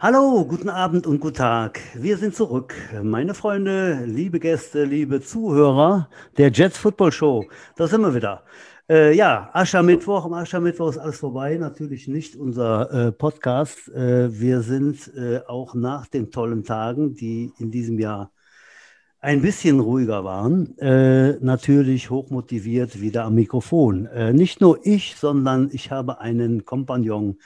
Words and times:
Hallo, 0.00 0.44
guten 0.44 0.68
Abend 0.68 1.08
und 1.08 1.18
guten 1.18 1.38
Tag. 1.38 1.80
Wir 1.96 2.16
sind 2.18 2.32
zurück. 2.32 2.72
Meine 3.02 3.34
Freunde, 3.34 4.04
liebe 4.04 4.38
Gäste, 4.38 4.84
liebe 4.84 5.20
Zuhörer 5.20 6.08
der 6.36 6.52
Jets 6.52 6.78
Football 6.78 7.10
Show. 7.10 7.44
Da 7.74 7.88
sind 7.88 8.02
wir 8.02 8.14
wieder. 8.14 8.44
Äh, 8.88 9.16
ja, 9.16 9.50
Aschermittwoch. 9.52 10.24
Am 10.24 10.34
Aschermittwoch 10.34 10.90
ist 10.90 10.98
alles 10.98 11.18
vorbei. 11.18 11.56
Natürlich 11.56 12.06
nicht 12.06 12.36
unser 12.36 13.08
äh, 13.08 13.10
Podcast. 13.10 13.88
Äh, 13.88 14.38
wir 14.40 14.60
sind 14.60 15.12
äh, 15.16 15.40
auch 15.48 15.74
nach 15.74 16.06
den 16.06 16.30
tollen 16.30 16.62
Tagen, 16.62 17.16
die 17.16 17.52
in 17.58 17.72
diesem 17.72 17.98
Jahr 17.98 18.30
ein 19.20 19.42
bisschen 19.42 19.80
ruhiger 19.80 20.22
waren, 20.22 20.78
äh, 20.78 21.32
natürlich 21.40 22.08
hochmotiviert 22.08 23.00
wieder 23.00 23.24
am 23.24 23.34
Mikrofon. 23.34 24.06
Äh, 24.06 24.32
nicht 24.32 24.60
nur 24.60 24.78
ich, 24.86 25.16
sondern 25.16 25.70
ich 25.72 25.90
habe 25.90 26.20
einen 26.20 26.64
Kompagnon, 26.64 27.38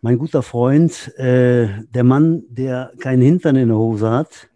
mein 0.00 0.18
guter 0.18 0.42
Freund, 0.42 1.12
äh, 1.18 1.68
der 1.90 2.04
Mann, 2.04 2.44
der 2.48 2.92
keinen 3.00 3.22
Hintern 3.22 3.56
in 3.56 3.68
der 3.68 3.76
Hose 3.76 4.10
hat, 4.10 4.48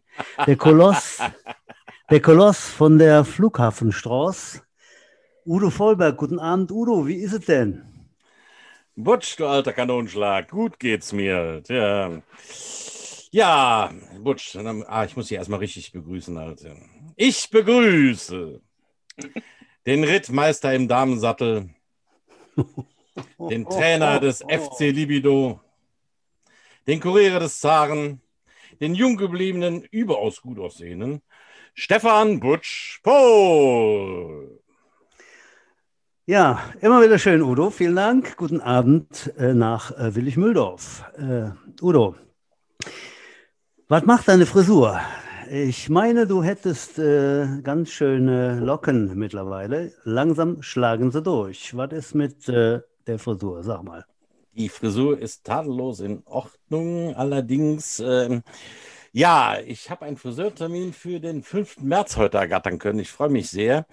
der 0.47 0.57
Koloss, 0.57 1.19
der 2.11 2.21
Koloss 2.21 2.69
von 2.69 2.99
der 2.99 3.25
Flughafenstraße, 3.25 4.63
Udo 5.47 5.69
Vollberg. 5.69 6.17
Guten 6.17 6.39
Abend, 6.39 6.73
Udo, 6.73 7.07
wie 7.07 7.17
ist 7.17 7.35
es 7.35 7.45
denn? 7.45 7.83
Butsch, 8.97 9.39
du 9.39 9.47
alter 9.47 9.73
Kanonschlag, 9.73 10.51
gut 10.51 10.79
geht's 10.79 11.13
mir. 11.13 11.63
Tja. 11.65 12.23
Ja, 13.31 13.93
Butsch, 14.21 14.57
ah, 14.57 15.05
ich 15.05 15.17
muss 15.17 15.29
dich 15.29 15.37
erstmal 15.37 15.59
richtig 15.59 15.93
begrüßen, 15.93 16.39
Alter. 16.39 16.77
Ich 17.17 17.51
begrüße 17.51 18.61
den 19.87 20.05
Rittmeister 20.05 20.73
im 20.73 20.89
Damensattel, 20.89 21.71
den 23.39 23.67
Trainer 23.67 24.21
des 24.21 24.41
FC 24.41 24.91
Libido, 24.91 25.61
den 26.87 27.01
Kurier 27.01 27.39
des 27.41 27.61
Zaren, 27.61 28.21
den 28.81 28.95
jung 28.95 29.17
gebliebenen, 29.17 29.85
überaus 29.91 30.41
gut 30.41 30.59
aussehenden 30.59 31.23
Stefan 31.77 32.39
Butsch 32.39 33.01
Pohl. 33.03 34.61
Ja, 36.25 36.63
immer 36.81 37.03
wieder 37.03 37.19
schön, 37.19 37.43
Udo. 37.43 37.71
Vielen 37.71 37.97
Dank. 37.97 38.37
Guten 38.37 38.61
Abend 38.61 39.33
äh, 39.37 39.53
nach 39.53 39.91
äh, 39.91 40.15
Willig-Mühldorf. 40.15 41.05
Äh, 41.19 41.51
Udo, 41.83 42.15
was 43.89 44.05
macht 44.05 44.29
deine 44.29 44.47
Frisur? 44.47 45.01
Ich 45.51 45.91
meine, 45.91 46.29
du 46.29 46.45
hättest 46.45 46.99
äh, 47.01 47.61
ganz 47.63 47.91
schöne 47.91 48.61
Locken 48.61 49.19
mittlerweile. 49.19 49.93
Langsam 50.05 50.63
schlagen 50.63 51.11
sie 51.11 51.23
durch. 51.23 51.77
Was 51.77 51.93
ist 51.93 52.15
mit 52.15 52.49
äh, 52.49 52.81
der 53.07 53.19
Frisur? 53.19 53.63
Sag 53.63 53.83
mal. 53.83 54.05
Die 54.53 54.69
Frisur 54.69 55.19
ist 55.19 55.45
tadellos 55.45 56.01
in 56.01 56.23
Ordnung. 56.27 57.15
Allerdings, 57.15 58.01
äh, 58.01 58.41
ja, 59.13 59.59
ich 59.65 59.91
habe 59.91 60.05
einen 60.05 60.17
Friseurtermin 60.17 60.93
für 60.93 61.21
den 61.21 61.43
5. 61.43 61.81
März 61.81 62.17
heute 62.17 62.39
ergattern 62.39 62.79
können. 62.79 63.01
Ich 63.01 63.11
freue 63.11 63.31
mich 63.31 63.51
sehr. 63.51 63.87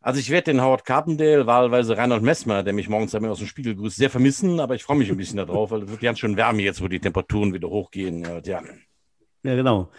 Also 0.00 0.18
ich 0.18 0.30
werde 0.30 0.52
den 0.52 0.60
Howard 0.60 0.84
Carpendale, 0.84 1.46
wahlweise 1.46 1.96
Reinhold 1.96 2.22
Messmer, 2.22 2.64
der 2.64 2.72
mich 2.72 2.88
morgens 2.88 3.14
aus 3.14 3.38
dem 3.38 3.46
Spiegel 3.46 3.76
grüßt, 3.76 3.96
sehr 3.96 4.10
vermissen, 4.10 4.58
aber 4.58 4.74
ich 4.74 4.82
freue 4.82 4.96
mich 4.96 5.08
ein 5.08 5.16
bisschen 5.16 5.36
darauf, 5.36 5.70
weil 5.70 5.84
es 5.84 5.90
wird 5.90 6.00
ganz 6.00 6.18
schön 6.18 6.36
wärmer 6.36 6.58
jetzt, 6.58 6.82
wo 6.82 6.88
die 6.88 6.98
Temperaturen 6.98 7.54
wieder 7.54 7.68
hochgehen. 7.68 8.24
Ja, 8.24 8.40
ja. 8.40 8.62
ja 9.44 9.54
genau. 9.54 9.90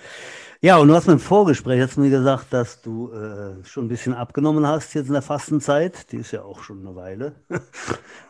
Ja, 0.64 0.78
und 0.78 0.88
du 0.88 0.96
hast 0.96 1.08
mir 1.08 1.14
im 1.14 1.20
Vorgespräch 1.20 1.82
hast 1.82 1.98
mir 1.98 2.10
gesagt, 2.10 2.54
dass 2.54 2.82
du 2.82 3.12
äh, 3.12 3.66
schon 3.66 3.84
ein 3.84 3.90
bisschen 3.90 4.14
abgenommen 4.14 4.66
hast 4.66 4.94
jetzt 4.94 5.08
in 5.08 5.14
der 5.14 5.22
Fastenzeit. 5.22 6.10
Die 6.14 6.16
ist 6.16 6.32
ja 6.32 6.44
auch 6.44 6.64
schon 6.64 6.88
eine 6.88 6.96
Weile, 6.96 7.34
ein 7.50 7.60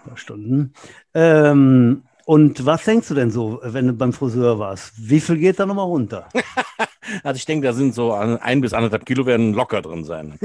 paar 0.07 0.17
Stunden. 0.17 0.73
Ähm, 1.13 2.01
und 2.25 2.65
was 2.65 2.85
denkst 2.85 3.07
du 3.09 3.13
denn 3.13 3.29
so, 3.29 3.59
wenn 3.61 3.85
du 3.85 3.93
beim 3.93 4.13
Friseur 4.13 4.57
warst? 4.57 4.93
Wie 4.97 5.19
viel 5.19 5.37
geht 5.37 5.59
da 5.59 5.67
nochmal 5.67 5.85
runter? 5.85 6.27
also 7.23 7.37
ich 7.37 7.45
denke, 7.45 7.67
da 7.67 7.73
sind 7.73 7.93
so 7.93 8.13
ein 8.13 8.61
bis 8.61 8.73
anderthalb 8.73 9.05
Kilo 9.05 9.27
werden 9.27 9.53
locker 9.53 9.83
drin 9.83 10.03
sein. 10.03 10.39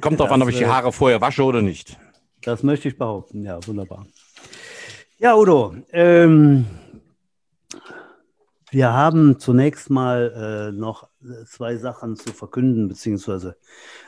Kommt 0.00 0.20
drauf 0.20 0.32
an, 0.32 0.40
ob 0.40 0.48
ich 0.48 0.56
die 0.56 0.66
Haare 0.66 0.92
vorher 0.92 1.20
wasche 1.20 1.42
oder 1.42 1.60
nicht. 1.60 1.98
Das 2.40 2.62
möchte 2.62 2.88
ich 2.88 2.96
behaupten, 2.96 3.44
ja, 3.44 3.58
wunderbar. 3.66 4.06
Ja, 5.18 5.36
Udo, 5.36 5.74
ähm, 5.92 6.64
wir 8.74 8.92
haben 8.92 9.38
zunächst 9.38 9.88
mal 9.88 10.70
äh, 10.72 10.72
noch 10.72 11.08
zwei 11.46 11.76
Sachen 11.76 12.16
zu 12.16 12.32
verkünden, 12.32 12.88
beziehungsweise 12.88 13.56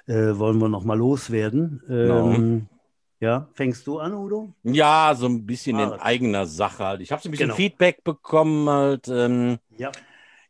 äh, 0.06 0.36
wollen 0.36 0.58
wir 0.58 0.68
noch 0.68 0.84
mal 0.84 0.98
loswerden. 0.98 1.82
Genau. 1.86 2.32
Ähm, 2.32 2.58
no. 2.58 2.76
Ja, 3.18 3.48
fängst 3.54 3.86
du 3.86 3.98
an, 3.98 4.12
Udo? 4.12 4.52
Ja, 4.64 5.14
so 5.16 5.26
ein 5.26 5.46
bisschen 5.46 5.76
ah, 5.76 5.84
in 5.84 5.92
eigener 6.00 6.46
Sache 6.46 6.84
halt. 6.84 7.00
Ich 7.00 7.12
habe 7.12 7.22
so 7.22 7.28
ein 7.28 7.30
bisschen 7.30 7.46
genau. 7.46 7.56
Feedback 7.56 8.04
bekommen 8.04 8.68
halt. 8.68 9.08
Ähm, 9.08 9.58
ja. 9.78 9.90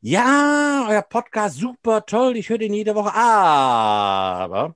Ja, 0.01 0.87
euer 0.89 1.03
Podcast 1.03 1.59
super 1.59 2.05
toll. 2.07 2.37
Ich 2.37 2.49
höre 2.49 2.59
den 2.59 2.75
jede 2.75 2.95
Woche. 2.95 3.15
Aber, 3.15 4.75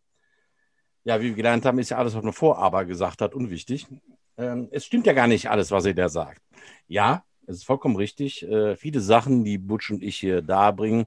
ja, 1.04 1.20
wie 1.20 1.28
wir 1.28 1.34
gelernt 1.34 1.64
haben, 1.64 1.78
ist 1.78 1.90
ja 1.90 1.96
alles, 1.96 2.14
was 2.14 2.22
man 2.22 2.32
vor 2.32 2.58
aber 2.58 2.84
gesagt 2.84 3.22
hat, 3.22 3.34
unwichtig. 3.34 3.86
Ähm, 4.36 4.68
es 4.70 4.84
stimmt 4.84 5.06
ja 5.06 5.12
gar 5.12 5.26
nicht 5.26 5.50
alles, 5.50 5.70
was 5.70 5.86
ihr 5.86 5.94
da 5.94 6.08
sagt. 6.08 6.42
Ja, 6.86 7.24
es 7.50 7.58
ist 7.58 7.64
vollkommen 7.64 7.96
richtig. 7.96 8.42
Äh, 8.42 8.76
viele 8.76 9.00
Sachen, 9.00 9.44
die 9.44 9.58
Butch 9.58 9.90
und 9.90 10.02
ich 10.02 10.16
hier 10.16 10.42
darbringen, 10.42 11.06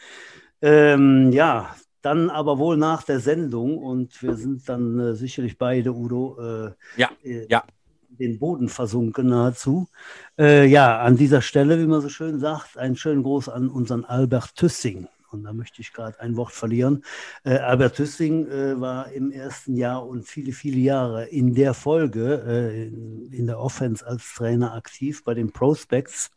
Ähm, 0.65 1.31
ja, 1.31 1.77
dann 2.05 2.31
aber 2.31 2.59
wohl 2.59 2.77
nach 2.77 3.03
der 3.03 3.21
Sendung 3.21 3.79
und 3.79 4.23
wir 4.23 4.35
sind 4.37 4.69
dann 4.69 4.99
äh, 4.99 5.15
sicherlich 5.15 5.57
beide, 5.57 5.95
Udo, 5.95 6.37
äh, 6.39 7.01
ja, 7.01 7.11
äh, 7.23 7.47
ja. 7.49 7.65
den 8.09 8.39
Boden 8.39 8.69
versunken 8.69 9.29
nahezu. 9.29 9.89
Äh, 10.39 10.67
ja, 10.67 11.01
an 11.01 11.17
dieser 11.17 11.41
Stelle, 11.41 11.81
wie 11.81 11.87
man 11.87 12.03
so 12.03 12.09
schön 12.09 12.39
sagt, 12.39 12.77
einen 12.77 12.97
schönen 12.97 13.23
Gruß 13.23 13.49
an 13.49 13.69
unseren 13.69 14.05
Albert 14.05 14.55
Tüssing. 14.55 15.09
Und 15.31 15.45
da 15.45 15.53
möchte 15.53 15.81
ich 15.81 15.93
gerade 15.93 16.21
ein 16.21 16.37
Wort 16.37 16.53
verlieren. 16.53 17.03
Äh, 17.43 17.57
Albert 17.57 17.97
Tüssing 17.97 18.47
äh, 18.49 18.81
war 18.81 19.11
im 19.11 19.33
ersten 19.33 19.75
Jahr 19.75 20.07
und 20.07 20.29
viele, 20.29 20.53
viele 20.53 20.79
Jahre 20.79 21.25
in 21.25 21.55
der 21.55 21.75
Folge 21.75 22.35
in, 22.93 23.33
in 23.33 23.47
der 23.47 23.59
Offense 23.59 24.07
als 24.07 24.33
Trainer 24.35 24.75
aktiv 24.75 25.25
bei 25.25 25.35
den 25.35 25.51
Prospects. 25.51 26.31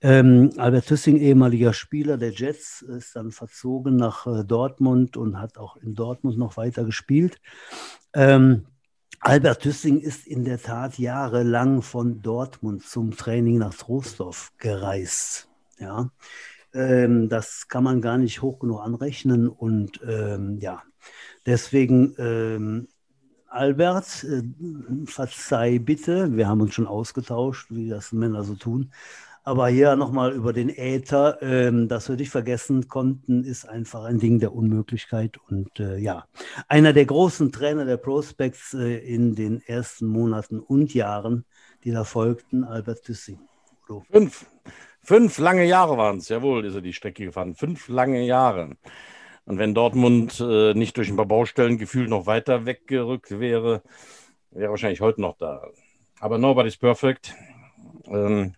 Ähm, 0.00 0.50
Albert 0.56 0.86
Tüssing, 0.86 1.16
ehemaliger 1.16 1.72
Spieler 1.72 2.18
der 2.18 2.30
Jets, 2.30 2.82
ist 2.82 3.16
dann 3.16 3.32
verzogen 3.32 3.96
nach 3.96 4.26
äh, 4.26 4.44
Dortmund 4.44 5.16
und 5.16 5.40
hat 5.40 5.58
auch 5.58 5.76
in 5.76 5.94
Dortmund 5.94 6.38
noch 6.38 6.56
weiter 6.56 6.84
gespielt. 6.84 7.40
Ähm, 8.12 8.66
Albert 9.20 9.62
Tüssing 9.62 10.00
ist 10.00 10.26
in 10.28 10.44
der 10.44 10.62
Tat 10.62 10.98
jahrelang 10.98 11.82
von 11.82 12.22
Dortmund 12.22 12.84
zum 12.84 13.16
Training 13.16 13.58
nach 13.58 13.74
Trostorf 13.74 14.52
gereist. 14.58 15.48
Ja. 15.78 16.10
Ähm, 16.72 17.28
das 17.28 17.66
kann 17.66 17.82
man 17.82 18.00
gar 18.00 18.18
nicht 18.18 18.40
hoch 18.42 18.60
genug 18.60 18.80
anrechnen. 18.80 19.48
Und 19.48 20.00
ähm, 20.06 20.58
ja, 20.60 20.82
deswegen, 21.44 22.14
ähm, 22.18 22.88
Albert, 23.48 24.24
äh, 24.24 24.42
verzeih 25.06 25.80
bitte, 25.80 26.36
wir 26.36 26.46
haben 26.46 26.60
uns 26.60 26.74
schon 26.74 26.86
ausgetauscht, 26.86 27.68
wie 27.70 27.88
das 27.88 28.12
Männer 28.12 28.44
so 28.44 28.54
tun. 28.54 28.92
Aber 29.48 29.68
hier 29.68 29.96
nochmal 29.96 30.34
über 30.34 30.52
den 30.52 30.68
Äther, 30.68 31.38
ähm, 31.40 31.88
dass 31.88 32.10
wir 32.10 32.16
dich 32.16 32.28
vergessen 32.28 32.86
konnten, 32.86 33.44
ist 33.44 33.66
einfach 33.66 34.04
ein 34.04 34.18
Ding 34.18 34.40
der 34.40 34.52
Unmöglichkeit. 34.52 35.38
Und 35.48 35.80
äh, 35.80 35.96
ja, 35.96 36.26
einer 36.68 36.92
der 36.92 37.06
großen 37.06 37.50
Trainer 37.50 37.86
der 37.86 37.96
Prospects 37.96 38.74
äh, 38.74 38.98
in 38.98 39.34
den 39.34 39.62
ersten 39.62 40.06
Monaten 40.06 40.60
und 40.60 40.92
Jahren, 40.92 41.46
die 41.82 41.92
da 41.92 42.04
folgten, 42.04 42.62
Albert. 42.62 43.00
So. 43.06 44.02
Fünf. 44.10 44.44
Fünf 45.02 45.38
lange 45.38 45.64
Jahre 45.64 45.96
waren 45.96 46.18
es, 46.18 46.28
jawohl, 46.28 46.66
ist 46.66 46.74
er 46.74 46.82
die 46.82 46.92
Strecke 46.92 47.24
gefahren. 47.24 47.54
Fünf 47.54 47.88
lange 47.88 48.26
Jahre. 48.26 48.76
Und 49.46 49.58
wenn 49.58 49.72
Dortmund 49.72 50.38
äh, 50.40 50.74
nicht 50.74 50.94
durch 50.98 51.08
ein 51.08 51.16
paar 51.16 51.24
Baustellen 51.24 51.78
gefühlt 51.78 52.10
noch 52.10 52.26
weiter 52.26 52.66
weggerückt 52.66 53.40
wäre, 53.40 53.80
wäre 54.50 54.70
wahrscheinlich 54.72 55.00
heute 55.00 55.22
noch 55.22 55.38
da. 55.38 55.62
Aber 56.20 56.36
nobody's 56.36 56.76
perfect. 56.76 57.34
Ähm, 58.08 58.52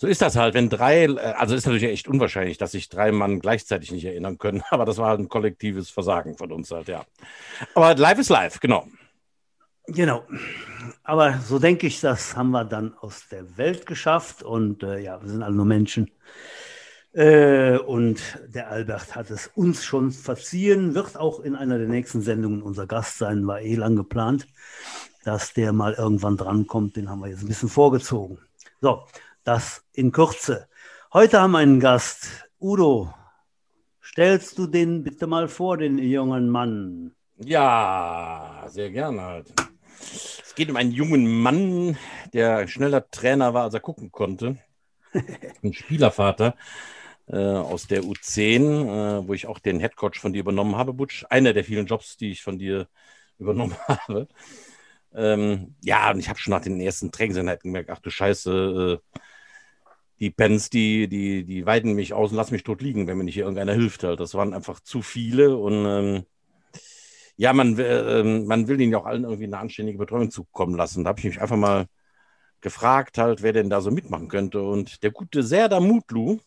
so 0.00 0.06
ist 0.06 0.22
das 0.22 0.36
halt, 0.36 0.54
wenn 0.54 0.70
drei, 0.70 1.04
äh, 1.04 1.18
also 1.18 1.54
ist 1.54 1.66
natürlich 1.66 1.90
echt 1.90 2.08
unwahrscheinlich, 2.08 2.56
dass 2.56 2.70
sich 2.70 2.88
drei 2.88 3.10
Mann 3.12 3.40
gleichzeitig 3.40 3.90
nicht 3.90 4.04
erinnern 4.04 4.38
können, 4.38 4.62
aber 4.70 4.84
das 4.84 4.98
war 4.98 5.08
halt 5.08 5.20
ein 5.20 5.28
kollektives 5.28 5.90
Versagen 5.90 6.36
von 6.36 6.52
uns 6.52 6.70
halt, 6.70 6.88
ja. 6.88 7.04
Aber 7.74 7.94
live 7.94 8.18
ist 8.18 8.30
live, 8.30 8.60
genau. 8.60 8.86
Genau. 9.88 10.24
Aber 11.02 11.38
so 11.38 11.58
denke 11.58 11.86
ich, 11.86 12.00
das 12.00 12.36
haben 12.36 12.50
wir 12.50 12.64
dann 12.64 12.94
aus 12.98 13.28
der 13.30 13.56
Welt 13.56 13.86
geschafft 13.86 14.42
und 14.42 14.82
äh, 14.82 14.98
ja, 15.00 15.20
wir 15.20 15.28
sind 15.28 15.42
alle 15.42 15.54
nur 15.54 15.64
Menschen. 15.64 16.10
Äh, 17.12 17.78
und 17.78 18.20
der 18.48 18.68
Albert 18.70 19.16
hat 19.16 19.30
es 19.30 19.48
uns 19.54 19.84
schon 19.84 20.12
verziehen, 20.12 20.94
wird 20.94 21.16
auch 21.16 21.40
in 21.40 21.56
einer 21.56 21.78
der 21.78 21.88
nächsten 21.88 22.20
Sendungen 22.20 22.62
unser 22.62 22.86
Gast 22.86 23.18
sein, 23.18 23.46
war 23.46 23.62
eh 23.62 23.74
lang 23.74 23.96
geplant, 23.96 24.46
dass 25.24 25.54
der 25.54 25.72
mal 25.72 25.94
irgendwann 25.94 26.36
drankommt. 26.36 26.96
Den 26.96 27.08
haben 27.08 27.20
wir 27.20 27.28
jetzt 27.28 27.42
ein 27.42 27.48
bisschen 27.48 27.70
vorgezogen. 27.70 28.38
So, 28.80 29.04
das 29.48 29.82
in 29.94 30.12
Kürze. 30.12 30.68
Heute 31.10 31.40
haben 31.40 31.52
wir 31.52 31.60
einen 31.60 31.80
Gast. 31.80 32.50
Udo, 32.60 33.14
stellst 34.02 34.58
du 34.58 34.66
den 34.66 35.02
bitte 35.02 35.26
mal 35.26 35.48
vor, 35.48 35.78
den 35.78 35.96
jungen 35.96 36.50
Mann? 36.50 37.14
Ja, 37.38 38.66
sehr 38.68 38.90
gerne 38.90 39.22
halt. 39.22 39.54
Es 40.02 40.54
geht 40.54 40.68
um 40.68 40.76
einen 40.76 40.92
jungen 40.92 41.26
Mann, 41.40 41.96
der 42.34 42.68
schneller 42.68 43.10
Trainer 43.10 43.54
war, 43.54 43.62
als 43.62 43.72
er 43.72 43.80
gucken 43.80 44.12
konnte. 44.12 44.58
Ein 45.62 45.72
Spielervater 45.72 46.54
äh, 47.26 47.38
aus 47.38 47.86
der 47.86 48.02
U10, 48.02 49.22
äh, 49.22 49.26
wo 49.26 49.32
ich 49.32 49.46
auch 49.46 49.60
den 49.60 49.80
Headcoach 49.80 50.16
von 50.20 50.34
dir 50.34 50.40
übernommen 50.40 50.76
habe, 50.76 50.92
Butsch. 50.92 51.24
Einer 51.30 51.54
der 51.54 51.64
vielen 51.64 51.86
Jobs, 51.86 52.18
die 52.18 52.32
ich 52.32 52.42
von 52.42 52.58
dir 52.58 52.86
übernommen 53.38 53.76
habe. 53.88 54.28
Ähm, 55.14 55.74
ja, 55.82 56.10
und 56.10 56.18
ich 56.18 56.28
habe 56.28 56.38
schon 56.38 56.50
nach 56.50 56.60
den 56.60 56.80
ersten 56.80 57.10
Trainingseinheiten 57.10 57.70
gemerkt, 57.70 57.88
ach 57.88 58.00
du 58.00 58.10
Scheiße, 58.10 59.00
äh, 59.00 59.18
die 60.20 60.30
Pens, 60.30 60.70
die, 60.70 61.08
die, 61.08 61.44
die 61.44 61.66
weiden 61.66 61.94
mich 61.94 62.12
aus 62.12 62.30
und 62.30 62.36
lassen 62.36 62.54
mich 62.54 62.64
tot 62.64 62.82
liegen, 62.82 63.06
wenn 63.06 63.18
mir 63.18 63.24
nicht 63.24 63.38
irgendeiner 63.38 63.72
hilft. 63.72 64.04
Halt. 64.04 64.20
Das 64.20 64.34
waren 64.34 64.54
einfach 64.54 64.80
zu 64.80 65.02
viele 65.02 65.56
und 65.56 65.84
ähm, 65.86 66.24
ja, 67.36 67.52
man, 67.52 67.78
äh, 67.78 68.22
man 68.24 68.66
will 68.68 68.80
ihnen 68.80 68.92
ja 68.92 68.98
auch 68.98 69.06
allen 69.06 69.22
irgendwie 69.24 69.44
eine 69.44 69.58
anständige 69.58 69.98
Betreuung 69.98 70.30
zukommen 70.30 70.76
lassen. 70.76 71.04
Da 71.04 71.10
habe 71.10 71.20
ich 71.20 71.24
mich 71.24 71.40
einfach 71.40 71.56
mal 71.56 71.86
gefragt, 72.60 73.18
halt, 73.18 73.42
wer 73.42 73.52
denn 73.52 73.70
da 73.70 73.80
so 73.80 73.90
mitmachen 73.92 74.28
könnte. 74.28 74.62
Und 74.62 75.02
der 75.04 75.12
gute 75.12 75.44
Serda 75.44 75.78
Mutlu 75.80 76.40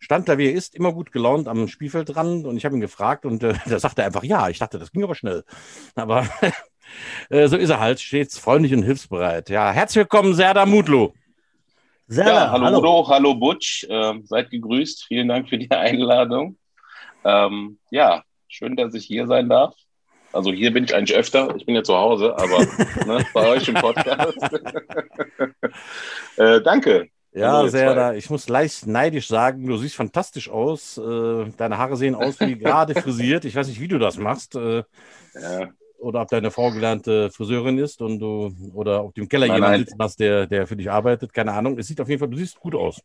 stand 0.00 0.28
da, 0.28 0.38
wie 0.38 0.46
er 0.46 0.54
ist, 0.54 0.74
immer 0.74 0.92
gut 0.92 1.12
gelaunt 1.12 1.46
am 1.46 1.68
Spielfeldrand 1.68 2.46
und 2.46 2.56
ich 2.56 2.64
habe 2.64 2.74
ihn 2.76 2.80
gefragt 2.80 3.24
und 3.24 3.42
äh, 3.44 3.54
da 3.68 3.78
sagte 3.78 4.02
er 4.02 4.06
einfach 4.06 4.24
ja. 4.24 4.48
Ich 4.48 4.58
dachte, 4.58 4.78
das 4.80 4.90
ging 4.92 5.04
aber 5.04 5.14
schnell. 5.14 5.44
Aber 5.94 6.26
äh, 7.30 7.46
so 7.48 7.56
ist 7.56 7.70
er 7.70 7.80
halt, 7.80 8.00
stets 8.00 8.38
freundlich 8.38 8.74
und 8.74 8.82
hilfsbereit. 8.82 9.48
Ja, 9.50 9.70
herzlich 9.70 10.02
willkommen, 10.02 10.34
Serda 10.34 10.66
Mutlu. 10.66 11.12
Ja, 12.12 12.50
hallo, 12.50 12.64
hallo 12.64 12.78
Udo, 12.78 13.08
hallo 13.08 13.34
Butch, 13.34 13.84
äh, 13.88 14.14
seid 14.24 14.50
gegrüßt. 14.50 15.04
Vielen 15.06 15.28
Dank 15.28 15.48
für 15.48 15.58
die 15.58 15.70
Einladung. 15.70 16.56
Ähm, 17.24 17.78
ja, 17.90 18.24
schön, 18.48 18.74
dass 18.74 18.94
ich 18.94 19.04
hier 19.04 19.28
sein 19.28 19.48
darf. 19.48 19.76
Also 20.32 20.50
hier 20.50 20.72
bin 20.72 20.82
ich 20.84 20.94
eigentlich 20.94 21.16
öfter. 21.16 21.54
Ich 21.54 21.66
bin 21.66 21.76
ja 21.76 21.84
zu 21.84 21.96
Hause, 21.96 22.36
aber 22.36 22.58
ne, 23.06 23.24
bei 23.32 23.48
euch 23.50 23.68
im 23.68 23.74
Podcast. 23.74 24.38
äh, 26.36 26.60
danke. 26.62 27.08
Ja, 27.32 27.68
sehr 27.68 27.94
da. 27.94 28.14
Ich 28.14 28.28
muss 28.28 28.48
leicht 28.48 28.88
neidisch 28.88 29.28
sagen, 29.28 29.64
du 29.64 29.76
siehst 29.76 29.94
fantastisch 29.94 30.50
aus. 30.50 30.98
Äh, 30.98 31.52
deine 31.56 31.78
Haare 31.78 31.96
sehen 31.96 32.16
aus 32.16 32.40
wie 32.40 32.58
gerade 32.58 33.00
frisiert. 33.00 33.44
Ich 33.44 33.54
weiß 33.54 33.68
nicht, 33.68 33.80
wie 33.80 33.86
du 33.86 34.00
das 34.00 34.18
machst. 34.18 34.56
Äh, 34.56 34.82
ja 35.34 35.68
oder 36.00 36.22
ob 36.22 36.28
deine 36.28 36.50
Frau 36.50 36.70
gelernte 36.70 37.30
Friseurin 37.30 37.78
ist 37.78 38.02
und 38.02 38.18
du 38.18 38.54
oder 38.74 39.04
ob 39.04 39.14
du 39.14 39.22
im 39.22 39.28
Keller 39.28 39.46
nein, 39.46 39.56
jemanden 39.56 39.78
sitzen 39.80 39.98
hast, 40.00 40.18
der, 40.20 40.46
der 40.46 40.66
für 40.66 40.76
dich 40.76 40.90
arbeitet, 40.90 41.32
keine 41.32 41.52
Ahnung. 41.52 41.78
Es 41.78 41.86
sieht 41.86 42.00
auf 42.00 42.08
jeden 42.08 42.18
Fall, 42.18 42.28
du 42.28 42.36
siehst 42.36 42.58
gut 42.58 42.74
aus. 42.74 43.00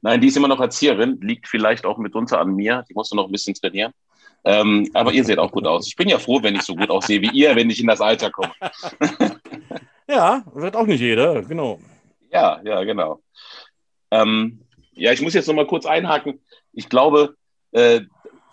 Nein, 0.00 0.20
die 0.20 0.28
ist 0.28 0.36
immer 0.36 0.48
noch 0.48 0.60
Erzieherin, 0.60 1.20
liegt 1.20 1.48
vielleicht 1.48 1.84
auch 1.84 1.98
mitunter 1.98 2.40
an 2.40 2.54
mir. 2.54 2.84
Die 2.88 2.94
musste 2.94 3.16
noch 3.16 3.26
ein 3.26 3.32
bisschen 3.32 3.54
trainieren. 3.54 3.92
Ähm, 4.44 4.88
aber 4.94 5.12
ihr 5.12 5.24
seht 5.24 5.38
auch 5.38 5.50
gut 5.50 5.66
aus. 5.66 5.86
Ich 5.88 5.96
bin 5.96 6.08
ja 6.08 6.18
froh, 6.18 6.42
wenn 6.42 6.54
ich 6.54 6.62
so 6.62 6.74
gut 6.74 6.90
aussehe 6.90 7.20
wie 7.20 7.30
ihr, 7.30 7.56
wenn 7.56 7.70
ich 7.70 7.80
in 7.80 7.86
das 7.86 8.00
Alter 8.00 8.30
komme. 8.30 8.52
ja, 10.08 10.44
wird 10.54 10.76
auch 10.76 10.86
nicht 10.86 11.00
jeder, 11.00 11.42
genau. 11.42 11.80
Ja, 12.30 12.60
ja, 12.64 12.84
genau. 12.84 13.20
Ähm, 14.10 14.60
ja, 14.92 15.12
ich 15.12 15.20
muss 15.20 15.34
jetzt 15.34 15.48
noch 15.48 15.54
mal 15.54 15.66
kurz 15.66 15.86
einhaken. 15.86 16.40
Ich 16.72 16.88
glaube, 16.88 17.36
äh, 17.72 18.02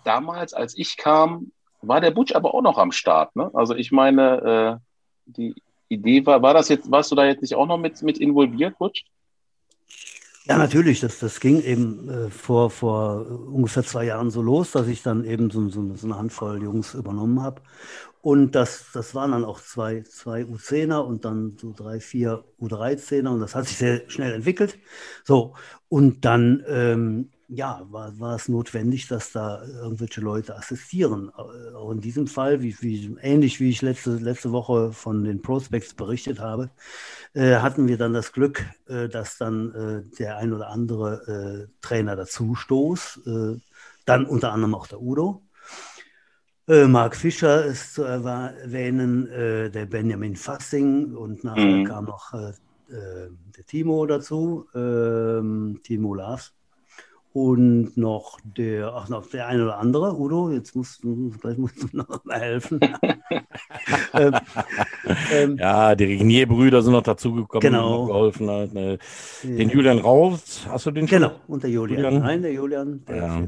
damals, 0.04 0.52
als 0.52 0.76
ich 0.76 0.96
kam, 0.96 1.52
war 1.86 2.00
der 2.00 2.10
Butch 2.10 2.34
aber 2.34 2.54
auch 2.54 2.62
noch 2.62 2.78
am 2.78 2.92
Start. 2.92 3.34
Ne? 3.36 3.50
Also 3.54 3.74
ich 3.74 3.92
meine, 3.92 4.80
äh, 4.80 5.30
die 5.30 5.54
Idee 5.88 6.24
war, 6.26 6.42
war 6.42 6.54
das 6.54 6.68
jetzt, 6.68 6.90
warst 6.90 7.10
du 7.10 7.14
da 7.14 7.24
jetzt 7.24 7.42
nicht 7.42 7.54
auch 7.54 7.66
noch 7.66 7.78
mit, 7.78 8.02
mit 8.02 8.18
involviert, 8.18 8.78
Butch? 8.78 9.04
Ja, 10.46 10.58
natürlich. 10.58 11.00
Das, 11.00 11.18
das 11.18 11.40
ging 11.40 11.60
eben 11.60 12.08
äh, 12.08 12.30
vor, 12.30 12.70
vor 12.70 13.26
ungefähr 13.26 13.82
zwei 13.82 14.04
Jahren 14.04 14.30
so 14.30 14.42
los, 14.42 14.70
dass 14.72 14.86
ich 14.86 15.02
dann 15.02 15.24
eben 15.24 15.50
so, 15.50 15.68
so, 15.68 15.94
so 15.94 16.06
eine 16.06 16.18
Handvoll 16.18 16.62
Jungs 16.62 16.94
übernommen 16.94 17.42
habe. 17.42 17.62
Und 18.22 18.54
das, 18.54 18.86
das 18.92 19.14
waren 19.14 19.32
dann 19.32 19.44
auch 19.44 19.60
zwei, 19.60 20.02
zwei 20.02 20.42
U10er 20.42 20.98
und 20.98 21.24
dann 21.24 21.56
so 21.60 21.72
drei, 21.76 22.00
vier 22.00 22.44
U13er 22.60 23.28
und 23.28 23.40
das 23.40 23.54
hat 23.54 23.66
sich 23.66 23.76
sehr 23.76 24.08
schnell 24.08 24.32
entwickelt. 24.32 24.78
So, 25.24 25.54
und 25.88 26.24
dann 26.24 26.64
ähm, 26.68 27.30
ja, 27.48 27.86
war, 27.90 28.18
war 28.18 28.34
es 28.36 28.48
notwendig, 28.48 29.06
dass 29.08 29.32
da 29.32 29.62
irgendwelche 29.64 30.20
Leute 30.20 30.56
assistieren. 30.56 31.30
Äh, 31.36 31.74
auch 31.74 31.90
in 31.92 32.00
diesem 32.00 32.26
Fall, 32.26 32.62
wie, 32.62 32.76
wie, 32.80 33.16
ähnlich 33.20 33.60
wie 33.60 33.70
ich 33.70 33.82
letzte, 33.82 34.16
letzte 34.16 34.52
Woche 34.52 34.92
von 34.92 35.24
den 35.24 35.42
Prospects 35.42 35.94
berichtet 35.94 36.40
habe, 36.40 36.70
äh, 37.34 37.56
hatten 37.56 37.88
wir 37.88 37.98
dann 37.98 38.12
das 38.12 38.32
Glück, 38.32 38.64
äh, 38.88 39.08
dass 39.08 39.38
dann 39.38 39.72
äh, 39.74 40.16
der 40.18 40.38
ein 40.38 40.52
oder 40.52 40.68
andere 40.68 41.68
äh, 41.68 41.72
Trainer 41.80 42.16
dazu 42.16 42.54
stoß. 42.54 43.20
Äh, 43.26 43.60
dann 44.04 44.26
unter 44.26 44.52
anderem 44.52 44.74
auch 44.74 44.86
der 44.86 45.00
Udo. 45.00 45.42
Mark 46.68 47.14
Fischer 47.14 47.64
ist 47.64 47.94
zu 47.94 48.02
erwähnen, 48.02 49.28
der 49.28 49.86
Benjamin 49.86 50.34
Fassing 50.34 51.14
und 51.14 51.44
nachher 51.44 51.64
mhm. 51.64 51.84
kam 51.84 52.04
noch 52.06 52.32
der 52.88 53.66
Timo 53.68 54.04
dazu, 54.06 54.66
ähm, 54.74 55.78
Timo 55.84 56.14
Lars 56.14 56.56
und 57.36 57.98
noch 57.98 58.38
der, 58.56 58.94
ach 58.94 59.10
noch 59.10 59.28
der 59.28 59.46
eine 59.46 59.64
oder 59.64 59.76
andere, 59.76 60.18
Udo, 60.18 60.50
jetzt 60.52 60.74
musst 60.74 61.04
du, 61.04 61.30
gleich 61.38 61.58
musst 61.58 61.82
du 61.82 61.88
noch 61.92 62.24
mal 62.24 62.40
helfen. 62.40 62.80
ähm, 64.14 64.34
ähm, 65.30 65.58
ja, 65.58 65.94
die 65.94 66.04
Regnier-Brüder 66.04 66.80
sind 66.80 66.94
noch 66.94 67.02
dazugekommen 67.02 67.60
genau. 67.60 68.00
und 68.00 68.06
geholfen. 68.06 68.48
Halt, 68.48 68.72
ne. 68.72 68.98
Den 69.42 69.68
ja. 69.68 69.74
Julian 69.74 69.98
Raus, 69.98 70.66
hast 70.70 70.86
du 70.86 70.92
den 70.92 71.06
schon? 71.06 71.18
Genau, 71.18 71.34
und 71.46 71.62
der 71.62 71.68
Julian. 71.68 72.04
Julian? 72.04 72.22
Nein, 72.22 72.40
der 72.40 72.52
Julian. 72.54 73.04
Der 73.04 73.16
ja. 73.16 73.42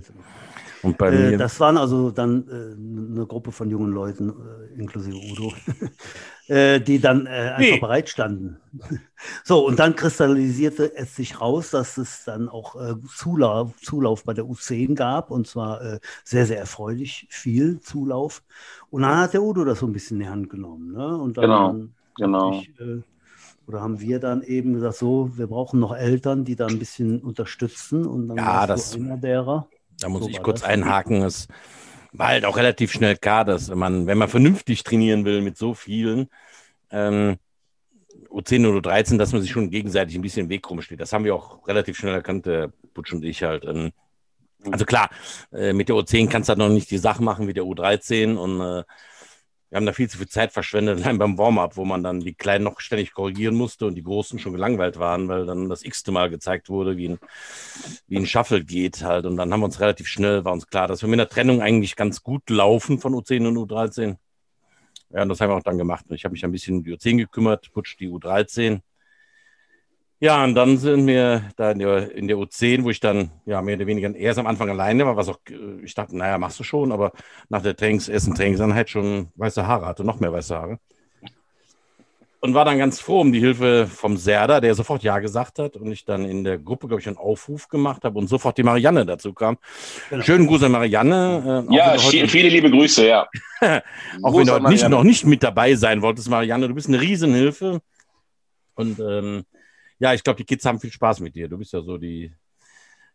Und 0.83 0.99
bei 0.99 1.09
äh, 1.09 1.31
mir? 1.31 1.39
Das 1.39 1.59
waren 1.59 1.79
also 1.79 2.11
dann 2.11 2.45
äh, 2.47 3.15
eine 3.17 3.25
Gruppe 3.25 3.53
von 3.53 3.71
jungen 3.71 3.93
Leuten, 3.93 4.29
äh, 4.29 4.79
inklusive 4.79 5.17
Udo, 5.17 5.51
äh, 6.49 6.81
die 6.81 6.99
dann 6.99 7.27
äh, 7.27 7.31
einfach 7.31 7.59
nee. 7.59 7.79
bereit 7.79 8.09
standen. 8.09 8.59
so, 9.45 9.67
und 9.67 9.79
dann 9.79 9.95
kristallisierte 9.95 10.95
es 10.97 11.15
sich 11.15 11.41
raus, 11.41 11.71
dass 11.71 11.99
es 11.99 12.25
dann 12.25 12.49
auch 12.49 12.75
äh, 12.77 12.95
Zulauf, 13.15 13.77
Zulauf 13.81 14.25
bei 14.25 14.35
der 14.35 14.45
U10 14.45 14.95
gab, 14.95 15.31
und 15.31 15.47
zwar 15.47 16.01
sehr, 16.25 16.47
sehr 16.47 16.59
erfreulich 16.59 17.27
viel 17.31 17.81
Zulauf. 17.81 18.43
Und 18.91 19.03
dann 19.03 19.19
hat 19.19 19.35
der 19.35 19.43
Udo 19.43 19.65
das 19.65 19.81
so 19.81 19.87
ein 19.87 19.93
bisschen 19.93 20.19
in 20.19 20.25
die 20.25 20.31
Hand 20.31 20.51
genommen. 20.51 20.93
Ne? 20.93 21.17
Und 21.17 21.37
dann, 21.37 21.45
genau, 22.17 22.51
genau. 22.51 22.61
Ich, 22.61 22.71
oder 23.67 23.83
haben 23.83 24.01
wir 24.01 24.19
dann 24.19 24.43
eben 24.43 24.73
gesagt, 24.73 24.97
so, 24.97 25.37
wir 25.37 25.47
brauchen 25.47 25.79
noch 25.79 25.95
Eltern, 25.95 26.47
die 26.47 26.57
da 26.57 26.67
ein 26.67 26.79
bisschen 26.79 27.21
unterstützen. 27.21 28.07
Und 28.07 28.29
dann 28.29 28.39
ja, 28.39 28.67
das, 28.67 28.95
einer 28.97 29.19
derer. 29.19 29.69
Da 30.01 30.09
muss 30.09 30.23
so 30.23 30.29
ich 30.31 30.43
kurz 30.43 30.63
einhaken. 30.63 31.23
Es 31.23 31.49
war 32.13 32.29
halt 32.29 32.45
auch 32.45 32.57
relativ 32.57 32.93
schnell 32.93 33.17
klar, 33.17 33.45
dass 33.45 33.69
man, 33.69 34.07
wenn 34.07 34.19
man 34.19 34.29
vernünftig 34.29 34.83
trainieren 34.83 35.25
will 35.25 35.41
mit 35.43 35.57
so 35.57 35.75
vielen, 35.75 36.29
ähm, 36.91 37.37
U10 38.31 38.69
oder 38.69 38.91
U13, 38.91 39.19
dass 39.19 39.33
man 39.33 39.43
sich 39.43 39.51
schon 39.51 39.71
gegenseitig 39.71 40.17
ein 40.17 40.23
bisschen 40.23 40.45
im 40.45 40.51
Weg 40.51 40.69
rumsteht. 40.69 41.01
Das 41.01 41.13
haben 41.13 41.25
wir 41.25 41.35
auch 41.35 41.67
relativ 41.67 41.97
schnell 41.97 42.15
erkannt, 42.15 42.47
der 42.47 42.73
Butsch 42.95 43.13
und 43.13 43.25
ich 43.25 43.43
halt. 43.43 43.65
Ähm, 43.65 43.93
also 44.71 44.85
klar, 44.85 45.11
äh, 45.53 45.73
mit 45.73 45.89
der 45.89 45.97
U10 45.97 46.29
kannst 46.29 46.49
du 46.49 46.51
halt 46.51 46.59
noch 46.59 46.69
nicht 46.69 46.91
die 46.91 46.99
Sachen 46.99 47.25
machen 47.25 47.47
wie 47.47 47.55
der 47.55 47.65
U13 47.65 48.37
und 48.37 48.61
äh, 48.61 48.85
wir 49.71 49.77
haben 49.77 49.87
da 49.87 49.93
viel 49.93 50.09
zu 50.09 50.19
viel 50.19 50.29
Zeit 50.29 50.53
verschwendet, 50.53 51.03
allein 51.03 51.19
beim 51.19 51.37
Warm-up, 51.37 51.77
wo 51.77 51.85
man 51.85 52.03
dann 52.03 52.21
die 52.21 52.35
Kleinen 52.35 52.65
noch 52.65 52.81
ständig 52.81 53.13
korrigieren 53.13 53.55
musste 53.55 53.87
und 53.87 53.95
die 53.95 54.03
Großen 54.03 54.39
schon 54.39 54.53
gelangweilt 54.53 54.99
waren, 54.99 55.29
weil 55.29 55.47
dann 55.47 55.69
das 55.69 55.85
x-te 55.85 56.11
Mal 56.11 56.31
gezeigt 56.31 56.69
wurde, 56.69 56.97
wie 56.97 57.11
ein, 57.11 57.19
wie 58.07 58.17
ein 58.17 58.27
Shuffle 58.27 58.65
geht 58.65 59.03
halt. 59.03 59.27
Und 59.27 59.37
dann 59.37 59.53
haben 59.53 59.61
wir 59.61 59.67
uns 59.67 59.81
relativ 59.81 60.09
schnell, 60.09 60.45
war 60.45 60.53
uns 60.53 60.69
klar, 60.69 60.89
dass 60.89 61.03
wir 61.03 61.09
mit 61.09 61.19
der 61.19 61.29
Trennung 61.29 61.61
eigentlich 61.61 61.97
ganz 61.97 62.23
gut 62.23 62.49
laufen 62.49 62.99
von 62.99 63.15
U10 63.15 63.47
und 63.47 63.57
U13. 63.57 64.17
Ja, 65.11 65.23
und 65.23 65.29
das 65.29 65.41
haben 65.41 65.51
wir 65.51 65.57
auch 65.57 65.63
dann 65.63 65.79
gemacht. 65.79 66.05
Ich 66.11 66.25
habe 66.25 66.33
mich 66.33 66.45
ein 66.45 66.53
bisschen 66.53 66.79
um 66.79 66.85
die 66.85 66.95
U10 66.95 67.17
gekümmert, 67.19 67.71
Putsch 67.73 67.97
die 67.99 68.09
U13. 68.09 68.81
Ja, 70.21 70.43
und 70.43 70.57
dann 70.57 70.79
sind 70.79 71.07
wir 71.07 71.45
da 71.57 71.71
in 71.71 71.79
der, 71.79 72.13
in 72.13 72.27
der 72.27 72.37
U10, 72.39 72.83
wo 72.83 72.91
ich 72.91 72.99
dann 72.99 73.31
ja 73.47 73.63
mehr 73.63 73.77
oder 73.77 73.87
weniger 73.87 74.13
erst 74.17 74.41
am 74.41 74.49
Anfang 74.49 74.69
alleine 74.69 75.07
war, 75.07 75.17
was 75.17 75.29
auch, 75.29 75.39
äh, 75.49 75.85
ich 75.85 75.95
dachte, 75.95 76.17
naja, 76.17 76.39
machst 76.39 76.59
du 76.59 76.65
schon, 76.65 76.91
aber 76.91 77.13
nach 77.49 77.63
der 77.63 77.77
Trainings, 77.77 78.09
ersten 78.09 78.35
Trainingseinheit 78.35 78.91
schon 78.91 79.29
weiße 79.37 79.67
Haare 79.67 79.87
hatte, 79.87 80.05
noch 80.05 80.19
mehr 80.19 80.33
weiße 80.33 80.57
Haare. 80.57 80.79
Und 82.41 82.55
war 82.55 82.65
dann 82.65 82.79
ganz 82.79 83.01
froh 83.01 83.21
um 83.21 83.33
die 83.33 83.41
Hilfe 83.41 83.89
vom 83.93 84.17
Serda, 84.17 84.61
der 84.61 84.75
sofort 84.75 85.03
Ja 85.03 85.19
gesagt 85.19 85.59
hat 85.59 85.77
und 85.77 85.91
ich 85.91 86.05
dann 86.05 86.25
in 86.25 86.45
der 86.45 86.59
Gruppe, 86.59 86.87
glaube 86.87 87.01
ich, 87.01 87.09
einen 87.09 87.17
Aufruf 87.17 87.69
gemacht 87.69 88.05
habe 88.05 88.17
und 88.17 88.29
sofort 88.29 88.57
die 88.59 88.63
Marianne 88.63 89.05
dazu 89.05 89.33
kam. 89.33 89.59
Genau. 90.11 90.23
Schönen 90.23 90.47
Gruß 90.47 90.63
an 90.65 90.73
Marianne. 90.73 91.67
Äh, 91.69 91.75
ja, 91.75 91.99
viele 91.99 92.49
liebe 92.49 92.71
Grüße, 92.71 93.09
ja. 93.09 93.29
auch 94.23 94.33
Gruß 94.33 94.47
wenn 94.47 94.63
du 94.63 94.69
nicht, 94.69 94.89
noch 94.89 95.03
nicht 95.03 95.27
mit 95.27 95.43
dabei 95.43 95.75
sein 95.75 96.01
wolltest, 96.01 96.29
Marianne, 96.29 96.69
du 96.69 96.75
bist 96.75 96.89
eine 96.89 97.01
Riesenhilfe. 97.01 97.81
Und 98.77 99.01
ähm, 99.01 99.45
ja, 99.99 100.15
ich 100.15 100.23
glaube, 100.23 100.37
die 100.37 100.45
Kids 100.45 100.65
haben 100.65 100.81
viel 100.81 100.93
Spaß 100.93 101.21
mit 101.21 101.35
dir. 101.35 101.49
Du 101.49 101.59
bist 101.59 101.73
ja 101.73 101.81
so 101.81 101.99
die, 101.99 102.33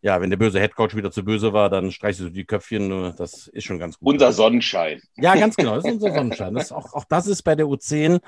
ja, 0.04 0.20
wenn 0.20 0.30
der 0.30 0.38
böse 0.38 0.60
Headcoach 0.60 0.96
wieder 0.96 1.12
zu 1.12 1.24
böse 1.24 1.54
war, 1.54 1.70
dann 1.70 1.90
streichst 1.90 2.20
du 2.20 2.30
die 2.30 2.44
Köpfchen. 2.44 3.16
Das 3.16 3.48
ist 3.48 3.64
schon 3.64 3.80
ganz 3.80 3.98
gut. 3.98 4.14
Unser 4.14 4.34
Sonnenschein. 4.34 5.02
Ja, 5.16 5.34
ganz 5.34 5.56
genau. 5.56 5.76
Das 5.76 5.86
ist 5.86 5.94
unser 5.94 6.14
Sonnenschein. 6.14 6.54
Das 6.54 6.74
auch, 6.74 6.94
auch 6.94 7.06
das 7.06 7.26
ist 7.26 7.44
bei 7.44 7.56
der 7.56 7.68
U10 7.68 8.20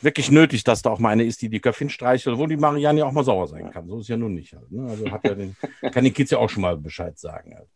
wirklich 0.00 0.30
nötig, 0.30 0.62
dass 0.62 0.82
da 0.82 0.90
auch 0.90 1.00
mal 1.00 1.10
eine 1.10 1.24
ist, 1.24 1.42
die 1.42 1.48
die 1.48 1.58
Köpfchen 1.58 1.90
streichelt, 1.90 2.38
wo 2.38 2.46
die 2.46 2.56
Marianne 2.56 3.00
ja 3.00 3.04
auch 3.04 3.12
mal 3.12 3.24
sauer 3.24 3.48
sein 3.48 3.72
kann. 3.72 3.88
So 3.88 3.98
ist 3.98 4.08
ja 4.08 4.16
nun 4.16 4.34
nicht. 4.34 4.52
Halt, 4.52 4.70
ne? 4.70 4.88
Also 4.88 5.10
hat 5.10 5.24
ja 5.24 5.34
den, 5.34 5.56
kann 5.92 6.04
den 6.04 6.14
Kids 6.14 6.30
ja 6.30 6.38
auch 6.38 6.50
schon 6.50 6.62
mal 6.62 6.76
Bescheid 6.76 7.18
sagen. 7.18 7.56
Halt. 7.56 7.68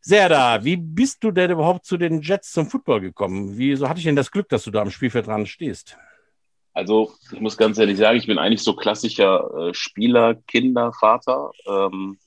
Serda, 0.00 0.64
wie 0.64 0.76
bist 0.76 1.22
du 1.22 1.30
denn 1.30 1.52
überhaupt 1.52 1.84
zu 1.84 1.96
den 1.96 2.20
Jets 2.20 2.50
zum 2.50 2.68
Football 2.68 3.00
gekommen? 3.00 3.56
Wieso 3.56 3.88
hatte 3.88 3.98
ich 3.98 4.04
denn 4.04 4.16
das 4.16 4.32
Glück, 4.32 4.48
dass 4.48 4.64
du 4.64 4.72
da 4.72 4.82
am 4.82 4.90
Spielfeld 4.90 5.28
dran 5.28 5.46
stehst? 5.46 5.96
Also 6.76 7.14
ich 7.32 7.40
muss 7.40 7.56
ganz 7.56 7.78
ehrlich 7.78 7.96
sagen, 7.96 8.18
ich 8.18 8.26
bin 8.26 8.36
eigentlich 8.36 8.62
so 8.62 8.76
klassischer 8.76 9.50
äh, 9.56 9.74
Spieler, 9.74 10.34
Kinder, 10.34 10.92
Vater. 10.92 11.50
Ähm, 11.66 12.18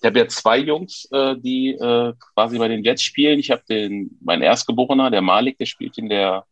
ich 0.00 0.04
habe 0.04 0.18
ja 0.18 0.26
zwei 0.26 0.58
Jungs, 0.58 1.08
äh, 1.12 1.36
die 1.38 1.74
äh, 1.74 2.12
quasi 2.34 2.58
bei 2.58 2.66
den 2.66 2.82
Jets 2.82 3.02
spielen. 3.02 3.38
Ich 3.38 3.52
habe 3.52 3.62
den, 3.68 4.18
mein 4.20 4.42
Erstgeborener, 4.42 5.12
der 5.12 5.22
Malik, 5.22 5.58
der 5.58 5.66
spielt 5.66 5.96
in 5.96 6.08
der 6.08 6.44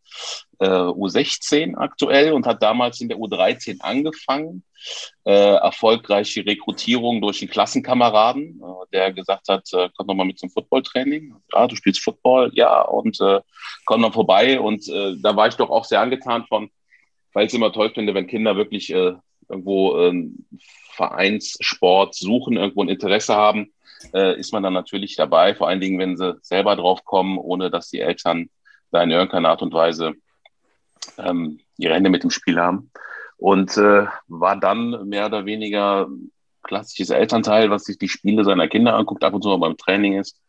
äh, 0.61 0.68
U16 0.68 1.75
aktuell 1.76 2.32
und 2.32 2.46
hat 2.46 2.62
damals 2.62 3.00
in 3.00 3.08
der 3.08 3.18
U13 3.18 3.80
angefangen. 3.80 4.62
Äh, 5.25 5.56
erfolgreiche 5.56 6.46
Rekrutierung 6.46 7.20
durch 7.20 7.42
einen 7.42 7.50
Klassenkameraden, 7.50 8.61
äh, 8.62 8.87
der 8.92 9.12
gesagt 9.12 9.49
hat, 9.49 9.68
äh, 9.72 9.88
komm 9.96 10.06
doch 10.06 10.14
mal 10.14 10.26
mit 10.26 10.38
zum 10.38 10.50
Footballtraining. 10.50 11.34
Ja, 11.52 11.66
du 11.66 11.75
spielst 11.75 12.04
Football, 12.04 12.52
ja, 12.54 12.82
und 12.82 13.18
komm 13.84 14.02
dann 14.02 14.12
vorbei. 14.12 14.61
Und 14.61 14.87
da 14.88 15.34
war 15.37 15.49
ich 15.49 15.56
doch 15.56 15.70
auch 15.70 15.84
sehr 15.84 16.00
angetan 16.00 16.44
von, 16.46 16.70
weil 17.33 17.45
ich 17.45 17.53
es 17.53 17.55
immer 17.55 17.73
toll 17.73 17.91
finde, 17.91 18.15
wenn 18.15 18.27
Kinder 18.27 18.57
wirklich 18.57 18.93
äh, 18.93 19.15
irgendwo 19.49 19.99
äh, 19.99 20.31
Vereinssport 20.93 22.15
suchen, 22.15 22.57
irgendwo 22.57 22.83
ein 22.83 22.89
Interesse 22.89 23.35
haben, 23.35 23.73
äh, 24.12 24.39
ist 24.39 24.53
man 24.53 24.62
dann 24.62 24.73
natürlich 24.73 25.17
dabei, 25.17 25.55
vor 25.55 25.69
allen 25.69 25.81
Dingen, 25.81 25.99
wenn 25.99 26.17
sie 26.17 26.39
selber 26.43 26.77
drauf 26.77 27.05
kommen, 27.05 27.39
ohne 27.39 27.71
dass 27.71 27.91
die 27.91 28.01
Eltern 28.01 28.51
da 28.91 29.03
in 29.03 29.11
irgendeiner 29.11 29.51
Art 29.51 29.62
und 29.62 29.73
Weise 29.73 30.15
ähm, 31.19 31.61
ihre 31.79 31.95
Hände 31.95 32.11
mit 32.11 32.23
dem 32.23 32.31
Spiel 32.31 32.61
haben. 32.61 32.91
Und 33.37 33.77
äh, 33.77 34.07
war 34.29 34.57
dann 34.57 35.09
mehr 35.09 35.27
oder 35.27 35.47
weniger 35.47 36.09
klassisches 36.62 37.11
Elternteil, 37.11 37.71
was 37.71 37.85
sich 37.85 37.99
die 37.99 38.09
Spiele 38.09 38.45
seiner 38.45 38.69
Kinder 38.69 38.95
anguckt, 38.95 39.25
ab 39.25 39.35
und 39.35 39.43
zu 39.43 39.49
mal 39.49 39.57
beim 39.57 39.77
Training 39.77 40.19
ist, 40.19 40.41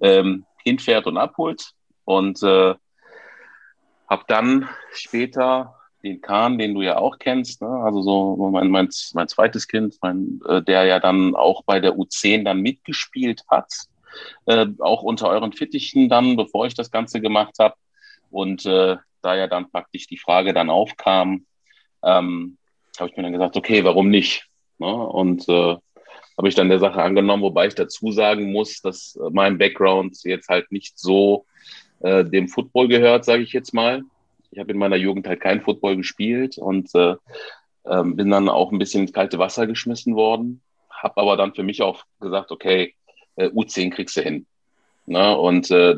ähm, 0.00 0.46
hinfährt 0.62 1.06
und 1.06 1.18
abholt. 1.18 1.72
Und 2.04 2.42
äh, 2.42 2.74
habe 4.08 4.24
dann 4.28 4.68
später 4.92 5.77
den 6.02 6.20
Kahn, 6.20 6.58
den 6.58 6.74
du 6.74 6.82
ja 6.82 6.98
auch 6.98 7.18
kennst, 7.18 7.60
ne? 7.60 7.68
also 7.68 8.02
so 8.02 8.50
mein, 8.50 8.70
mein, 8.70 8.88
mein 9.14 9.28
zweites 9.28 9.66
Kind, 9.66 9.96
mein, 10.00 10.40
äh, 10.46 10.62
der 10.62 10.84
ja 10.84 11.00
dann 11.00 11.34
auch 11.34 11.64
bei 11.64 11.80
der 11.80 11.94
U10 11.94 12.44
dann 12.44 12.60
mitgespielt 12.60 13.42
hat, 13.48 13.72
äh, 14.46 14.66
auch 14.78 15.02
unter 15.02 15.28
euren 15.28 15.52
Fittichen 15.52 16.08
dann, 16.08 16.36
bevor 16.36 16.66
ich 16.66 16.74
das 16.74 16.90
Ganze 16.90 17.20
gemacht 17.20 17.56
habe. 17.58 17.74
Und 18.30 18.64
äh, 18.66 18.96
da 19.22 19.34
ja 19.34 19.46
dann 19.46 19.70
praktisch 19.70 20.06
die 20.06 20.18
Frage 20.18 20.52
dann 20.52 20.70
aufkam, 20.70 21.46
ähm, 22.02 22.58
habe 22.98 23.10
ich 23.10 23.16
mir 23.16 23.22
dann 23.22 23.32
gesagt, 23.32 23.56
okay, 23.56 23.84
warum 23.84 24.10
nicht? 24.10 24.46
Ne? 24.78 24.92
Und 24.92 25.48
äh, 25.48 25.76
habe 26.36 26.48
ich 26.48 26.54
dann 26.54 26.68
der 26.68 26.78
Sache 26.78 27.02
angenommen, 27.02 27.42
wobei 27.42 27.66
ich 27.66 27.74
dazu 27.74 28.12
sagen 28.12 28.52
muss, 28.52 28.80
dass 28.80 29.18
mein 29.32 29.58
Background 29.58 30.16
jetzt 30.22 30.48
halt 30.48 30.70
nicht 30.70 30.98
so 30.98 31.46
äh, 32.00 32.24
dem 32.24 32.48
Football 32.48 32.86
gehört, 32.86 33.24
sage 33.24 33.42
ich 33.42 33.52
jetzt 33.52 33.74
mal. 33.74 34.02
Ich 34.50 34.58
habe 34.58 34.72
in 34.72 34.78
meiner 34.78 34.96
Jugend 34.96 35.26
halt 35.26 35.40
kein 35.40 35.60
Football 35.60 35.96
gespielt 35.96 36.58
und 36.58 36.94
äh, 36.94 37.16
äh, 37.84 38.02
bin 38.04 38.30
dann 38.30 38.48
auch 38.48 38.72
ein 38.72 38.78
bisschen 38.78 39.02
ins 39.02 39.12
kalte 39.12 39.38
Wasser 39.38 39.66
geschmissen 39.66 40.14
worden. 40.14 40.62
Habe 40.90 41.20
aber 41.20 41.36
dann 41.36 41.54
für 41.54 41.62
mich 41.62 41.82
auch 41.82 42.04
gesagt, 42.20 42.50
okay, 42.50 42.94
äh, 43.36 43.48
U10 43.48 43.90
kriegst 43.90 44.16
du 44.16 44.22
hin. 44.22 44.46
Ne? 45.06 45.36
Und 45.36 45.70
äh, 45.70 45.96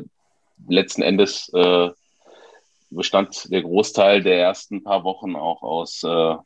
letzten 0.68 1.02
Endes 1.02 1.50
äh, 1.54 1.90
bestand 2.90 3.50
der 3.52 3.62
Großteil 3.62 4.22
der 4.22 4.40
ersten 4.40 4.82
paar 4.82 5.04
Wochen 5.04 5.36
auch 5.36 5.62
aus, 5.62 6.02
äh, 6.02 6.36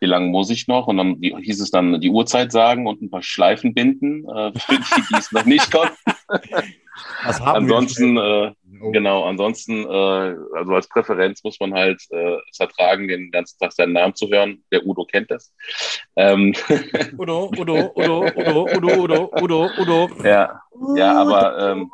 wie 0.00 0.06
lange 0.06 0.28
muss 0.28 0.50
ich 0.50 0.66
noch? 0.66 0.86
Und 0.86 0.96
dann 0.96 1.20
die, 1.20 1.36
hieß 1.36 1.60
es 1.60 1.70
dann 1.70 2.00
die 2.00 2.10
Uhrzeit 2.10 2.52
sagen 2.52 2.86
und 2.86 3.02
ein 3.02 3.10
paar 3.10 3.22
Schleifen 3.22 3.74
binden, 3.74 4.24
für 4.24 4.52
die, 4.70 5.02
die 5.10 5.18
es 5.18 5.30
noch 5.30 5.44
nicht 5.44 5.70
konnten. 5.70 5.94
ansonsten, 7.22 8.16
äh, 8.16 8.52
oh. 8.82 8.90
genau, 8.90 9.24
ansonsten, 9.24 9.84
äh, 9.84 10.36
also 10.56 10.74
als 10.74 10.88
Präferenz 10.88 11.42
muss 11.44 11.58
man 11.60 11.74
halt 11.74 12.02
äh, 12.10 12.36
es 12.50 12.60
ertragen, 12.60 13.08
den 13.08 13.30
ganzen 13.30 13.58
Tag 13.58 13.72
seinen 13.72 13.92
Namen 13.92 14.14
zu 14.14 14.28
hören. 14.28 14.64
Der 14.72 14.84
Udo 14.86 15.04
kennt 15.04 15.30
das. 15.30 15.52
Ähm. 16.16 16.54
Udo, 17.18 17.50
Udo, 17.56 17.92
Udo, 17.94 18.26
Udo, 18.34 18.66
Udo, 18.76 19.02
Udo, 19.02 19.30
Udo, 19.40 19.70
Udo. 19.78 20.08
Ja, 20.24 20.60
ja, 20.96 21.20
aber 21.20 21.70
ähm, 21.70 21.90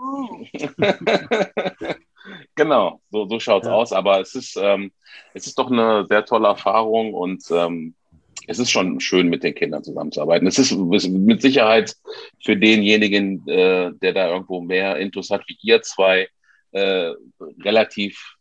genau, 2.54 3.00
so, 3.10 3.26
so 3.28 3.40
schaut's 3.40 3.66
ja. 3.66 3.72
aus. 3.72 3.92
Aber 3.92 4.20
es 4.20 4.34
ist, 4.34 4.56
ähm, 4.56 4.92
es 5.34 5.46
ist 5.46 5.58
doch 5.58 5.70
eine 5.70 6.06
sehr 6.08 6.24
tolle 6.24 6.48
Erfahrung 6.48 7.14
und 7.14 7.42
ähm, 7.50 7.94
es 8.46 8.58
ist 8.58 8.70
schon 8.70 9.00
schön, 9.00 9.28
mit 9.28 9.42
den 9.42 9.54
Kindern 9.54 9.82
zusammenzuarbeiten. 9.82 10.46
Es 10.46 10.58
ist 10.58 10.72
mit 10.72 11.42
Sicherheit 11.42 11.94
für 12.44 12.56
denjenigen, 12.56 13.46
äh, 13.48 13.92
der 14.00 14.12
da 14.12 14.28
irgendwo 14.30 14.60
mehr 14.60 14.96
Intus 14.98 15.30
hat 15.30 15.42
wie 15.48 15.58
ihr 15.62 15.82
zwei, 15.82 16.28
äh, 16.72 17.12
relativ 17.62 18.36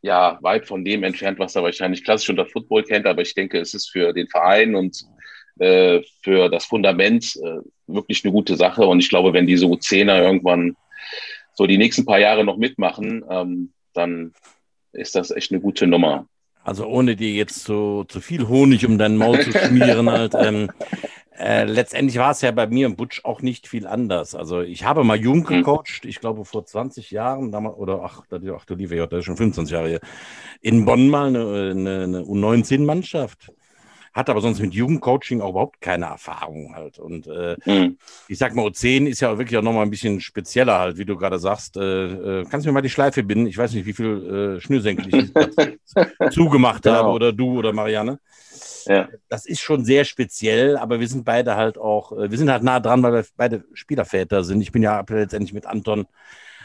ja, 0.00 0.38
weit 0.42 0.66
von 0.66 0.84
dem 0.84 1.02
entfernt, 1.02 1.38
was 1.38 1.56
er 1.56 1.62
wahrscheinlich 1.62 2.04
klassisch 2.04 2.30
unter 2.30 2.46
Football 2.46 2.84
kennt. 2.84 3.06
Aber 3.06 3.22
ich 3.22 3.34
denke, 3.34 3.58
es 3.58 3.74
ist 3.74 3.90
für 3.90 4.12
den 4.12 4.28
Verein 4.28 4.74
und 4.74 5.04
äh, 5.58 6.02
für 6.22 6.48
das 6.48 6.66
Fundament 6.66 7.36
äh, 7.36 7.58
wirklich 7.86 8.24
eine 8.24 8.32
gute 8.32 8.56
Sache. 8.56 8.86
Und 8.86 9.00
ich 9.00 9.08
glaube, 9.08 9.32
wenn 9.32 9.46
diese 9.46 9.66
U10er 9.66 10.22
irgendwann 10.22 10.76
so 11.54 11.66
die 11.66 11.78
nächsten 11.78 12.06
paar 12.06 12.20
Jahre 12.20 12.44
noch 12.44 12.56
mitmachen, 12.56 13.24
ähm, 13.28 13.72
dann 13.92 14.32
ist 14.92 15.16
das 15.16 15.30
echt 15.30 15.50
eine 15.50 15.60
gute 15.60 15.86
Nummer. 15.86 16.28
Also 16.68 16.86
ohne 16.86 17.16
dir 17.16 17.30
jetzt 17.30 17.64
so 17.64 18.04
zu 18.04 18.20
viel 18.20 18.46
Honig 18.46 18.86
um 18.86 18.98
deinen 18.98 19.16
Maul 19.16 19.40
zu 19.40 19.52
schmieren, 19.52 20.10
halt, 20.10 20.34
ähm, 20.38 20.70
äh, 21.38 21.64
letztendlich 21.64 22.18
war 22.18 22.32
es 22.32 22.42
ja 22.42 22.50
bei 22.50 22.66
mir 22.66 22.84
im 22.84 22.94
Butch 22.94 23.24
auch 23.24 23.40
nicht 23.40 23.66
viel 23.66 23.86
anders. 23.86 24.34
Also 24.34 24.60
ich 24.60 24.84
habe 24.84 25.02
mal 25.02 25.16
jung 25.16 25.38
mhm. 25.38 25.44
gecoacht, 25.44 26.04
ich 26.04 26.20
glaube 26.20 26.44
vor 26.44 26.66
20 26.66 27.10
Jahren, 27.10 27.52
damals, 27.52 27.78
oder 27.78 28.02
ach, 28.04 28.22
ach 28.30 28.64
du 28.66 28.74
liebe 28.74 28.98
Gott, 28.98 29.12
das 29.12 29.20
ist 29.20 29.24
schon 29.24 29.38
25 29.38 29.72
Jahre 29.72 29.88
hier, 29.88 30.00
in 30.60 30.84
Bonn 30.84 31.08
mal 31.08 31.28
eine, 31.28 31.70
eine, 31.70 32.02
eine 32.02 32.20
U19-Mannschaft 32.20 33.50
hat 34.12 34.30
aber 34.30 34.40
sonst 34.40 34.60
mit 34.60 34.74
Jugendcoaching 34.74 35.40
auch 35.40 35.50
überhaupt 35.50 35.80
keine 35.80 36.06
Erfahrung 36.06 36.74
halt. 36.74 36.98
Und 36.98 37.26
äh, 37.26 37.56
mhm. 37.64 37.98
ich 38.28 38.38
sag 38.38 38.54
mal, 38.54 38.66
O10 38.66 39.06
ist 39.06 39.20
ja 39.20 39.36
wirklich 39.38 39.58
auch 39.58 39.62
nochmal 39.62 39.82
ein 39.84 39.90
bisschen 39.90 40.20
spezieller 40.20 40.78
halt, 40.78 40.98
wie 40.98 41.04
du 41.04 41.16
gerade 41.16 41.38
sagst. 41.38 41.76
Äh, 41.76 42.40
äh, 42.40 42.44
kannst 42.48 42.66
du 42.66 42.70
mir 42.70 42.74
mal 42.74 42.82
die 42.82 42.90
Schleife 42.90 43.22
binden? 43.22 43.46
Ich 43.46 43.58
weiß 43.58 43.72
nicht, 43.72 43.86
wie 43.86 43.92
viel 43.92 44.56
äh, 44.56 44.60
Schnürsenkel 44.60 45.14
ich 45.14 45.32
zugemacht 46.30 46.82
genau. 46.82 46.96
habe 46.96 47.08
oder 47.08 47.32
du 47.32 47.58
oder 47.58 47.72
Marianne. 47.72 48.18
Ja. 48.86 49.08
Das 49.28 49.46
ist 49.46 49.60
schon 49.60 49.84
sehr 49.84 50.04
speziell, 50.04 50.76
aber 50.76 50.98
wir 50.98 51.08
sind 51.08 51.24
beide 51.24 51.56
halt 51.56 51.78
auch, 51.78 52.12
äh, 52.12 52.30
wir 52.30 52.38
sind 52.38 52.50
halt 52.50 52.62
nah 52.62 52.80
dran, 52.80 53.02
weil 53.02 53.12
wir 53.12 53.24
beide 53.36 53.64
Spielerväter 53.74 54.44
sind. 54.44 54.62
Ich 54.62 54.72
bin 54.72 54.82
ja 54.82 55.04
letztendlich 55.08 55.52
mit 55.52 55.66
Anton 55.66 56.06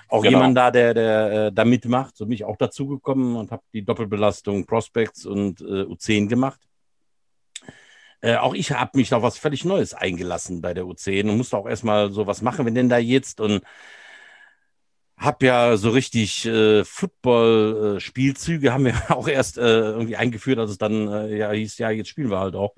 auch 0.07 0.21
genau. 0.21 0.37
jemand 0.37 0.57
da, 0.57 0.71
der, 0.71 0.93
der 0.93 1.31
äh, 1.31 1.51
da 1.51 1.65
mitmacht. 1.65 2.15
So 2.15 2.25
bin 2.25 2.33
ich 2.33 2.45
auch 2.45 2.57
dazugekommen 2.57 3.35
und 3.35 3.51
habe 3.51 3.63
die 3.73 3.83
Doppelbelastung 3.83 4.65
Prospects 4.65 5.25
und 5.25 5.61
äh, 5.61 5.83
U10 5.83 6.27
gemacht. 6.27 6.59
Äh, 8.23 8.37
auch 8.37 8.53
ich 8.53 8.71
habe 8.71 8.97
mich 8.97 9.13
auf 9.13 9.21
was 9.21 9.37
völlig 9.37 9.65
Neues 9.65 9.93
eingelassen 9.93 10.61
bei 10.61 10.73
der 10.73 10.85
U10 10.85 11.29
und 11.29 11.35
musste 11.37 11.57
auch 11.57 11.67
erstmal 11.67 12.09
so 12.11 12.25
was 12.25 12.41
machen, 12.41 12.65
wenn 12.65 12.73
denn 12.73 12.87
da 12.87 12.97
jetzt 12.97 13.41
und 13.41 13.61
habe 15.17 15.45
ja 15.45 15.75
so 15.77 15.89
richtig 15.89 16.45
äh, 16.45 16.85
Football-Spielzüge, 16.85 18.71
haben 18.73 18.85
wir 18.85 18.95
auch 19.09 19.27
erst 19.27 19.57
äh, 19.57 19.61
irgendwie 19.61 20.15
eingeführt, 20.15 20.57
als 20.57 20.71
es 20.71 20.77
dann 20.77 21.09
äh, 21.09 21.35
ja 21.37 21.51
hieß, 21.51 21.77
ja, 21.79 21.89
jetzt 21.91 22.09
spielen 22.09 22.31
wir 22.31 22.39
halt 22.39 22.55
auch. 22.55 22.75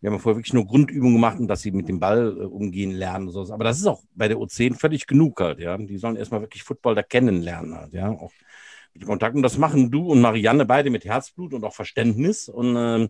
Wir 0.00 0.08
haben 0.08 0.16
ja 0.16 0.22
vorher 0.22 0.38
wirklich 0.38 0.54
nur 0.54 0.66
Grundübungen 0.66 1.14
gemacht 1.14 1.38
dass 1.40 1.60
sie 1.62 1.72
mit 1.72 1.88
dem 1.88 2.00
Ball 2.00 2.28
äh, 2.38 2.44
umgehen 2.44 2.92
lernen 2.92 3.26
und 3.28 3.32
so. 3.34 3.52
Aber 3.52 3.64
das 3.64 3.78
ist 3.78 3.86
auch 3.86 4.02
bei 4.14 4.28
der 4.28 4.38
U10 4.38 4.74
völlig 4.74 5.06
genug 5.06 5.40
halt, 5.40 5.58
ja. 5.60 5.76
Die 5.76 5.98
sollen 5.98 6.16
erstmal 6.16 6.40
wirklich 6.40 6.62
Football 6.62 6.94
da 6.94 7.02
kennenlernen 7.02 7.74
halt, 7.74 7.92
ja. 7.92 8.08
Auch 8.08 8.32
mit 8.94 9.04
Kontakt. 9.04 9.36
Und 9.36 9.42
das 9.42 9.58
machen 9.58 9.90
du 9.90 10.06
und 10.10 10.22
Marianne 10.22 10.64
beide 10.64 10.88
mit 10.88 11.04
Herzblut 11.04 11.52
und 11.52 11.64
auch 11.64 11.74
Verständnis. 11.74 12.48
Und 12.48 12.74
ähm, 12.76 13.08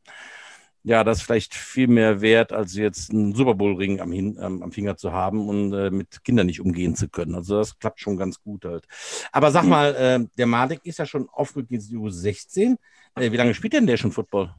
ja, 0.88 1.04
das 1.04 1.18
ist 1.18 1.24
vielleicht 1.24 1.54
viel 1.54 1.86
mehr 1.86 2.22
wert, 2.22 2.50
als 2.50 2.74
jetzt 2.74 3.12
einen 3.12 3.34
Super 3.34 3.54
Bowl-Ring 3.54 4.00
am, 4.00 4.10
ähm, 4.10 4.62
am, 4.62 4.72
Finger 4.72 4.96
zu 4.96 5.12
haben 5.12 5.46
und 5.46 5.74
äh, 5.74 5.90
mit 5.90 6.24
Kindern 6.24 6.46
nicht 6.46 6.62
umgehen 6.62 6.96
zu 6.96 7.10
können. 7.10 7.34
Also 7.34 7.58
das 7.58 7.78
klappt 7.78 8.00
schon 8.00 8.16
ganz 8.16 8.40
gut 8.40 8.64
halt. 8.64 8.86
Aber 9.30 9.50
sag 9.50 9.64
mhm. 9.64 9.68
mal, 9.68 9.94
äh, 9.94 10.26
der 10.38 10.46
Malik 10.46 10.80
ist 10.84 10.98
ja 10.98 11.04
schon 11.04 11.28
aufgerückt 11.28 11.70
ins 11.72 11.92
U16. 11.92 12.78
Äh, 13.16 13.30
wie 13.30 13.36
lange 13.36 13.52
spielt 13.52 13.74
denn 13.74 13.86
der 13.86 13.98
schon 13.98 14.12
Football? 14.12 14.54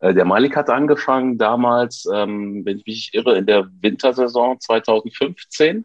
Äh, 0.00 0.14
der 0.14 0.24
Malik 0.24 0.56
hat 0.56 0.68
angefangen 0.68 1.38
damals, 1.38 2.08
ähm, 2.12 2.64
wenn 2.64 2.78
ich 2.78 2.86
mich 2.86 3.14
irre, 3.14 3.38
in 3.38 3.46
der 3.46 3.68
Wintersaison 3.82 4.58
2015 4.58 5.84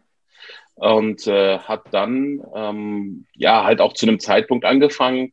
und 0.74 1.24
äh, 1.28 1.60
hat 1.60 1.84
dann 1.92 2.42
ähm, 2.52 3.26
ja 3.34 3.62
halt 3.62 3.80
auch 3.80 3.92
zu 3.92 4.06
einem 4.06 4.18
Zeitpunkt 4.18 4.64
angefangen, 4.64 5.32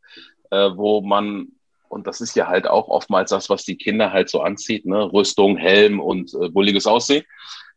äh, 0.51 0.69
wo 0.75 1.01
man 1.01 1.47
und 1.89 2.07
das 2.07 2.21
ist 2.21 2.35
ja 2.35 2.47
halt 2.47 2.67
auch 2.67 2.87
oftmals 2.87 3.29
das, 3.29 3.49
was 3.49 3.63
die 3.63 3.77
Kinder 3.77 4.11
halt 4.11 4.29
so 4.29 4.41
anzieht, 4.41 4.85
ne? 4.85 5.11
Rüstung, 5.11 5.57
Helm 5.57 5.99
und 5.99 6.33
äh, 6.33 6.49
bulliges 6.49 6.87
Aussehen. 6.87 7.23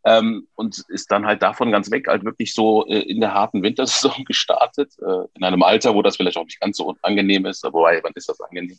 Ähm, 0.02 0.46
und 0.54 0.82
ist 0.88 1.10
dann 1.10 1.26
halt 1.26 1.42
davon 1.42 1.70
ganz 1.70 1.90
weg, 1.90 2.06
halt 2.08 2.24
wirklich 2.24 2.54
so 2.54 2.86
äh, 2.86 3.00
in 3.00 3.20
der 3.20 3.34
harten 3.34 3.62
Wintersaison 3.62 4.24
gestartet, 4.26 4.92
äh, 5.00 5.26
in 5.34 5.44
einem 5.44 5.62
Alter, 5.62 5.94
wo 5.94 6.00
das 6.00 6.16
vielleicht 6.16 6.38
auch 6.38 6.44
nicht 6.44 6.60
ganz 6.60 6.78
so 6.78 6.96
angenehm 7.02 7.44
ist, 7.44 7.62
wobei, 7.64 8.00
wann 8.02 8.12
ist 8.14 8.28
das 8.28 8.40
angenehm? 8.40 8.78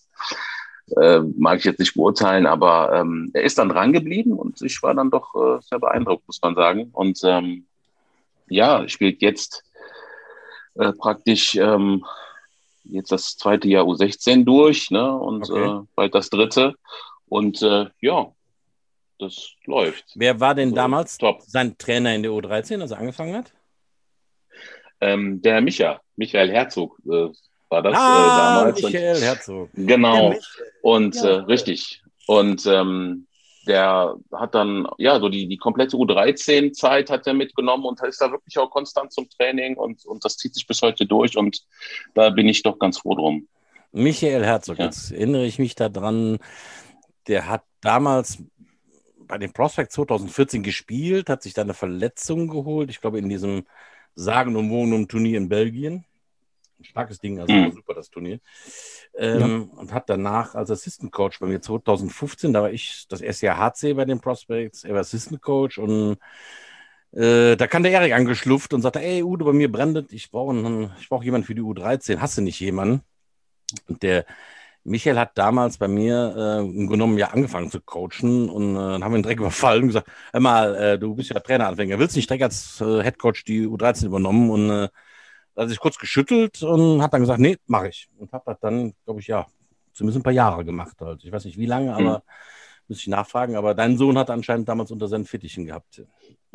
Äh, 0.99 1.19
mag 1.37 1.59
ich 1.59 1.65
jetzt 1.65 1.79
nicht 1.79 1.93
beurteilen, 1.93 2.47
aber 2.47 2.91
ähm, 2.93 3.29
er 3.33 3.43
ist 3.43 3.59
dann 3.59 3.69
dran 3.69 3.93
geblieben 3.93 4.33
und 4.33 4.61
ich 4.61 4.81
war 4.81 4.95
dann 4.95 5.11
doch 5.11 5.35
äh, 5.35 5.61
sehr 5.61 5.79
beeindruckt, 5.79 6.25
muss 6.27 6.41
man 6.41 6.55
sagen. 6.55 6.89
Und 6.91 7.21
ähm, 7.23 7.65
ja, 8.47 8.87
spielt 8.87 9.21
jetzt 9.21 9.63
äh, 10.75 10.91
praktisch 10.93 11.55
ähm, 11.55 12.03
jetzt 12.83 13.11
das 13.11 13.37
zweite 13.37 13.67
Jahr 13.67 13.85
U16 13.85 14.43
durch 14.43 14.91
ne? 14.91 15.15
und 15.15 15.49
okay. 15.49 15.81
äh, 15.81 15.85
bald 15.95 16.15
das 16.15 16.29
dritte. 16.29 16.75
Und 17.27 17.61
äh, 17.61 17.87
ja, 18.01 18.31
das 19.19 19.51
läuft. 19.65 20.05
Wer 20.15 20.39
war 20.39 20.55
denn 20.55 20.69
so, 20.69 20.75
damals 20.75 21.17
top. 21.17 21.41
sein 21.43 21.77
Trainer 21.77 22.13
in 22.13 22.23
der 22.23 22.31
U13, 22.31 22.81
als 22.81 22.91
er 22.91 22.99
angefangen 22.99 23.35
hat? 23.35 23.53
Ähm, 24.99 25.41
der 25.41 25.61
Micha, 25.61 26.01
Michael 26.15 26.51
Herzog 26.51 26.99
äh, 27.05 27.29
war 27.69 27.81
das 27.81 27.93
äh, 27.93 27.97
ah, 27.97 28.57
damals. 28.59 28.83
Michael 28.83 29.15
und, 29.15 29.21
Herzog. 29.21 29.69
Genau. 29.73 30.35
Und 30.81 31.15
ja. 31.15 31.23
Äh, 31.23 31.33
richtig. 31.43 32.03
Und 32.27 32.65
ähm, 32.65 33.27
der 33.67 34.15
hat 34.31 34.55
dann, 34.55 34.87
ja, 34.97 35.19
so 35.19 35.29
die, 35.29 35.47
die 35.47 35.57
komplette 35.57 35.95
U13-Zeit 35.97 37.09
hat 37.09 37.27
er 37.27 37.33
mitgenommen 37.33 37.85
und 37.85 38.01
ist 38.01 38.21
da 38.21 38.31
wirklich 38.31 38.57
auch 38.57 38.69
konstant 38.69 39.13
zum 39.13 39.29
Training 39.29 39.75
und, 39.75 40.05
und 40.05 40.25
das 40.25 40.37
zieht 40.37 40.53
sich 40.53 40.65
bis 40.65 40.81
heute 40.81 41.05
durch 41.05 41.37
und 41.37 41.61
da 42.13 42.29
bin 42.29 42.47
ich 42.47 42.63
doch 42.63 42.79
ganz 42.79 42.99
froh 42.99 43.15
drum. 43.15 43.47
Michael 43.91 44.45
Herzog, 44.45 44.79
ja. 44.79 44.85
jetzt 44.85 45.11
erinnere 45.11 45.45
ich 45.45 45.59
mich 45.59 45.75
daran, 45.75 46.39
der 47.27 47.47
hat 47.47 47.63
damals 47.81 48.39
bei 49.17 49.37
den 49.37 49.53
Prospect 49.53 49.91
2014 49.91 50.63
gespielt, 50.63 51.29
hat 51.29 51.43
sich 51.43 51.53
da 51.53 51.61
eine 51.61 51.73
Verletzung 51.73 52.47
geholt, 52.47 52.89
ich 52.89 52.99
glaube 52.99 53.19
in 53.19 53.29
diesem 53.29 53.65
sagenumwogenen 54.15 55.07
Turnier 55.07 55.37
in 55.37 55.49
Belgien. 55.49 56.05
Ein 56.81 56.85
starkes 56.85 57.19
Ding, 57.19 57.39
also 57.39 57.53
mhm. 57.53 57.71
super 57.73 57.93
das 57.93 58.09
Turnier. 58.09 58.39
Ähm, 59.15 59.69
ja. 59.71 59.79
Und 59.79 59.93
hat 59.93 60.09
danach 60.09 60.55
als 60.55 60.71
Assistant 60.71 61.11
Coach 61.11 61.39
bei 61.39 61.47
mir 61.47 61.61
2015, 61.61 62.53
da 62.53 62.63
war 62.63 62.71
ich 62.71 63.05
das 63.07 63.21
erste 63.21 63.45
Jahr 63.45 63.57
HC 63.57 63.93
bei 63.93 64.05
den 64.05 64.19
Prospects, 64.19 64.83
er 64.83 64.93
war 64.93 65.01
Assistant 65.01 65.41
Coach 65.41 65.77
und 65.77 66.17
äh, 67.11 67.55
da 67.55 67.67
kam 67.67 67.83
der 67.83 67.91
Erik 67.91 68.13
angeschlufft 68.13 68.73
und 68.73 68.81
sagte, 68.81 69.01
ey 69.01 69.21
Udo, 69.21 69.45
bei 69.45 69.53
mir 69.53 69.71
brennt, 69.71 70.11
ich 70.11 70.31
brauche 70.31 70.89
ich 70.99 71.09
brauch 71.09 71.23
jemanden 71.23 71.45
für 71.45 71.55
die 71.55 71.61
U13, 71.61 72.17
hast 72.19 72.37
du 72.37 72.41
nicht 72.41 72.59
jemanden? 72.59 73.01
Und 73.87 74.01
der 74.01 74.25
Michael 74.83 75.19
hat 75.19 75.37
damals 75.37 75.77
bei 75.77 75.87
mir 75.87 76.63
äh, 76.65 76.87
genommen 76.87 77.17
ja 77.17 77.27
angefangen 77.27 77.69
zu 77.69 77.79
coachen 77.81 78.49
und 78.49 78.75
äh, 78.75 78.79
dann 78.79 79.03
haben 79.03 79.11
wir 79.11 79.19
ihn 79.19 79.23
direkt 79.23 79.39
überfallen 79.39 79.83
und 79.83 79.89
gesagt, 79.89 80.09
hör 80.31 80.39
mal, 80.39 80.75
äh, 80.75 80.97
du 80.97 81.13
bist 81.13 81.29
ja 81.29 81.39
Traineranfänger, 81.39 81.99
willst 81.99 82.15
du 82.15 82.19
nicht 82.19 82.29
direkt 82.29 82.45
als 82.45 82.81
äh, 82.81 83.03
Head 83.03 83.19
Coach 83.19 83.43
die 83.43 83.67
U13 83.67 84.07
übernommen 84.07 84.49
und 84.49 84.69
äh, 84.71 84.89
hat 85.55 85.69
sich 85.69 85.79
kurz 85.79 85.97
geschüttelt 85.97 86.61
und 86.63 87.01
hat 87.01 87.13
dann 87.13 87.21
gesagt, 87.21 87.39
nee, 87.39 87.57
mache 87.67 87.89
ich. 87.89 88.07
Und 88.17 88.31
habe 88.31 88.43
das 88.45 88.59
dann, 88.59 88.93
glaube 89.05 89.19
ich, 89.19 89.27
ja, 89.27 89.45
zumindest 89.93 90.19
ein 90.19 90.23
paar 90.23 90.33
Jahre 90.33 90.63
gemacht. 90.65 90.95
Halt. 90.99 91.23
Ich 91.23 91.31
weiß 91.31 91.45
nicht 91.45 91.57
wie 91.57 91.65
lange, 91.65 91.93
aber 91.93 92.19
mhm. 92.19 92.23
müsste 92.87 93.01
ich 93.01 93.07
nachfragen. 93.07 93.55
Aber 93.55 93.73
dein 93.73 93.97
Sohn 93.97 94.17
hat 94.17 94.29
anscheinend 94.29 94.69
damals 94.69 94.91
unter 94.91 95.07
seinen 95.07 95.25
Fittichen 95.25 95.65
gehabt. 95.65 96.03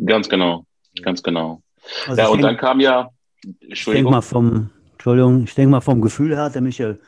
Ganz 0.05 0.29
genau, 0.29 0.67
ganz 1.03 1.23
genau. 1.23 1.63
Also 2.07 2.21
ja, 2.21 2.29
und 2.29 2.39
denk, 2.39 2.49
dann 2.49 2.57
kam 2.57 2.81
ja, 2.81 3.11
Entschuldigung. 3.43 3.73
Ich 3.73 3.85
denke 3.85 4.11
mal 4.11 4.21
vom, 4.23 4.71
Entschuldigung, 4.93 5.45
ich 5.45 5.55
denke 5.55 5.71
mal 5.71 5.81
vom 5.81 6.01
Gefühl 6.01 6.35
her 6.35 6.45
hat 6.45 6.55
der 6.55 6.63
Michael 6.63 7.01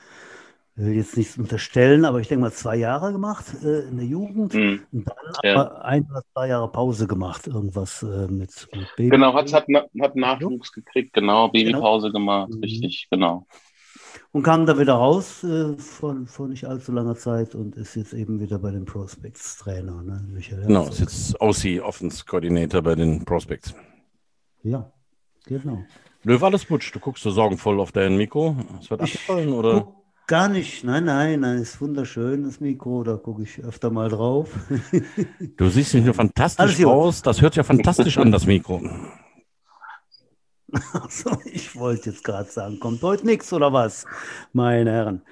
will 0.78 0.94
jetzt 0.94 1.16
nichts 1.16 1.36
unterstellen, 1.36 2.04
aber 2.04 2.20
ich 2.20 2.28
denke 2.28 2.42
mal 2.42 2.52
zwei 2.52 2.76
Jahre 2.76 3.12
gemacht 3.12 3.46
äh, 3.64 3.88
in 3.88 3.96
der 3.96 4.06
Jugend 4.06 4.54
mhm. 4.54 4.82
und 4.92 5.08
dann 5.08 5.16
ja. 5.42 5.72
ein 5.82 6.06
oder 6.10 6.22
zwei 6.32 6.48
Jahre 6.48 6.70
Pause 6.70 7.06
gemacht, 7.06 7.46
irgendwas 7.46 8.02
äh, 8.02 8.28
mit, 8.28 8.68
mit 8.72 8.88
Baby. 8.96 9.10
Genau, 9.10 9.34
hat, 9.34 9.52
hat, 9.52 9.66
hat 10.00 10.16
Nachwuchs 10.16 10.72
gekriegt, 10.72 11.12
genau, 11.12 11.48
Babypause 11.48 12.08
genau. 12.08 12.18
gemacht, 12.18 12.50
mhm. 12.50 12.60
richtig, 12.60 13.08
genau. 13.10 13.46
Und 14.30 14.42
kam 14.42 14.66
da 14.66 14.78
wieder 14.78 14.94
raus 14.94 15.42
äh, 15.42 15.76
vor, 15.78 16.16
vor 16.26 16.48
nicht 16.48 16.66
allzu 16.66 16.92
langer 16.92 17.16
Zeit 17.16 17.54
und 17.54 17.76
ist 17.76 17.96
jetzt 17.96 18.12
eben 18.12 18.40
wieder 18.40 18.58
bei 18.58 18.70
den 18.70 18.84
Prospects 18.84 19.56
Trainer. 19.56 20.02
Ne? 20.02 20.24
Michael 20.28 20.66
genau, 20.66 20.86
ist 20.86 21.00
jetzt 21.00 21.40
OC 21.40 21.82
Offense 21.82 22.24
Coordinator 22.24 22.82
bei 22.82 22.94
den 22.94 23.24
Prospects. 23.24 23.74
Ja, 24.62 24.92
genau. 25.46 25.82
Löw, 26.24 26.42
alles 26.42 26.66
Butsch, 26.66 26.94
du 26.94 27.00
guckst 27.00 27.22
so 27.22 27.30
sorgenvoll 27.30 27.80
auf 27.80 27.90
dein 27.90 28.16
Mikro. 28.16 28.56
Es 28.80 28.90
wird 28.90 29.00
abgefallen, 29.00 29.52
oder? 29.52 29.88
Gar 30.28 30.50
nicht, 30.50 30.84
nein, 30.84 31.06
nein, 31.06 31.40
nein, 31.40 31.56
ist 31.56 31.80
wunderschön, 31.80 32.44
das 32.44 32.60
Mikro, 32.60 33.02
da 33.02 33.16
gucke 33.16 33.44
ich 33.44 33.64
öfter 33.64 33.90
mal 33.90 34.10
drauf. 34.10 34.50
Du 35.56 35.70
siehst 35.70 35.94
nicht 35.94 36.04
nur 36.04 36.12
fantastisch 36.12 36.84
aus, 36.84 37.22
das 37.22 37.40
hört 37.40 37.56
ja 37.56 37.62
fantastisch 37.62 38.18
an, 38.18 38.30
das 38.30 38.44
Mikro. 38.44 38.82
Achso, 40.92 41.38
ich 41.46 41.74
wollte 41.76 42.10
jetzt 42.10 42.24
gerade 42.24 42.50
sagen, 42.50 42.78
kommt 42.78 43.00
heute 43.00 43.24
nichts 43.24 43.50
oder 43.54 43.72
was, 43.72 44.04
meine 44.52 44.92
Herren. 44.92 45.22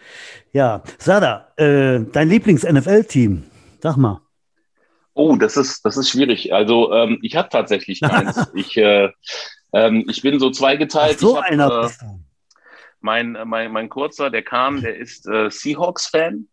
Ja, 0.54 0.82
Sada, 0.96 1.52
äh, 1.58 2.00
dein 2.10 2.30
Lieblings-NFL-Team, 2.30 3.44
sag 3.82 3.98
mal. 3.98 4.22
Oh, 5.12 5.36
das 5.36 5.58
ist, 5.58 5.84
das 5.84 5.98
ist 5.98 6.08
schwierig. 6.08 6.54
Also 6.54 6.90
ähm, 6.94 7.18
ich 7.20 7.36
habe 7.36 7.50
tatsächlich 7.50 8.00
keins. 8.00 8.50
ich, 8.54 8.78
äh, 8.78 9.10
ähm, 9.74 10.06
ich 10.08 10.22
bin 10.22 10.38
so 10.38 10.50
zweigeteilt. 10.50 11.16
Ach 11.16 11.20
so 11.20 11.36
hab, 11.36 11.44
einer 11.44 11.70
äh, 11.70 11.82
bist 11.82 12.00
du. 12.00 12.25
Mein, 13.06 13.38
mein, 13.44 13.70
mein 13.70 13.88
Kurzer, 13.88 14.30
der 14.30 14.42
kam, 14.42 14.82
der 14.82 14.96
ist 14.96 15.28
äh, 15.28 15.48
Seahawks-Fan. 15.48 16.48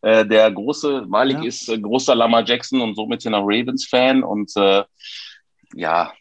Äh, 0.00 0.24
der 0.24 0.48
große, 0.52 1.06
Malik 1.08 1.38
ja. 1.38 1.44
ist 1.44 1.68
äh, 1.68 1.76
großer 1.76 2.14
Lama 2.14 2.40
Jackson 2.42 2.80
und 2.80 2.94
somit 2.94 3.20
sind 3.20 3.34
er 3.34 3.40
Ravens-Fan. 3.40 4.22
Und 4.22 4.52
äh, 4.56 4.84
ja, 5.74 6.12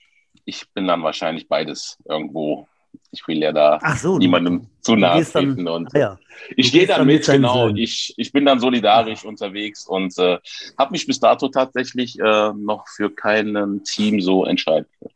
ich 0.45 0.67
bin 0.73 0.87
dann 0.87 1.03
wahrscheinlich 1.03 1.47
beides 1.47 1.99
irgendwo. 2.09 2.67
Ich 3.11 3.27
will 3.27 3.37
ja 3.37 3.51
da 3.51 3.79
so, 3.97 4.17
niemandem 4.17 4.67
zu 4.81 4.95
nahe 4.95 5.23
treten. 5.23 5.65
Dann, 5.65 5.85
und, 5.85 5.93
ja. 5.93 6.17
Ich 6.55 6.71
gehe 6.71 6.87
dann, 6.87 7.01
dann 7.01 7.07
mit, 7.07 7.25
genau. 7.27 7.69
Ich, 7.69 8.15
ich 8.17 8.31
bin 8.31 8.45
dann 8.45 8.59
solidarisch 8.59 9.23
ja. 9.23 9.29
unterwegs 9.29 9.85
und 9.85 10.17
äh, 10.17 10.39
habe 10.79 10.91
mich 10.91 11.05
bis 11.05 11.19
dato 11.19 11.49
tatsächlich 11.49 12.19
äh, 12.19 12.51
noch 12.53 12.87
für 12.87 13.11
keinen 13.11 13.83
Team 13.83 14.21
so 14.21 14.43
entscheiden 14.43 14.87
können. 14.99 15.13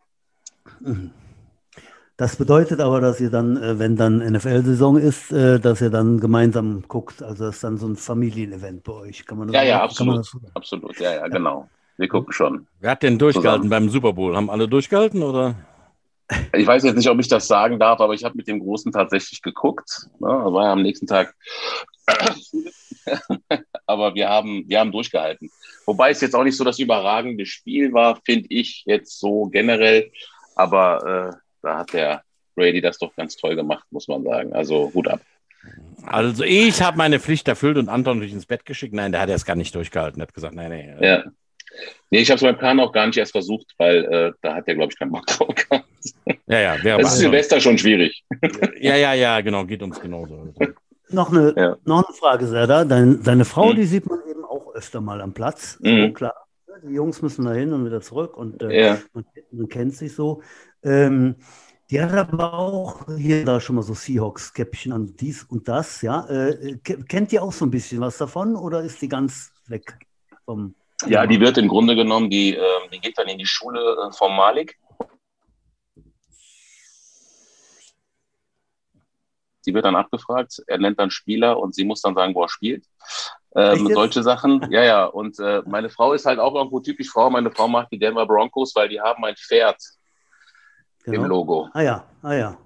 Mhm. 0.82 1.21
Das 2.22 2.36
bedeutet 2.36 2.80
aber, 2.82 3.02
dass 3.02 3.20
ihr 3.20 3.32
dann, 3.32 3.58
äh, 3.58 3.80
wenn 3.80 3.96
dann 3.96 4.20
NFL-Saison 4.20 4.98
ist, 4.98 5.32
äh, 5.32 5.60
dass 5.60 5.82
ihr 5.82 5.90
dann 5.90 6.20
gemeinsam 6.20 6.84
guckt. 6.88 7.24
Also 7.24 7.46
das 7.46 7.56
ist 7.56 7.64
dann 7.64 7.78
so 7.78 7.88
ein 7.88 7.96
Familienevent 7.96 8.84
bei 8.84 8.94
euch. 8.94 9.26
Kann 9.26 9.40
man 9.40 9.48
das 9.48 9.56
ja, 9.56 9.64
ja, 9.64 9.82
absolut. 9.82 10.20
Das 10.20 10.36
absolut, 10.54 11.00
ja, 11.00 11.16
ja, 11.16 11.28
genau. 11.30 11.68
Wir 11.98 12.08
gucken 12.08 12.32
schon. 12.32 12.68
Wer 12.80 12.92
hat 12.92 13.02
denn 13.02 13.18
durchgehalten 13.18 13.64
zusammen. 13.64 13.86
beim 13.86 13.90
Super 13.90 14.14
Bowl? 14.14 14.36
Haben 14.36 14.52
alle 14.52 14.68
durchgehalten 14.68 15.24
oder? 15.24 15.56
Ich 16.54 16.68
weiß 16.68 16.84
jetzt 16.84 16.96
nicht, 16.96 17.10
ob 17.10 17.20
ich 17.20 17.28
das 17.28 17.48
sagen 17.48 17.80
darf, 17.80 18.00
aber 18.00 18.14
ich 18.14 18.24
habe 18.24 18.38
mit 18.38 18.48
dem 18.48 18.60
Großen 18.60 18.92
tatsächlich 18.92 19.42
geguckt. 19.42 20.08
Ne? 20.20 20.28
War 20.28 20.66
ja 20.66 20.74
am 20.74 20.84
nächsten 20.84 21.08
Tag. 21.08 21.34
aber 23.88 24.14
wir 24.14 24.30
haben, 24.30 24.66
wir 24.68 24.80
haben 24.80 24.92
durchgehalten. 24.92 25.50
Wobei 25.88 26.12
es 26.12 26.22
jetzt 26.22 26.36
auch 26.36 26.44
nicht 26.44 26.56
so 26.56 26.64
das 26.64 26.78
überragende 26.78 27.48
Spiel 27.48 27.94
war, 27.94 28.22
finde 28.24 28.46
ich 28.50 28.84
jetzt 28.86 29.20
so 29.20 29.46
generell. 29.46 30.12
Aber 30.56 31.32
äh, 31.34 31.38
da 31.62 31.80
hat 31.80 31.94
der 31.94 32.24
Brady 32.56 32.82
das 32.82 32.98
doch 32.98 33.16
ganz 33.16 33.36
toll 33.36 33.56
gemacht, 33.56 33.86
muss 33.92 34.08
man 34.08 34.24
sagen. 34.24 34.54
Also 34.54 34.92
Hut 34.94 35.08
ab. 35.08 35.22
Also 36.04 36.44
ich 36.44 36.82
habe 36.82 36.98
meine 36.98 37.20
Pflicht 37.20 37.48
erfüllt 37.48 37.78
und 37.78 37.90
Anton 37.90 38.20
durch 38.20 38.32
ins 38.32 38.46
Bett 38.46 38.66
geschickt. 38.66 38.94
Nein, 38.94 39.12
der 39.12 39.22
hat 39.22 39.30
erst 39.30 39.46
gar 39.46 39.56
nicht 39.56 39.74
durchgehalten. 39.76 40.20
Er 40.20 40.24
hat 40.24 40.34
gesagt, 40.34 40.56
nein, 40.56 40.70
nein. 40.70 40.98
Ja. 41.00 41.24
Nee, 42.10 42.20
ich 42.20 42.30
habe 42.30 42.36
es 42.36 42.42
beim 42.42 42.58
Kahn 42.58 42.80
auch 42.80 42.92
gar 42.92 43.08
nicht 43.08 43.18
erst 43.18 43.32
versucht, 43.32 43.74
weil 43.78 44.04
äh, 44.06 44.32
da 44.42 44.56
hat 44.56 44.68
er, 44.68 44.76
glaube 44.76 44.92
ich, 44.92 45.00
keinen 45.00 45.12
Bock 45.12 45.26
drauf 45.28 45.56
gehabt. 45.56 45.86
Ja, 46.48 46.60
ja. 46.60 46.84
Wäre 46.84 47.02
das 47.02 47.14
ist 47.14 47.20
Silvester 47.20 47.62
schon 47.62 47.78
schwierig. 47.78 48.24
Ja, 48.80 48.96
ja, 48.96 49.14
ja, 49.14 49.40
genau. 49.42 49.66
Geht 49.66 49.84
uns 49.84 50.00
genauso. 50.00 50.54
Noch 51.10 51.32
eine, 51.32 51.54
ja. 51.56 51.78
noch 51.86 52.08
eine 52.08 52.16
Frage, 52.16 52.48
Serda. 52.48 52.84
Dein, 52.84 53.22
deine 53.24 53.46
Frau, 53.46 53.72
mhm. 53.72 53.76
die 53.76 53.86
sieht 53.86 54.08
man 54.08 54.20
eben 54.30 54.44
auch 54.44 54.74
öfter 54.74 55.02
mal 55.02 55.22
am 55.22 55.34
Platz. 55.34 55.78
Mhm. 55.82 56.08
So, 56.08 56.14
klar, 56.14 56.34
die 56.84 56.94
Jungs 56.94 57.22
müssen 57.22 57.46
da 57.46 57.54
hin 57.54 57.74
und 57.74 57.86
wieder 57.86 58.02
zurück 58.02 58.38
und 58.38 58.62
äh, 58.64 58.86
ja. 58.86 58.98
man, 59.14 59.26
man, 59.52 59.70
kennt 59.70 59.96
sich 59.96 60.16
so. 60.16 60.42
Ähm, 60.84 61.36
die 61.92 62.02
hat 62.02 62.14
aber 62.14 62.54
auch 62.54 63.06
hier 63.18 63.44
da 63.44 63.60
schon 63.60 63.76
mal 63.76 63.82
so 63.82 63.94
Seahawks-Käppchen 63.94 64.94
an 64.94 65.14
dies 65.18 65.44
und 65.44 65.68
das, 65.68 66.02
ja. 66.02 66.26
Äh, 66.28 66.78
kennt 66.78 67.34
ihr 67.34 67.44
auch 67.44 67.52
so 67.52 67.66
ein 67.66 67.72
bisschen 67.72 68.00
was 68.00 68.18
davon 68.18 68.56
oder 68.56 68.82
ist 68.82 69.02
die 69.02 69.10
ganz 69.10 69.52
weg 69.68 70.00
vom. 70.46 70.74
Ja, 71.06 71.28
die 71.28 71.40
wird 71.42 71.58
im 71.58 71.68
Grunde 71.68 71.96
genommen, 71.96 72.30
die, 72.30 72.56
äh, 72.56 72.90
die 72.94 73.00
geht 73.00 73.18
dann 73.18 73.28
in 73.28 73.38
die 73.38 73.46
Schule 73.46 73.80
äh, 73.80 74.12
vom 74.14 74.36
Malik. 74.38 74.78
Sie 79.64 79.74
wird 79.74 79.84
dann 79.84 79.96
abgefragt, 79.96 80.64
er 80.68 80.78
nennt 80.78 80.98
dann 80.98 81.12
Spieler 81.12 81.60
und 81.60 81.76
sie 81.76 81.84
muss 81.84 82.02
dann 82.02 82.16
sagen, 82.16 82.34
wo 82.34 82.44
er 82.44 82.50
spielt. 82.50 82.86
Ähm, 83.54 83.90
solche 83.94 84.24
Sachen. 84.24 84.66
Ja, 84.72 84.84
ja. 84.84 85.06
Und 85.06 85.40
äh, 85.40 85.62
meine 85.66 85.90
Frau 85.90 86.14
ist 86.14 86.26
halt 86.26 86.40
auch 86.40 86.56
irgendwo 86.56 86.80
typisch 86.80 87.10
Frau. 87.10 87.30
Meine 87.30 87.52
Frau 87.52 87.68
macht 87.68 87.92
die 87.92 88.00
Denver 88.00 88.26
Broncos, 88.26 88.74
weil 88.76 88.88
die 88.88 89.02
haben 89.02 89.24
ein 89.26 89.36
Pferd 89.36 89.78
genau. 91.04 91.24
im 91.24 91.30
Logo. 91.30 91.70
Ah 91.74 91.82
ja, 91.82 92.06
ah 92.22 92.34
ja. 92.34 92.58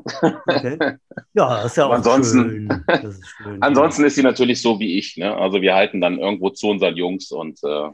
Okay. 0.47 0.77
Ja, 1.33 1.63
das 1.63 1.71
ist 1.71 1.77
ja 1.77 1.85
auch 1.85 1.91
ansonsten, 1.91 2.49
schön. 2.49 2.83
Ist 3.09 3.27
schön, 3.27 3.57
ansonsten 3.61 4.01
ja. 4.03 4.07
ist 4.07 4.15
sie 4.15 4.23
natürlich 4.23 4.61
so 4.61 4.79
wie 4.79 4.97
ich. 4.97 5.17
Ne? 5.17 5.35
Also 5.35 5.61
wir 5.61 5.75
halten 5.75 5.99
dann 5.99 6.17
irgendwo 6.17 6.49
zu 6.49 6.67
unseren 6.67 6.95
Jungs 6.95 7.29
und 7.31 7.61
äh, 7.63 7.89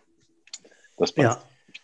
das 0.97 1.12
passt. 1.12 1.17
Ja. 1.17 1.38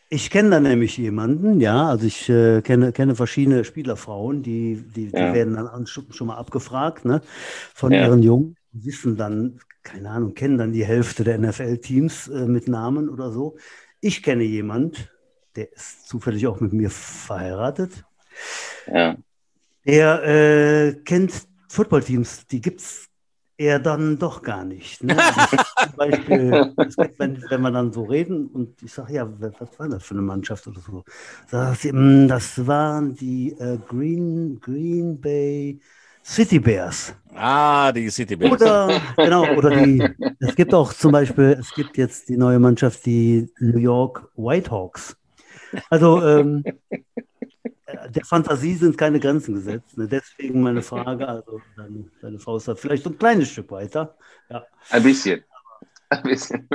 Ich 0.09 0.29
kenne 0.29 0.51
da 0.51 0.59
nämlich 0.61 0.97
jemanden, 0.97 1.59
ja, 1.59 1.89
also 1.89 2.05
ich 2.05 2.29
äh, 2.29 2.61
kenne, 2.61 2.93
kenne 2.93 3.15
verschiedene 3.15 3.65
Spielerfrauen, 3.65 4.41
die, 4.41 4.81
die, 4.95 5.07
die 5.07 5.17
ja. 5.17 5.33
werden 5.33 5.55
dann 5.55 5.85
schon, 5.85 6.13
schon, 6.13 6.27
mal 6.27 6.37
abgefragt 6.37 7.03
ne, 7.03 7.21
von 7.73 7.91
ja. 7.91 8.05
ihren 8.05 8.23
Jungen, 8.23 8.55
wissen 8.71 9.17
dann, 9.17 9.59
keine 9.83 10.09
Ahnung, 10.11 10.33
kennen 10.33 10.57
dann 10.57 10.71
die 10.71 10.85
Hälfte 10.85 11.25
der 11.25 11.37
NFL-Teams 11.39 12.29
äh, 12.29 12.45
mit 12.45 12.69
Namen 12.69 13.09
oder 13.09 13.31
so. 13.31 13.57
Ich 13.99 14.23
kenne 14.23 14.43
jemanden, 14.43 14.95
der 15.57 15.73
ist 15.73 16.07
zufällig 16.07 16.47
auch 16.47 16.61
mit 16.61 16.71
mir 16.71 16.89
verheiratet, 16.89 18.05
ja. 18.91 19.15
Er 19.83 20.23
äh, 20.23 20.93
kennt 21.05 21.31
Footballteams, 21.69 22.47
die 22.47 22.59
gibt 22.59 22.81
es 22.81 23.07
eher 23.57 23.79
dann 23.79 24.19
doch 24.19 24.41
gar 24.41 24.63
nicht. 24.63 25.03
Ne? 25.03 25.17
Also 25.77 25.87
zum 25.87 25.95
Beispiel, 25.95 26.73
wenn, 27.17 27.43
wenn 27.49 27.61
wir 27.61 27.71
dann 27.71 27.91
so 27.91 28.03
reden 28.03 28.47
und 28.47 28.81
ich 28.83 28.91
sage, 28.91 29.13
ja, 29.13 29.27
was 29.39 29.79
war 29.79 29.89
das 29.89 30.03
für 30.03 30.13
eine 30.13 30.21
Mannschaft 30.21 30.67
oder 30.67 30.79
so? 30.79 31.03
Sie, 31.75 31.89
hm, 31.89 32.27
das 32.27 32.65
waren 32.67 33.15
die 33.15 33.53
äh, 33.59 33.77
Green, 33.87 34.59
Green 34.59 35.19
Bay 35.19 35.79
City 36.23 36.59
Bears. 36.59 37.15
Ah, 37.33 37.91
die 37.91 38.09
City 38.09 38.35
Bears. 38.35 38.61
Oder, 38.61 39.01
genau, 39.15 39.47
oder 39.55 39.69
die, 39.69 40.03
es 40.39 40.55
gibt 40.55 40.73
auch 40.73 40.93
zum 40.93 41.13
Beispiel, 41.13 41.57
es 41.59 41.73
gibt 41.73 41.97
jetzt 41.97 42.27
die 42.27 42.37
neue 42.37 42.59
Mannschaft, 42.59 43.05
die 43.05 43.49
New 43.59 43.79
York 43.79 44.29
Whitehawks. 44.35 45.15
Also, 45.89 46.21
ähm, 46.25 46.63
der 48.09 48.25
Fantasie 48.25 48.75
sind 48.75 48.97
keine 48.97 49.19
Grenzen 49.19 49.55
gesetzt. 49.55 49.97
Ne? 49.97 50.07
Deswegen 50.07 50.61
meine 50.61 50.81
Frage, 50.81 51.27
also 51.27 51.61
deine, 51.75 52.05
deine 52.21 52.39
Frau 52.39 52.57
ist 52.57 52.67
da 52.67 52.75
vielleicht 52.75 53.03
so 53.03 53.09
ein 53.09 53.17
kleines 53.17 53.49
Stück 53.49 53.71
weiter. 53.71 54.15
Ja. 54.49 54.65
Ein 54.89 55.03
bisschen. 55.03 55.43
Ein 56.09 56.23
bisschen. 56.23 56.69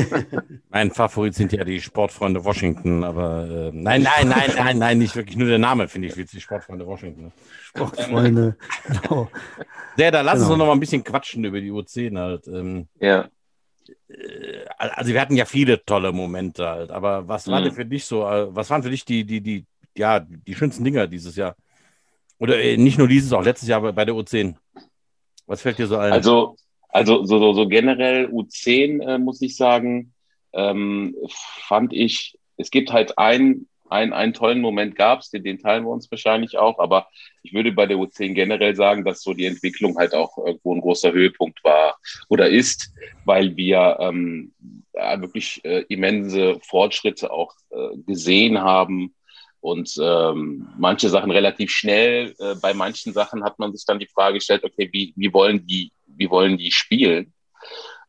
mein 0.68 0.90
Favorit 0.90 1.34
sind 1.34 1.52
ja 1.52 1.64
die 1.64 1.80
Sportfreunde 1.80 2.44
Washington, 2.44 3.04
aber 3.04 3.48
äh, 3.48 3.70
nein, 3.72 4.02
nein, 4.02 4.28
nein, 4.28 4.50
nein, 4.54 4.78
nein, 4.78 4.98
nicht 4.98 5.16
wirklich. 5.16 5.36
Nur 5.36 5.48
der 5.48 5.58
Name 5.58 5.88
finde 5.88 6.08
ich 6.08 6.16
witzig, 6.16 6.42
Sportfreunde 6.42 6.86
Washington. 6.86 7.32
Sportfreunde, 7.62 8.56
genau. 8.86 9.30
Ja, 9.96 10.10
da 10.10 10.20
lass 10.20 10.40
genau. 10.40 10.50
uns 10.50 10.58
noch 10.58 10.66
mal 10.66 10.72
ein 10.72 10.80
bisschen 10.80 11.02
quatschen 11.02 11.44
über 11.44 11.60
die 11.60 11.72
U10 11.72 12.18
halt. 12.18 12.48
Ähm, 12.48 12.88
ja. 13.00 13.28
Äh, 14.08 14.64
also 14.78 15.12
wir 15.12 15.20
hatten 15.22 15.36
ja 15.36 15.46
viele 15.46 15.82
tolle 15.84 16.12
Momente 16.12 16.68
halt, 16.68 16.90
aber 16.90 17.26
was 17.26 17.48
war 17.48 17.60
mhm. 17.60 17.64
denn 17.64 17.74
für 17.74 17.86
dich 17.86 18.04
so, 18.04 18.28
äh, 18.28 18.54
was 18.54 18.68
waren 18.68 18.82
für 18.82 18.90
dich 18.90 19.06
die, 19.06 19.24
die, 19.24 19.40
die 19.40 19.64
ja, 19.98 20.20
die 20.20 20.54
schönsten 20.54 20.84
Dinger 20.84 21.06
dieses 21.06 21.36
Jahr? 21.36 21.56
Oder 22.38 22.60
äh, 22.62 22.76
nicht 22.76 22.98
nur 22.98 23.08
dieses, 23.08 23.32
auch 23.32 23.44
letztes 23.44 23.68
Jahr 23.68 23.80
bei 23.92 24.04
der 24.04 24.14
U10. 24.14 24.56
Was 25.46 25.62
fällt 25.62 25.78
dir 25.78 25.86
so 25.86 25.96
ein? 25.96 26.12
Also, 26.12 26.56
also 26.88 27.24
so, 27.24 27.38
so, 27.38 27.52
so 27.52 27.68
generell 27.68 28.26
U10, 28.26 29.02
äh, 29.02 29.18
muss 29.18 29.40
ich 29.42 29.56
sagen, 29.56 30.12
ähm, 30.52 31.14
fand 31.28 31.92
ich, 31.92 32.38
es 32.56 32.70
gibt 32.70 32.92
halt 32.92 33.18
einen, 33.18 33.68
einen, 33.88 34.12
einen 34.12 34.32
tollen 34.32 34.60
Moment 34.60 34.96
gab 34.96 35.20
es, 35.20 35.30
den, 35.30 35.44
den 35.44 35.58
teilen 35.58 35.84
wir 35.84 35.90
uns 35.90 36.10
wahrscheinlich 36.10 36.58
auch, 36.58 36.78
aber 36.78 37.08
ich 37.42 37.54
würde 37.54 37.72
bei 37.72 37.86
der 37.86 37.98
U10 37.98 38.34
generell 38.34 38.74
sagen, 38.74 39.04
dass 39.04 39.22
so 39.22 39.32
die 39.32 39.46
Entwicklung 39.46 39.96
halt 39.96 40.14
auch 40.14 40.36
irgendwo 40.38 40.74
ein 40.74 40.80
großer 40.80 41.12
Höhepunkt 41.12 41.62
war 41.62 41.96
oder 42.28 42.48
ist, 42.48 42.92
weil 43.24 43.56
wir 43.56 43.98
ähm, 44.00 44.52
wirklich 44.92 45.64
äh, 45.64 45.84
immense 45.88 46.58
Fortschritte 46.62 47.30
auch 47.30 47.54
äh, 47.70 47.96
gesehen 48.06 48.60
haben 48.60 49.14
und 49.60 49.94
ähm, 50.00 50.68
manche 50.78 51.08
Sachen 51.08 51.30
relativ 51.30 51.70
schnell. 51.70 52.34
Äh, 52.38 52.54
bei 52.60 52.74
manchen 52.74 53.12
Sachen 53.12 53.44
hat 53.44 53.58
man 53.58 53.74
sich 53.74 53.84
dann 53.84 53.98
die 53.98 54.06
Frage 54.06 54.34
gestellt, 54.34 54.64
okay, 54.64 54.88
wie, 54.92 55.12
wie, 55.16 55.32
wollen, 55.32 55.66
die, 55.66 55.92
wie 56.06 56.30
wollen 56.30 56.58
die 56.58 56.70
spielen? 56.70 57.32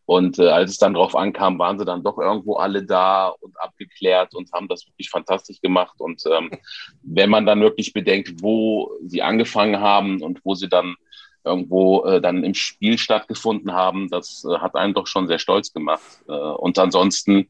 Und 0.05 0.39
äh, 0.39 0.47
als 0.47 0.71
es 0.71 0.77
dann 0.77 0.93
drauf 0.93 1.15
ankam, 1.15 1.59
waren 1.59 1.77
sie 1.77 1.83
dann 1.83 2.01
doch 2.01 2.17
irgendwo 2.17 2.55
alle 2.55 2.81
da 2.81 3.27
und 3.27 3.59
abgeklärt 3.59 4.35
und 4.35 4.51
haben 4.53 4.69
das 4.69 4.87
wirklich 4.87 5.09
fantastisch 5.09 5.59
gemacht. 5.59 5.95
Und 5.99 6.23
ähm, 6.31 6.49
wenn 7.03 7.29
man 7.29 7.45
dann 7.45 7.59
wirklich 7.59 7.91
bedenkt, 7.91 8.41
wo 8.41 8.91
sie 9.05 9.21
angefangen 9.21 9.81
haben 9.81 10.21
und 10.21 10.39
wo 10.45 10.55
sie 10.55 10.69
dann 10.69 10.95
irgendwo 11.43 12.05
äh, 12.05 12.21
dann 12.21 12.43
im 12.43 12.53
Spiel 12.53 12.97
stattgefunden 12.97 13.73
haben, 13.73 14.09
das 14.09 14.45
äh, 14.49 14.59
hat 14.59 14.75
einen 14.75 14.93
doch 14.93 15.07
schon 15.07 15.27
sehr 15.27 15.39
stolz 15.39 15.73
gemacht. 15.73 16.23
Äh, 16.27 16.31
und 16.31 16.79
ansonsten 16.79 17.49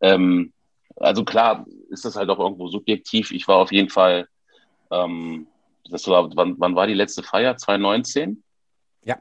ähm, 0.00 0.52
also 0.96 1.24
klar 1.24 1.66
ist 1.90 2.04
das 2.04 2.16
halt 2.16 2.28
auch 2.30 2.38
irgendwo 2.38 2.68
subjektiv. 2.68 3.30
Ich 3.30 3.46
war 3.48 3.56
auf 3.56 3.72
jeden 3.72 3.90
Fall, 3.90 4.28
ähm, 4.90 5.46
das 5.90 6.06
war, 6.08 6.34
wann, 6.34 6.54
wann 6.58 6.74
war 6.74 6.86
die 6.86 6.94
letzte 6.94 7.22
Feier? 7.22 7.56
2019? 7.56 8.42
Ja. 9.04 9.18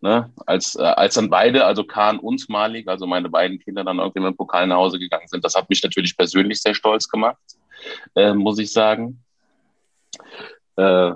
Ne? 0.00 0.32
Als, 0.46 0.74
äh, 0.76 0.82
als 0.82 1.14
dann 1.14 1.30
beide, 1.30 1.64
also 1.64 1.84
Kahn 1.84 2.18
und 2.18 2.48
Malik, 2.48 2.88
also 2.88 3.06
meine 3.06 3.28
beiden 3.28 3.58
Kinder 3.58 3.84
dann 3.84 3.98
irgendwie 3.98 4.20
mit 4.20 4.32
dem 4.32 4.36
Pokal 4.36 4.66
nach 4.66 4.76
Hause 4.76 4.98
gegangen 4.98 5.28
sind, 5.28 5.44
das 5.44 5.54
hat 5.54 5.68
mich 5.68 5.82
natürlich 5.82 6.16
persönlich 6.16 6.60
sehr 6.60 6.74
stolz 6.74 7.08
gemacht, 7.08 7.38
äh, 8.14 8.32
muss 8.32 8.58
ich 8.58 8.72
sagen. 8.72 9.22
Äh, 10.76 11.12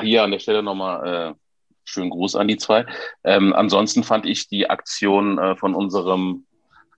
hier 0.00 0.22
an 0.22 0.30
der 0.30 0.38
Stelle 0.38 0.62
nochmal 0.62 1.32
äh, 1.32 1.34
schönen 1.84 2.10
Gruß 2.10 2.36
an 2.36 2.48
die 2.48 2.56
zwei. 2.56 2.86
Ähm, 3.24 3.52
ansonsten 3.52 4.04
fand 4.04 4.26
ich 4.26 4.48
die 4.48 4.70
Aktion 4.70 5.38
äh, 5.38 5.56
von 5.56 5.74
unserem 5.74 6.46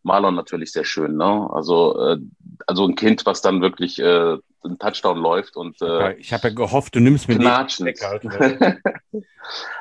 Marlon 0.03 0.35
natürlich 0.35 0.73
sehr 0.73 0.85
schön. 0.85 1.17
Ne? 1.17 1.49
Also, 1.53 1.99
äh, 1.99 2.19
also 2.67 2.87
ein 2.87 2.95
Kind, 2.95 3.27
was 3.27 3.43
dann 3.43 3.61
wirklich 3.61 3.99
äh, 3.99 4.37
einen 4.63 4.79
Touchdown 4.79 5.19
läuft 5.19 5.57
und 5.57 5.81
äh, 5.81 6.15
ich 6.15 6.33
habe 6.33 6.49
ja 6.49 6.55
gehofft, 6.55 6.95
du 6.95 7.01
nimmst 7.01 7.29
mir 7.29 7.39
nicht 7.39 7.81
weg, 7.85 7.99
halt, 8.03 8.25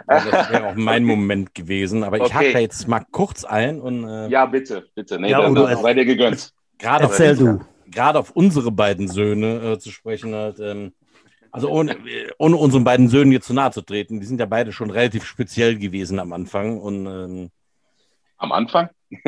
das 0.07 0.49
wäre 0.51 0.67
auch 0.67 0.75
mein 0.75 1.03
Moment 1.03 1.53
gewesen. 1.53 2.03
Aber 2.03 2.17
okay. 2.17 2.27
ich 2.27 2.33
habe 2.33 2.53
da 2.53 2.59
jetzt 2.59 2.87
mal 2.87 3.05
kurz 3.11 3.43
ein 3.43 3.81
und 3.81 4.07
äh, 4.07 4.29
ja 4.29 4.45
bitte, 4.45 4.87
bitte, 4.95 5.19
nee, 5.19 5.31
ja, 5.31 5.41
dann, 5.41 5.55
dann 5.55 5.81
sei 5.81 5.93
dir 5.93 6.05
gegönnt. 6.05 6.53
Gerade 6.77 7.03
Erzähl 7.03 7.33
auf, 7.33 7.37
du. 7.39 7.59
Gerade 7.91 8.19
auf 8.19 8.31
unsere 8.31 8.71
beiden 8.71 9.07
Söhne 9.07 9.73
äh, 9.73 9.79
zu 9.79 9.91
sprechen 9.91 10.33
halt. 10.33 10.59
Ähm, 10.59 10.93
also 11.51 11.69
ohne, 11.69 11.97
ohne 12.37 12.55
unseren 12.57 12.83
beiden 12.83 13.09
Söhnen 13.09 13.31
jetzt 13.31 13.47
zu 13.47 13.53
nahe 13.53 13.71
zu 13.71 13.81
treten, 13.81 14.19
die 14.19 14.25
sind 14.25 14.39
ja 14.39 14.45
beide 14.45 14.71
schon 14.71 14.91
relativ 14.91 15.25
speziell 15.25 15.77
gewesen 15.77 16.19
am 16.19 16.31
Anfang 16.31 16.79
und 16.79 17.05
ähm, 17.07 17.51
am 18.39 18.51
Anfang? 18.51 18.89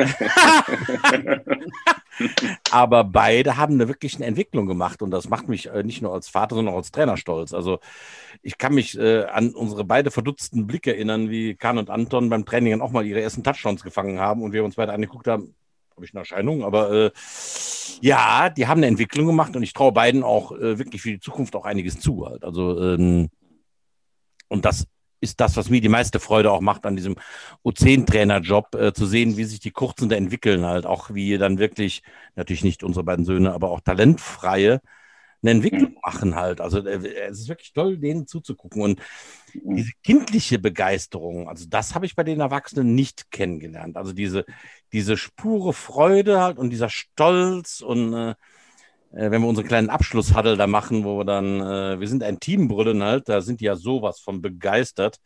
Aber 2.70 3.04
beide 3.04 3.56
haben 3.56 3.74
eine 3.74 3.88
wirklich 3.88 4.16
eine 4.16 4.26
Entwicklung 4.26 4.66
gemacht 4.66 5.02
und 5.02 5.10
das 5.10 5.28
macht 5.28 5.48
mich 5.48 5.68
äh, 5.68 5.82
nicht 5.82 6.02
nur 6.02 6.12
als 6.12 6.28
Vater, 6.28 6.54
sondern 6.56 6.74
auch 6.74 6.78
als 6.78 6.92
Trainer 6.92 7.16
stolz. 7.16 7.52
Also 7.52 7.80
ich 8.42 8.58
kann 8.58 8.74
mich 8.74 8.98
äh, 8.98 9.24
an 9.24 9.54
unsere 9.54 9.84
beide 9.84 10.10
verdutzten 10.10 10.66
Blicke 10.66 10.92
erinnern, 10.94 11.30
wie 11.30 11.54
Kahn 11.54 11.78
und 11.78 11.90
Anton 11.90 12.28
beim 12.30 12.44
Training 12.44 12.72
dann 12.72 12.82
auch 12.82 12.90
mal 12.92 13.06
ihre 13.06 13.20
ersten 13.20 13.42
Touchdowns 13.44 13.82
gefangen 13.82 14.18
haben 14.20 14.42
und 14.42 14.52
wir 14.52 14.64
uns 14.64 14.76
beide 14.76 14.92
angeguckt 14.92 15.26
haben, 15.26 15.54
habe 15.94 16.04
ich 16.04 16.12
eine 16.12 16.20
Erscheinung, 16.20 16.64
aber 16.64 16.90
äh, 16.92 17.10
ja, 18.00 18.50
die 18.50 18.66
haben 18.66 18.78
eine 18.78 18.86
Entwicklung 18.86 19.26
gemacht 19.26 19.56
und 19.56 19.62
ich 19.62 19.72
traue 19.72 19.92
beiden 19.92 20.22
auch 20.22 20.52
äh, 20.52 20.78
wirklich 20.78 21.02
für 21.02 21.10
die 21.10 21.20
Zukunft 21.20 21.56
auch 21.56 21.64
einiges 21.64 21.98
zu. 22.00 22.26
Halt. 22.26 22.44
Also 22.44 22.80
ähm, 22.80 23.28
und 24.48 24.64
das 24.64 24.86
ist 25.22 25.40
das, 25.40 25.56
was 25.56 25.70
mir 25.70 25.80
die 25.80 25.88
meiste 25.88 26.20
Freude 26.20 26.50
auch 26.50 26.60
macht 26.60 26.84
an 26.84 26.96
diesem 26.96 27.16
U10-Trainerjob, 27.64 28.74
äh, 28.74 28.92
zu 28.92 29.06
sehen, 29.06 29.36
wie 29.36 29.44
sich 29.44 29.60
die 29.60 29.70
Kurzen 29.70 30.08
da 30.08 30.16
entwickeln, 30.16 30.66
halt 30.66 30.84
auch 30.84 31.14
wie 31.14 31.38
dann 31.38 31.58
wirklich, 31.58 32.02
natürlich 32.36 32.64
nicht 32.64 32.82
unsere 32.82 33.04
beiden 33.04 33.24
Söhne, 33.24 33.52
aber 33.52 33.70
auch 33.70 33.80
talentfreie 33.80 34.80
eine 35.42 35.50
Entwicklung 35.50 35.90
mhm. 35.90 35.98
machen 36.04 36.34
halt. 36.36 36.60
Also 36.60 36.86
äh, 36.86 37.06
es 37.28 37.40
ist 37.40 37.48
wirklich 37.48 37.72
toll, 37.72 37.98
denen 37.98 38.26
zuzugucken. 38.26 38.82
Und 38.82 39.00
mhm. 39.54 39.76
diese 39.76 39.92
kindliche 40.02 40.58
Begeisterung, 40.58 41.48
also 41.48 41.66
das 41.68 41.94
habe 41.94 42.06
ich 42.06 42.14
bei 42.14 42.24
den 42.24 42.40
Erwachsenen 42.40 42.94
nicht 42.94 43.30
kennengelernt. 43.30 43.96
Also 43.96 44.12
diese, 44.12 44.44
diese 44.92 45.16
spure 45.16 45.72
Freude 45.72 46.40
halt 46.40 46.58
und 46.58 46.70
dieser 46.70 46.88
Stolz 46.88 47.80
und 47.80 48.14
äh, 48.14 48.34
äh 49.14 49.30
wenn 49.30 49.42
wir 49.42 49.48
unseren 49.48 49.66
kleinen 49.66 49.90
Abschlusshuddle 49.90 50.56
da 50.56 50.66
machen, 50.66 51.04
wo 51.04 51.18
wir 51.18 51.24
dann, 51.24 51.60
äh, 51.60 52.00
wir 52.00 52.08
sind 52.08 52.22
ein 52.22 52.40
Team 52.40 52.68
brüllen 52.68 53.02
halt, 53.02 53.28
da 53.28 53.40
sind 53.40 53.60
die 53.60 53.66
ja 53.66 53.76
sowas 53.76 54.20
von 54.20 54.42
begeistert. 54.42 55.18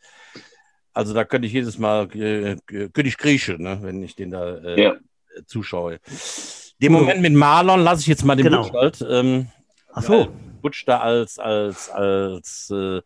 Also 0.93 1.13
da 1.13 1.25
könnte 1.25 1.47
ich 1.47 1.53
jedes 1.53 1.77
Mal, 1.77 2.07
äh, 2.15 2.57
könnte 2.67 3.07
ich 3.07 3.17
kriechen, 3.17 3.61
ne, 3.61 3.79
wenn 3.81 4.01
ich 4.01 4.15
den 4.15 4.31
da 4.31 4.57
äh, 4.57 4.81
ja. 4.81 4.95
zuschaue. 5.45 5.99
Den 6.81 6.91
Moment 6.91 7.21
mit 7.21 7.33
Marlon 7.33 7.81
lasse 7.81 8.01
ich 8.01 8.07
jetzt 8.07 8.23
mal 8.23 8.35
den 8.35 8.45
genau. 8.45 8.63
Butch 8.63 8.73
halt. 8.73 9.05
Ähm, 9.09 9.47
Ach 9.93 10.03
so. 10.03 10.27
Butch 10.61 10.85
da 10.85 10.99
als, 10.99 11.39
als, 11.39 11.89
als 11.89 12.71
äh, 12.71 13.01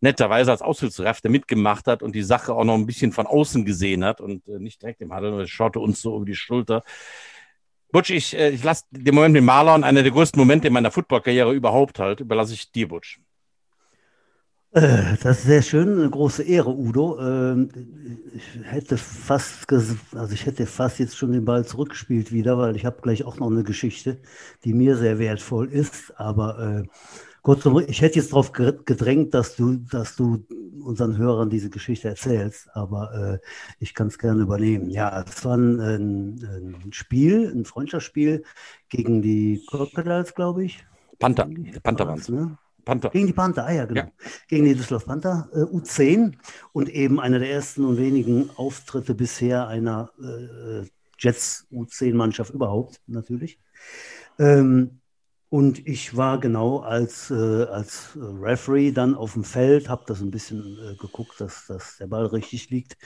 netterweise 0.00 0.50
als 0.50 0.62
Aushilfsrefter 0.62 1.28
mitgemacht 1.28 1.86
hat 1.86 2.02
und 2.02 2.14
die 2.14 2.22
Sache 2.22 2.52
auch 2.52 2.64
noch 2.64 2.74
ein 2.74 2.86
bisschen 2.86 3.12
von 3.12 3.26
außen 3.26 3.64
gesehen 3.64 4.04
hat 4.04 4.20
und 4.20 4.46
äh, 4.48 4.58
nicht 4.58 4.82
direkt 4.82 5.00
im 5.00 5.12
Handel, 5.12 5.46
schaute 5.46 5.80
uns 5.80 6.02
so 6.02 6.16
über 6.16 6.26
die 6.26 6.34
Schulter. 6.34 6.82
Butch, 7.92 8.10
ich, 8.10 8.36
äh, 8.36 8.50
ich 8.50 8.64
lasse 8.64 8.84
den 8.90 9.14
Moment 9.14 9.34
mit 9.34 9.44
Marlon, 9.44 9.84
einer 9.84 10.02
der 10.02 10.12
größten 10.12 10.40
Momente 10.40 10.66
in 10.66 10.72
meiner 10.72 10.90
Footballkarriere 10.90 11.52
überhaupt 11.52 11.98
halt, 11.98 12.20
überlasse 12.20 12.54
ich 12.54 12.72
dir, 12.72 12.88
Butch. 12.88 13.20
Äh, 14.72 15.18
das 15.22 15.40
ist 15.40 15.44
sehr 15.44 15.60
schön, 15.60 16.00
eine 16.00 16.08
große 16.08 16.42
Ehre, 16.42 16.70
Udo. 16.70 17.20
Ähm, 17.20 17.68
ich 18.34 18.42
hätte 18.64 18.96
fast, 18.96 19.70
also 19.70 20.32
ich 20.32 20.46
hätte 20.46 20.64
fast 20.64 20.98
jetzt 20.98 21.18
schon 21.18 21.32
den 21.32 21.44
Ball 21.44 21.66
zurückgespielt 21.66 22.32
wieder, 22.32 22.56
weil 22.56 22.74
ich 22.76 22.86
habe 22.86 23.02
gleich 23.02 23.24
auch 23.24 23.36
noch 23.38 23.50
eine 23.50 23.64
Geschichte, 23.64 24.18
die 24.64 24.72
mir 24.72 24.96
sehr 24.96 25.18
wertvoll 25.18 25.70
ist. 25.70 26.18
Aber 26.18 26.58
äh, 26.58 26.88
kurzum, 27.42 27.82
ich 27.86 28.00
hätte 28.00 28.18
jetzt 28.18 28.32
darauf 28.32 28.52
gedrängt, 28.52 29.34
dass 29.34 29.56
du, 29.56 29.76
dass 29.76 30.16
du 30.16 30.44
unseren 30.80 31.16
Hörern 31.16 31.50
diese 31.50 31.70
Geschichte 31.70 32.08
erzählst, 32.08 32.68
aber 32.74 33.40
äh, 33.42 33.46
ich 33.78 33.94
kann 33.94 34.08
es 34.08 34.18
gerne 34.18 34.42
übernehmen. 34.42 34.90
Ja, 34.90 35.22
es 35.22 35.44
war 35.44 35.56
ein, 35.56 35.80
ein, 35.80 36.92
Spiel, 36.92 37.52
ein 37.54 37.64
Freundschaftsspiel 37.64 38.44
gegen 38.88 39.22
die 39.22 39.62
Crocodiles, 39.68 40.34
glaube 40.34 40.64
ich. 40.64 40.84
Panther, 41.18 41.48
Panther 41.82 42.06
waren. 42.06 42.22
Ne? 42.28 42.58
Panther. 42.84 43.10
Gegen 43.10 43.28
die 43.28 43.32
Panther, 43.32 43.66
ah 43.66 43.72
ja, 43.72 43.84
genau. 43.84 44.00
Ja. 44.00 44.10
Gegen 44.48 44.64
die 44.64 44.74
Düsseldorf 44.74 45.06
Panther 45.06 45.48
äh, 45.52 45.58
U10 45.58 46.34
und 46.72 46.88
eben 46.88 47.20
einer 47.20 47.38
der 47.38 47.50
ersten 47.50 47.84
und 47.84 47.96
wenigen 47.96 48.50
Auftritte 48.56 49.14
bisher 49.14 49.68
einer 49.68 50.10
äh, 50.20 50.86
Jets 51.18 51.66
U10-Mannschaft 51.70 52.52
überhaupt, 52.52 53.00
natürlich. 53.06 53.60
Ähm, 54.38 55.01
und 55.52 55.86
ich 55.86 56.16
war 56.16 56.40
genau 56.40 56.78
als, 56.78 57.30
äh, 57.30 57.34
als 57.34 58.16
Referee 58.16 58.90
dann 58.90 59.14
auf 59.14 59.34
dem 59.34 59.44
Feld, 59.44 59.90
habe 59.90 60.04
das 60.06 60.22
ein 60.22 60.30
bisschen 60.30 60.78
äh, 60.78 60.94
geguckt, 60.96 61.38
dass, 61.42 61.66
dass 61.66 61.98
der 61.98 62.06
Ball 62.06 62.24
richtig 62.24 62.70
liegt 62.70 62.96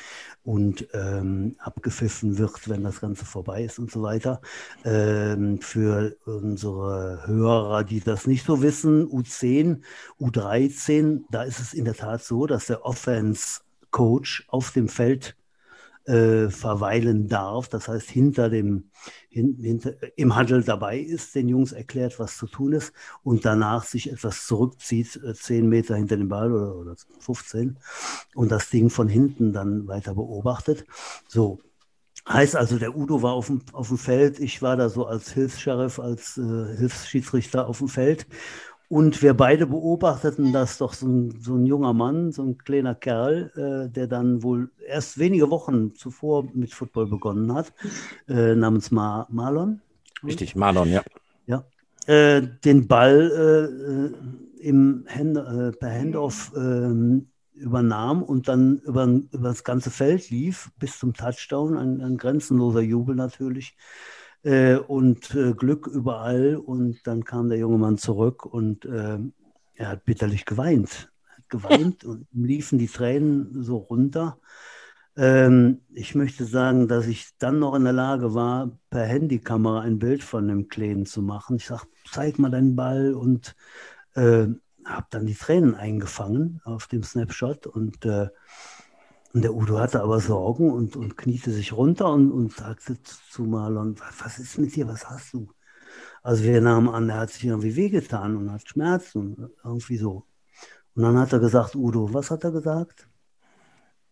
und 0.44 0.87
ähm, 0.92 1.56
abgepfiffen 1.59 2.38
wird, 2.38 2.68
wenn 2.68 2.85
das 2.85 3.00
Ganze 3.00 3.24
vorbei 3.24 3.64
ist 3.64 3.80
und 3.80 3.90
so 3.90 4.00
weiter. 4.00 4.40
Ähm, 4.85 5.61
für 5.61 6.16
unsere 6.24 7.26
Hörer, 7.26 7.82
die 7.82 7.98
das 7.98 8.28
nicht 8.28 8.46
so 8.46 8.62
wissen, 8.62 9.09
U10, 9.09 9.82
U13, 10.20 11.24
da 11.28 11.42
ist 11.42 11.59
es 11.59 11.74
in 11.74 11.85
der 11.85 11.94
Tat 11.94 12.22
so, 12.22 12.46
dass 12.46 12.66
der 12.66 12.87
Offense 12.87 13.62
Coach 13.90 14.44
auf 14.46 14.70
dem 14.70 14.88
Feld 14.88 15.35
äh, 16.06 16.50
verweilen 16.50 17.28
darf, 17.28 17.68
das 17.68 17.88
heißt 17.88 18.08
hinter 18.10 18.48
dem, 18.48 18.90
hin, 19.28 19.58
hinter, 19.60 19.94
im 20.16 20.34
Handel 20.34 20.62
dabei 20.62 20.98
ist, 20.98 21.34
den 21.34 21.48
Jungs 21.48 21.72
erklärt, 21.72 22.18
was 22.18 22.36
zu 22.36 22.46
tun 22.46 22.72
ist 22.72 22.92
und 23.22 23.44
danach 23.44 23.84
sich 23.84 24.10
etwas 24.10 24.46
zurückzieht, 24.46 25.20
äh, 25.24 25.34
zehn 25.34 25.68
Meter 25.68 25.96
hinter 25.96 26.16
dem 26.16 26.28
Ball 26.28 26.52
oder, 26.52 26.76
oder 26.76 26.96
15 27.20 27.78
und 28.34 28.50
das 28.50 28.70
Ding 28.70 28.90
von 28.90 29.08
hinten 29.08 29.52
dann 29.52 29.86
weiter 29.88 30.14
beobachtet. 30.14 30.84
So, 31.28 31.60
Heißt 32.28 32.56
also, 32.56 32.76
der 32.76 32.96
Udo 32.96 33.22
war 33.22 33.34
auf 33.34 33.46
dem, 33.46 33.62
auf 33.72 33.86
dem 33.86 33.98
Feld, 33.98 34.40
ich 34.40 34.60
war 34.60 34.76
da 34.76 34.88
so 34.88 35.06
als 35.06 35.30
Hilfs-Sheriff, 35.32 36.00
als 36.00 36.36
äh, 36.36 36.76
Hilfsschiedsrichter 36.76 37.68
auf 37.68 37.78
dem 37.78 37.86
Feld 37.86 38.26
und 38.88 39.22
wir 39.22 39.35
beide 39.35 39.66
beobachteten, 39.66 40.53
dass 40.53 40.79
doch 40.79 40.92
so 40.92 41.07
ein, 41.07 41.40
so 41.40 41.55
ein 41.55 41.66
junger 41.66 41.92
Mann, 41.92 42.33
so 42.33 42.42
ein 42.42 42.59
kleiner 42.59 42.94
Kerl, 42.94 43.51
äh, 43.57 43.92
der 43.92 44.07
dann 44.07 44.42
wohl 44.42 44.70
erst 44.87 45.18
wenige 45.18 45.51
Wochen 45.51 45.94
zuvor 45.94 46.49
mit 46.55 46.72
Football 46.72 47.07
begonnen 47.07 47.53
hat, 47.53 47.72
äh, 48.29 48.55
namens 48.55 48.90
Mar 48.90 49.27
Marlon. 49.31 49.81
Richtig, 50.25 50.55
Marlon, 50.57 50.90
ja. 50.90 51.03
Ja. 51.46 51.64
Äh, 52.07 52.42
den 52.64 52.87
Ball 52.87 54.14
äh, 54.62 54.66
im 54.66 55.05
Hand, 55.09 55.37
äh, 55.37 55.72
per 55.72 55.90
Handoff 55.90 56.53
ähm, 56.57 57.29
übernahm 57.55 58.22
und 58.22 58.49
dann 58.49 58.79
über, 58.85 59.05
über 59.05 59.49
das 59.49 59.64
ganze 59.64 59.90
Feld 59.90 60.31
lief 60.31 60.70
bis 60.79 60.99
zum 60.99 61.14
Touchdown, 61.14 61.77
ein, 61.77 62.01
ein 62.01 62.16
grenzenloser 62.18 62.81
Jubel 62.81 63.16
natürlich 63.16 63.77
äh, 64.46 64.76
und 64.76 65.35
äh, 65.35 65.52
Glück 65.52 65.88
überall. 65.88 66.56
Und 66.56 67.06
dann 67.06 67.24
kam 67.24 67.48
der 67.48 67.59
junge 67.59 67.78
Mann 67.78 67.98
zurück 67.98 68.46
und 68.46 68.85
äh, 68.85 69.18
er 69.74 69.88
hat 69.88 70.04
bitterlich 70.04 70.44
geweint. 70.44 71.12
Er 71.28 71.37
hat 71.37 71.50
geweint 71.50 72.04
und 72.04 72.26
ihm 72.32 72.44
liefen 72.44 72.78
die 72.78 72.87
Tränen 72.87 73.62
so 73.64 73.76
runter. 73.76 74.38
Ähm, 75.16 75.80
ich 75.92 76.14
möchte 76.14 76.44
sagen, 76.44 76.87
dass 76.87 77.06
ich 77.06 77.30
dann 77.38 77.59
noch 77.59 77.74
in 77.74 77.85
der 77.85 77.92
Lage 77.92 78.35
war, 78.35 78.78
per 78.90 79.04
Handykamera 79.04 79.80
ein 79.80 79.98
Bild 79.98 80.22
von 80.22 80.46
dem 80.46 80.68
Kleinen 80.68 81.06
zu 81.06 81.22
machen. 81.22 81.56
Ich 81.56 81.66
sage, 81.66 81.87
zeig 82.09 82.38
mal 82.38 82.50
deinen 82.50 82.76
Ball 82.76 83.14
und 83.14 83.56
äh, 84.14 84.46
habe 84.85 85.06
dann 85.11 85.26
die 85.26 85.35
Tränen 85.35 85.74
eingefangen 85.74 86.61
auf 86.64 86.87
dem 86.87 87.02
Snapshot 87.02 87.66
und 87.66 88.04
äh, 88.04 88.28
und 89.37 89.42
der 89.42 89.55
Udo 89.55 89.79
hatte 89.79 90.03
aber 90.03 90.18
Sorgen 90.18 90.72
und, 90.72 90.96
und 90.96 91.18
kniete 91.18 91.51
sich 91.51 91.75
runter 91.75 92.11
und, 92.11 92.33
und 92.33 92.53
sagte 92.55 92.96
zu 93.03 93.42
Marlon, 93.42 93.94
was 94.22 94.38
ist 94.38 94.57
mit 94.57 94.75
dir, 94.75 94.88
was 94.88 95.11
hast 95.11 95.35
du? 95.35 95.51
Also 96.22 96.44
wir 96.44 96.59
nahmen 96.62 96.88
an, 96.88 97.11
er 97.11 97.18
hat 97.18 97.31
sich 97.33 97.44
irgendwie 97.44 97.77
wehgetan 97.77 98.35
und 98.38 98.51
hat 98.51 98.66
Schmerzen, 98.66 99.51
irgendwie 99.62 99.99
so. 99.99 100.25
Und 100.94 101.03
dann 101.03 101.18
hat 101.18 101.35
er 101.35 101.40
gesagt, 101.40 101.75
Udo, 101.75 102.14
was 102.14 102.31
hat 102.31 102.44
er 102.44 102.51
gesagt? 102.51 103.11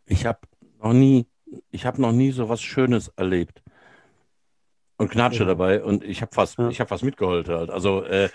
Ich 0.04 0.26
habe 0.26 0.40
noch 0.78 0.92
nie, 0.92 1.26
ich 1.70 1.86
habe 1.86 2.02
noch 2.02 2.12
nie 2.12 2.30
so 2.30 2.50
was 2.50 2.60
Schönes 2.60 3.08
erlebt. 3.16 3.62
Und 4.98 5.10
Knatsche 5.10 5.44
ja. 5.44 5.46
dabei 5.46 5.82
und 5.82 6.04
ich 6.04 6.20
habe 6.20 6.34
fast, 6.34 6.58
ja. 6.58 6.68
ich 6.68 6.80
habe 6.80 6.88
fast 6.88 7.02
mitgeholt 7.02 7.48
halt. 7.48 7.70
Also 7.70 8.04
äh, 8.04 8.28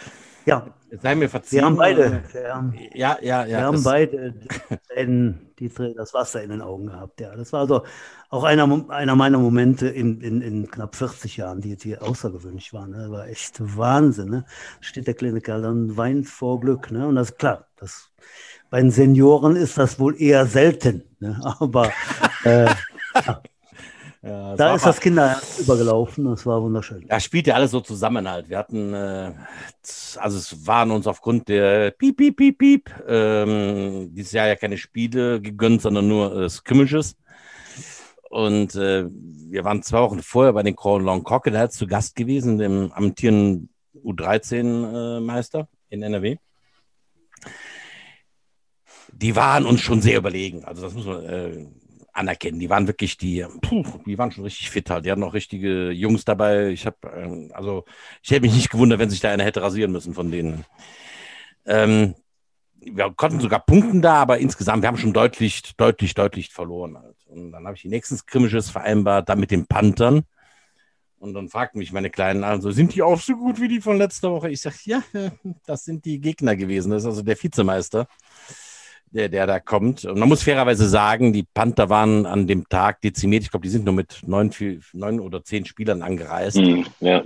ja. 0.49 0.65
Sei 1.01 1.15
mir 1.15 1.29
verziehen. 1.29 1.59
Wir 1.59 1.65
haben 1.65 1.77
beide. 1.77 2.23
Wir 2.31 2.53
haben, 2.55 2.73
ja, 2.93 3.17
ja, 3.21 3.45
ja. 3.45 3.47
Wir 3.59 3.65
haben 3.65 3.83
beide 3.83 4.33
die, 4.97 5.69
die, 5.69 5.93
das 5.95 6.13
Wasser 6.13 6.41
in 6.41 6.49
den 6.49 6.61
Augen 6.61 6.87
gehabt. 6.87 7.21
Ja, 7.21 7.35
das 7.35 7.53
war 7.53 7.61
also 7.61 7.83
auch 8.29 8.43
einer, 8.43 8.89
einer 8.89 9.15
meiner 9.15 9.37
Momente 9.37 9.87
in, 9.87 10.19
in, 10.21 10.41
in 10.41 10.69
knapp 10.69 10.95
40 10.95 11.37
Jahren, 11.37 11.61
die, 11.61 11.75
die 11.75 11.97
außergewöhnlich 11.97 12.73
waren. 12.73 12.91
Ne? 12.91 12.97
Das 12.97 13.11
war 13.11 13.27
echt 13.27 13.77
Wahnsinn. 13.77 14.29
Ne? 14.29 14.45
Steht 14.81 15.07
der 15.07 15.13
kleine 15.13 15.41
Kerl 15.41 15.61
dann 15.61 15.95
weint 15.95 16.27
vor 16.27 16.59
Glück. 16.59 16.91
Ne? 16.91 17.07
Und 17.07 17.15
das 17.15 17.31
ist 17.31 17.37
klar, 17.37 17.67
das, 17.77 18.11
bei 18.71 18.81
den 18.81 18.91
Senioren 18.91 19.55
ist 19.55 19.77
das 19.77 19.99
wohl 19.99 20.19
eher 20.19 20.47
selten. 20.47 21.03
Ne? 21.19 21.39
Aber 21.59 21.91
äh, 22.43 22.65
ja. 23.15 23.41
Ja, 24.21 24.55
da 24.57 24.75
ist 24.75 24.85
das 24.85 24.99
Kinderherz 24.99 25.59
übergelaufen, 25.59 26.25
das 26.25 26.45
war 26.45 26.61
wunderschön. 26.61 27.05
Ja, 27.09 27.21
spielt 27.21 27.47
ja 27.47 27.55
alles 27.55 27.71
so 27.71 27.79
zusammen 27.79 28.29
halt. 28.29 28.49
Wir 28.49 28.57
hatten, 28.57 28.93
äh, 28.93 29.31
also 30.17 30.37
es 30.37 30.67
waren 30.67 30.91
uns 30.91 31.07
aufgrund 31.07 31.47
der 31.47 31.91
Piep, 31.91 32.17
Piep, 32.17 32.35
Piep, 32.35 32.57
Piep, 32.57 32.89
ähm, 33.07 34.13
dieses 34.13 34.33
Jahr 34.33 34.47
ja 34.47 34.57
keine 34.57 34.77
Spiele 34.77 35.39
gegönnt, 35.39 35.81
sondern 35.81 36.09
nur 36.09 36.35
äh, 36.35 36.49
Scrimmages. 36.49 37.15
Und 38.29 38.75
äh, 38.75 39.05
wir 39.09 39.63
waren 39.63 39.83
zwei 39.83 40.01
Wochen 40.01 40.21
vorher 40.21 40.51
bei 40.51 40.63
den 40.63 40.75
Long 40.75 41.23
Crocodiles 41.23 41.71
zu 41.71 41.87
Gast 41.87 42.15
gewesen, 42.15 42.57
dem 42.57 42.91
amtierenden 42.91 43.69
U13-Meister 44.03 45.61
äh, 45.61 45.95
in 45.95 46.03
NRW. 46.03 46.37
Die 49.13 49.35
waren 49.35 49.65
uns 49.65 49.79
schon 49.79 50.01
sehr 50.01 50.17
überlegen. 50.17 50.65
Also 50.65 50.81
das 50.81 50.93
muss 50.93 51.05
man 51.05 51.23
äh, 51.23 51.67
anerkennen. 52.19 52.59
Die 52.59 52.69
waren 52.69 52.87
wirklich 52.87 53.17
die, 53.17 53.45
puh, 53.61 53.83
die 54.05 54.17
waren 54.17 54.31
schon 54.31 54.43
richtig 54.43 54.69
fit 54.69 54.89
halt. 54.89 55.05
Die 55.05 55.11
hatten 55.11 55.23
auch 55.23 55.33
richtige 55.33 55.91
Jungs 55.91 56.25
dabei. 56.25 56.67
Ich 56.69 56.85
habe, 56.85 56.97
ähm, 57.15 57.51
also 57.53 57.85
ich 58.21 58.31
hätte 58.31 58.41
mich 58.41 58.53
nicht 58.53 58.69
gewundert, 58.69 58.99
wenn 58.99 59.09
sich 59.09 59.21
da 59.21 59.31
einer 59.31 59.43
hätte 59.43 59.61
rasieren 59.61 59.91
müssen 59.91 60.13
von 60.13 60.29
denen. 60.29 60.65
Ähm, 61.65 62.15
wir 62.81 63.11
konnten 63.15 63.39
sogar 63.39 63.59
punkten 63.59 64.01
da, 64.01 64.15
aber 64.15 64.37
insgesamt, 64.37 64.83
wir 64.83 64.87
haben 64.87 64.97
schon 64.97 65.13
deutlich, 65.13 65.75
deutlich, 65.77 66.13
deutlich 66.13 66.49
verloren. 66.49 66.97
Halt. 66.97 67.17
Und 67.27 67.51
dann 67.51 67.65
habe 67.65 67.75
ich 67.75 67.81
die 67.81 67.89
nächsten 67.89 68.17
Skrimmisches 68.17 68.69
vereinbart, 68.69 69.29
dann 69.29 69.39
mit 69.39 69.51
den 69.51 69.65
Panthern. 69.65 70.23
Und 71.19 71.33
dann 71.33 71.49
fragten 71.49 71.79
mich 71.79 71.91
meine 71.91 72.09
Kleinen 72.09 72.45
also, 72.45 72.71
sind 72.71 72.95
die 72.95 73.01
auch 73.01 73.19
so 73.19 73.35
gut 73.35 73.59
wie 73.59 73.67
die 73.67 73.81
von 73.81 73.97
letzter 73.97 74.31
Woche? 74.31 74.49
Ich 74.49 74.61
sage, 74.61 74.77
ja, 74.83 75.03
das 75.65 75.83
sind 75.83 76.05
die 76.05 76.21
Gegner 76.21 76.55
gewesen. 76.55 76.91
Das 76.91 77.03
ist 77.03 77.07
also 77.07 77.21
der 77.21 77.41
Vizemeister 77.41 78.07
der, 79.11 79.29
der 79.29 79.47
da 79.47 79.59
kommt. 79.59 80.05
Und 80.05 80.19
man 80.19 80.29
muss 80.29 80.43
fairerweise 80.43 80.87
sagen, 80.87 81.33
die 81.33 81.43
Panther 81.43 81.89
waren 81.89 82.25
an 82.25 82.47
dem 82.47 82.67
Tag 82.67 83.01
dezimiert. 83.01 83.43
Ich 83.43 83.51
glaube, 83.51 83.63
die 83.63 83.69
sind 83.69 83.85
nur 83.85 83.93
mit 83.93 84.21
neun, 84.25 84.51
neun 84.93 85.19
oder 85.19 85.43
zehn 85.43 85.65
Spielern 85.65 86.01
angereist. 86.01 86.57
Mm, 86.57 86.83
ja. 86.99 87.23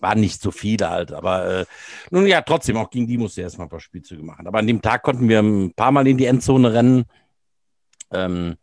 waren 0.00 0.20
nicht 0.20 0.40
so 0.40 0.50
viele 0.50 0.88
halt, 0.88 1.12
aber 1.12 1.60
äh, 1.60 1.64
nun 2.10 2.26
ja, 2.26 2.42
trotzdem, 2.42 2.76
auch 2.76 2.90
gegen 2.90 3.06
die 3.06 3.18
musste 3.18 3.40
er 3.40 3.44
erstmal 3.44 3.66
ein 3.66 3.70
paar 3.70 3.80
Spielzüge 3.80 4.22
machen. 4.22 4.46
Aber 4.46 4.58
an 4.58 4.66
dem 4.66 4.82
Tag 4.82 5.02
konnten 5.02 5.28
wir 5.28 5.40
ein 5.40 5.72
paar 5.74 5.92
Mal 5.92 6.06
in 6.06 6.18
die 6.18 6.26
Endzone 6.26 6.72
rennen. 6.72 7.04
Ähm, 8.12 8.56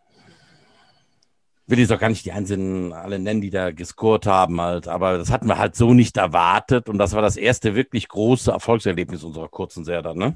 will 1.65 1.79
jetzt 1.79 1.91
auch 1.91 1.99
gar 1.99 2.09
nicht 2.09 2.25
die 2.25 2.31
Einzelnen 2.31 2.93
alle 2.93 3.19
nennen, 3.19 3.41
die 3.41 3.49
da 3.49 3.71
gescored 3.71 4.25
haben 4.25 4.59
halt, 4.59 4.87
aber 4.87 5.17
das 5.17 5.31
hatten 5.31 5.47
wir 5.47 5.57
halt 5.57 5.75
so 5.75 5.93
nicht 5.93 6.17
erwartet 6.17 6.89
und 6.89 6.97
das 6.97 7.13
war 7.13 7.21
das 7.21 7.37
erste 7.37 7.75
wirklich 7.75 8.09
große 8.09 8.51
Erfolgserlebnis 8.51 9.23
unserer 9.23 9.47
kurzen 9.47 9.85
Serie, 9.85 10.15
ne? 10.15 10.35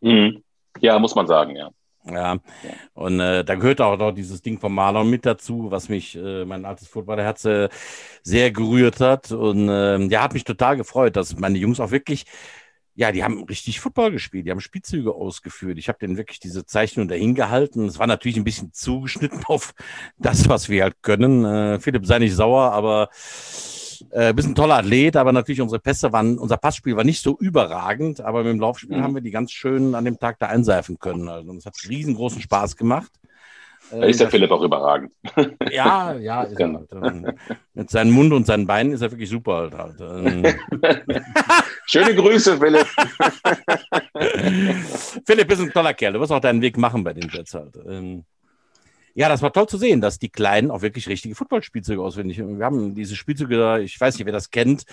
Mhm. 0.00 0.42
Ja, 0.80 0.98
muss 0.98 1.14
man 1.14 1.26
sagen, 1.26 1.56
ja. 1.56 1.70
Ja, 2.06 2.36
und 2.92 3.18
äh, 3.18 3.44
da 3.44 3.54
gehört 3.54 3.80
auch 3.80 3.96
noch 3.96 4.12
dieses 4.12 4.42
Ding 4.42 4.60
von 4.60 4.74
Marlon 4.74 5.08
mit 5.08 5.24
dazu, 5.24 5.70
was 5.70 5.88
mich, 5.88 6.14
äh, 6.16 6.44
mein 6.44 6.66
altes 6.66 6.86
Footballerherz, 6.86 7.46
äh, 7.46 7.70
sehr 8.22 8.50
gerührt 8.50 9.00
hat. 9.00 9.32
Und 9.32 9.70
äh, 9.70 9.98
ja, 10.08 10.22
hat 10.22 10.34
mich 10.34 10.44
total 10.44 10.76
gefreut, 10.76 11.16
dass 11.16 11.38
meine 11.38 11.56
Jungs 11.56 11.80
auch 11.80 11.92
wirklich, 11.92 12.24
ja, 12.94 13.10
die 13.10 13.24
haben 13.24 13.44
richtig 13.44 13.80
Football 13.80 14.12
gespielt, 14.12 14.46
die 14.46 14.50
haben 14.50 14.60
Spielzüge 14.60 15.14
ausgeführt. 15.14 15.78
Ich 15.78 15.88
habe 15.88 15.98
denen 15.98 16.18
wirklich 16.18 16.40
diese 16.40 16.66
Zeichnung 16.66 17.08
dahin 17.08 17.34
gehalten. 17.34 17.86
Es 17.86 17.98
war 17.98 18.06
natürlich 18.06 18.36
ein 18.36 18.44
bisschen 18.44 18.72
zugeschnitten 18.74 19.42
auf 19.46 19.72
das, 20.18 20.46
was 20.48 20.68
wir 20.68 20.82
halt 20.82 21.02
können. 21.02 21.44
Äh, 21.46 21.80
Philipp, 21.80 22.04
sei 22.04 22.18
nicht 22.18 22.34
sauer, 22.36 22.72
aber 22.72 23.08
äh, 24.10 24.32
bist 24.32 24.48
ein 24.48 24.54
toller 24.54 24.76
Athlet, 24.76 25.16
aber 25.16 25.32
natürlich 25.32 25.60
unsere 25.60 25.80
Pässe 25.80 26.12
waren, 26.12 26.38
unser 26.38 26.56
Passspiel 26.56 26.96
war 26.96 27.04
nicht 27.04 27.22
so 27.22 27.36
überragend, 27.38 28.20
aber 28.20 28.42
mit 28.42 28.52
dem 28.52 28.60
Laufspiel 28.60 28.98
mhm. 28.98 29.02
haben 29.02 29.14
wir 29.14 29.22
die 29.22 29.30
ganz 29.30 29.52
schön 29.52 29.94
an 29.94 30.04
dem 30.04 30.18
Tag 30.18 30.38
da 30.38 30.46
einseifen 30.46 30.98
können. 30.98 31.28
Also 31.28 31.52
es 31.54 31.66
hat 31.66 31.74
riesengroßen 31.88 32.40
Spaß 32.40 32.76
gemacht. 32.76 33.12
Da 33.90 34.04
ist 34.04 34.20
der 34.20 34.30
Philipp 34.30 34.50
auch 34.50 34.62
überragend. 34.62 35.12
Ja, 35.70 36.14
ja, 36.14 36.44
ist 36.44 36.58
er 36.58 36.72
halt. 36.72 36.90
Ähm, 36.92 37.26
mit 37.74 37.90
seinem 37.90 38.12
Mund 38.12 38.32
und 38.32 38.46
seinen 38.46 38.66
Beinen 38.66 38.92
ist 38.92 39.02
er 39.02 39.10
wirklich 39.10 39.28
super 39.28 39.70
halt. 39.72 39.74
halt. 39.74 40.00
Ähm. 40.00 40.44
Schöne 41.86 42.14
Grüße, 42.14 42.58
Philipp. 42.58 42.86
Philipp 45.26 45.52
ist 45.52 45.60
ein 45.60 45.72
toller 45.72 45.94
Kerl. 45.94 46.14
Du 46.14 46.20
wirst 46.20 46.32
auch 46.32 46.40
deinen 46.40 46.62
Weg 46.62 46.78
machen 46.78 47.04
bei 47.04 47.12
den 47.12 47.28
Jets 47.28 47.54
halt. 47.54 47.76
Ja, 49.16 49.28
das 49.28 49.42
war 49.42 49.52
toll 49.52 49.68
zu 49.68 49.78
sehen, 49.78 50.00
dass 50.00 50.18
die 50.18 50.28
Kleinen 50.28 50.72
auch 50.72 50.82
wirklich 50.82 51.08
richtige 51.08 51.36
Footballspielzüge 51.36 52.02
auswendig. 52.02 52.38
Wir 52.38 52.64
haben 52.64 52.96
diese 52.96 53.14
Spielzüge 53.14 53.56
da, 53.56 53.78
ich 53.78 54.00
weiß 54.00 54.18
nicht, 54.18 54.26
wer 54.26 54.32
das 54.32 54.50
kennt. 54.50 54.84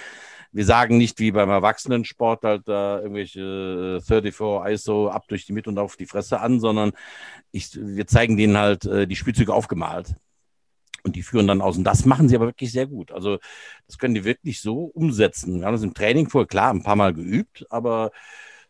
Wir 0.52 0.64
sagen 0.66 0.98
nicht 0.98 1.20
wie 1.20 1.32
beim 1.32 1.50
Erwachsenensport 1.50 2.44
halt 2.44 2.68
da 2.68 3.00
irgendwelche 3.00 4.00
34 4.06 4.40
äh, 4.40 4.74
ISO 4.74 5.10
ab 5.10 5.28
durch 5.28 5.46
die 5.46 5.54
Mitte 5.54 5.72
und 5.72 5.80
auf 5.80 5.96
die 5.96 6.06
Fresse 6.06 6.40
an, 6.40 6.60
sondern 6.60 6.92
ich, 7.52 7.70
wir 7.74 8.06
zeigen 8.06 8.38
denen 8.38 8.58
halt 8.58 8.86
äh, 8.86 9.08
die 9.08 9.16
Spielzüge 9.16 9.54
aufgemalt. 9.54 10.14
Und 11.04 11.16
die 11.16 11.24
führen 11.24 11.48
dann 11.48 11.62
aus. 11.62 11.78
Und 11.78 11.84
das 11.84 12.06
machen 12.06 12.30
sie 12.30 12.36
aber 12.36 12.46
wirklich 12.46 12.72
sehr 12.72 12.86
gut. 12.86 13.12
Also 13.12 13.40
das 13.88 13.98
können 13.98 14.14
die 14.14 14.24
wirklich 14.24 14.62
so 14.62 14.84
umsetzen. 14.84 15.60
Wir 15.60 15.66
haben 15.66 15.74
das 15.74 15.82
im 15.82 15.96
Training 15.96 16.30
vorher 16.30 16.48
klar 16.48 16.72
ein 16.72 16.84
paar 16.84 16.96
Mal 16.96 17.14
geübt, 17.14 17.66
aber 17.72 18.12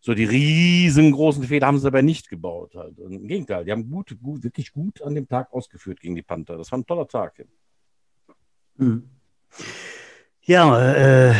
so 0.01 0.15
die 0.15 0.25
riesengroßen 0.25 1.43
Fehler 1.43 1.67
haben 1.67 1.77
sie 1.77 1.83
dabei 1.83 2.01
nicht 2.01 2.27
gebaut. 2.27 2.75
Halt. 2.75 2.97
Im 2.97 3.27
Gegenteil, 3.27 3.63
die 3.63 3.71
haben 3.71 3.89
gut, 3.89 4.17
gut, 4.21 4.43
wirklich 4.43 4.73
gut 4.73 5.01
an 5.03 5.13
dem 5.13 5.27
Tag 5.27 5.53
ausgeführt 5.53 5.99
gegen 6.01 6.15
die 6.15 6.23
Panther. 6.23 6.57
Das 6.57 6.71
war 6.71 6.79
ein 6.79 6.85
toller 6.85 7.07
Tag. 7.07 7.45
Mhm. 8.77 9.03
Ja, 10.43 10.93
äh, 10.93 11.35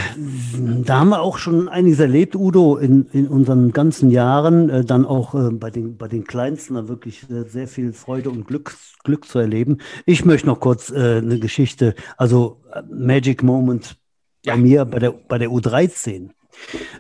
da 0.84 1.00
haben 1.00 1.10
wir 1.10 1.22
auch 1.22 1.40
schon 1.40 1.68
einiges 1.68 2.00
erlebt, 2.00 2.36
Udo, 2.36 2.78
in, 2.78 3.08
in 3.14 3.28
unseren 3.28 3.72
ganzen 3.72 4.12
Jahren, 4.12 4.70
äh, 4.70 4.86
dann 4.86 5.08
auch 5.08 5.34
äh, 5.34 5.50
bei, 5.50 5.72
den, 5.72 5.98
bei 5.98 6.08
den 6.08 6.24
Kleinsten 6.24 6.76
da 6.76 6.88
wirklich 6.88 7.22
sehr, 7.22 7.46
sehr 7.46 7.68
viel 7.68 7.94
Freude 7.94 8.30
und 8.30 8.46
Glück, 8.46 8.78
Glück 9.04 9.26
zu 9.26 9.40
erleben. 9.40 9.80
Ich 10.06 10.24
möchte 10.24 10.46
noch 10.46 10.60
kurz 10.60 10.92
äh, 10.92 11.18
eine 11.18 11.40
Geschichte, 11.40 11.96
also 12.16 12.62
äh, 12.72 12.84
Magic 12.84 13.42
Moment 13.42 13.98
ja. 14.46 14.54
bei 14.54 14.62
mir 14.62 14.86
bei 14.86 15.00
der, 15.00 15.12
bei 15.14 15.40
der 15.40 15.50
U13 15.50 16.30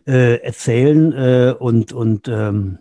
äh, 0.07 0.37
erzählen 0.41 1.13
äh, 1.13 1.55
und, 1.57 1.93
und 1.93 2.27
ähm, 2.27 2.79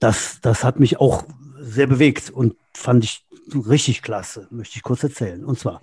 das, 0.00 0.40
das 0.40 0.64
hat 0.64 0.80
mich 0.80 1.00
auch 1.00 1.24
sehr 1.58 1.86
bewegt 1.86 2.30
und 2.30 2.56
fand 2.74 3.04
ich 3.04 3.24
richtig 3.54 4.02
klasse, 4.02 4.48
möchte 4.50 4.76
ich 4.76 4.82
kurz 4.82 5.02
erzählen. 5.02 5.44
Und 5.44 5.58
zwar, 5.58 5.80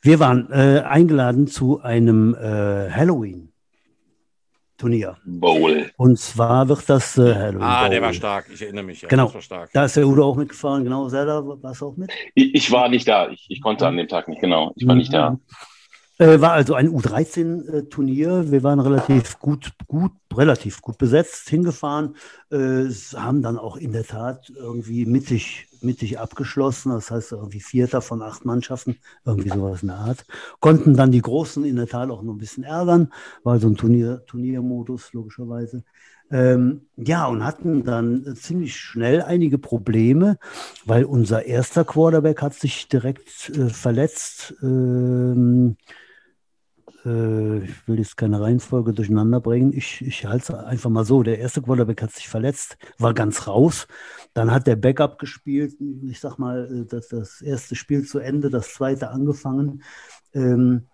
wir 0.00 0.18
waren 0.18 0.50
äh, 0.50 0.80
eingeladen 0.80 1.46
zu 1.46 1.80
einem 1.80 2.34
äh, 2.34 2.90
Halloween. 2.90 3.48
Turnier. 4.78 5.16
Bowl. 5.24 5.92
Und 5.96 6.18
zwar 6.18 6.68
wird 6.68 6.88
das 6.88 7.16
äh, 7.16 7.34
Halloween. 7.34 7.62
Ah, 7.62 7.82
Bowl. 7.82 7.90
der 7.90 8.02
war 8.02 8.12
stark, 8.12 8.46
ich 8.52 8.62
erinnere 8.62 8.84
mich. 8.84 9.02
Ja, 9.02 9.08
genau. 9.08 9.32
Da 9.72 9.84
ist 9.84 9.96
der 9.96 10.06
Udo 10.08 10.24
auch 10.24 10.36
mitgefahren, 10.36 10.82
genau. 10.82 11.08
Zelda, 11.08 11.40
warst 11.44 11.82
du 11.82 11.86
auch 11.86 11.96
mit? 11.96 12.10
Ich, 12.34 12.54
ich, 12.54 12.72
war 12.72 12.88
nicht 12.88 13.06
da, 13.06 13.28
ich, 13.28 13.46
ich 13.48 13.60
konnte 13.60 13.86
an 13.86 13.96
dem 13.96 14.08
Tag 14.08 14.26
nicht, 14.26 14.40
genau. 14.40 14.72
Ich 14.74 14.86
war 14.86 14.94
mhm. 14.94 14.98
nicht 14.98 15.14
da. 15.14 15.38
Äh, 16.18 16.40
war 16.40 16.52
also 16.52 16.74
ein 16.74 16.88
U13-Turnier. 16.88 18.50
Wir 18.50 18.62
waren 18.62 18.80
relativ 18.80 19.38
gut, 19.38 19.72
gut, 19.86 20.12
relativ 20.34 20.82
gut 20.82 20.98
besetzt, 20.98 21.48
hingefahren, 21.48 22.16
äh, 22.50 22.84
haben 23.16 23.42
dann 23.42 23.58
auch 23.58 23.76
in 23.76 23.92
der 23.92 24.04
Tat 24.04 24.52
irgendwie 24.54 25.06
mittig, 25.06 25.68
mittig 25.80 26.18
abgeschlossen. 26.18 26.92
Das 26.92 27.10
heißt 27.10 27.32
irgendwie 27.32 27.60
Vierter 27.60 28.02
von 28.02 28.22
acht 28.22 28.44
Mannschaften, 28.44 28.98
irgendwie 29.24 29.48
sowas 29.48 29.82
in 29.82 29.88
der 29.88 29.98
Art. 29.98 30.24
Konnten 30.60 30.94
dann 30.94 31.12
die 31.12 31.22
Großen 31.22 31.64
in 31.64 31.76
der 31.76 31.86
Tat 31.88 32.10
auch 32.10 32.22
noch 32.22 32.34
ein 32.34 32.38
bisschen 32.38 32.64
ärgern, 32.64 33.12
war 33.42 33.58
so 33.58 33.68
ein 33.68 33.76
Turnier, 33.76 34.24
Turniermodus 34.26 35.12
logischerweise. 35.14 35.82
Ähm, 36.32 36.86
ja, 36.96 37.26
und 37.26 37.44
hatten 37.44 37.84
dann 37.84 38.34
ziemlich 38.36 38.74
schnell 38.74 39.20
einige 39.20 39.58
Probleme, 39.58 40.38
weil 40.86 41.04
unser 41.04 41.44
erster 41.44 41.84
Quarterback 41.84 42.40
hat 42.40 42.54
sich 42.54 42.88
direkt 42.88 43.50
äh, 43.50 43.68
verletzt. 43.68 44.54
Ähm, 44.62 45.76
äh, 47.04 47.58
ich 47.58 47.86
will 47.86 47.98
jetzt 47.98 48.16
keine 48.16 48.40
Reihenfolge 48.40 48.94
durcheinander 48.94 49.40
bringen. 49.40 49.74
Ich, 49.74 50.00
ich 50.00 50.24
halte 50.24 50.54
es 50.54 50.58
einfach 50.58 50.88
mal 50.88 51.04
so. 51.04 51.22
Der 51.22 51.38
erste 51.38 51.60
Quarterback 51.60 52.00
hat 52.00 52.12
sich 52.12 52.28
verletzt, 52.28 52.78
war 52.98 53.12
ganz 53.12 53.46
raus. 53.46 53.86
Dann 54.32 54.50
hat 54.50 54.66
der 54.66 54.76
Backup 54.76 55.18
gespielt. 55.18 55.74
Ich 56.08 56.20
sag 56.20 56.38
mal, 56.38 56.64
äh, 56.64 56.86
das, 56.86 57.08
das 57.08 57.42
erste 57.42 57.76
Spiel 57.76 58.06
zu 58.06 58.18
Ende, 58.18 58.48
das 58.48 58.72
zweite 58.72 59.10
angefangen. 59.10 59.82
Ähm, 60.32 60.88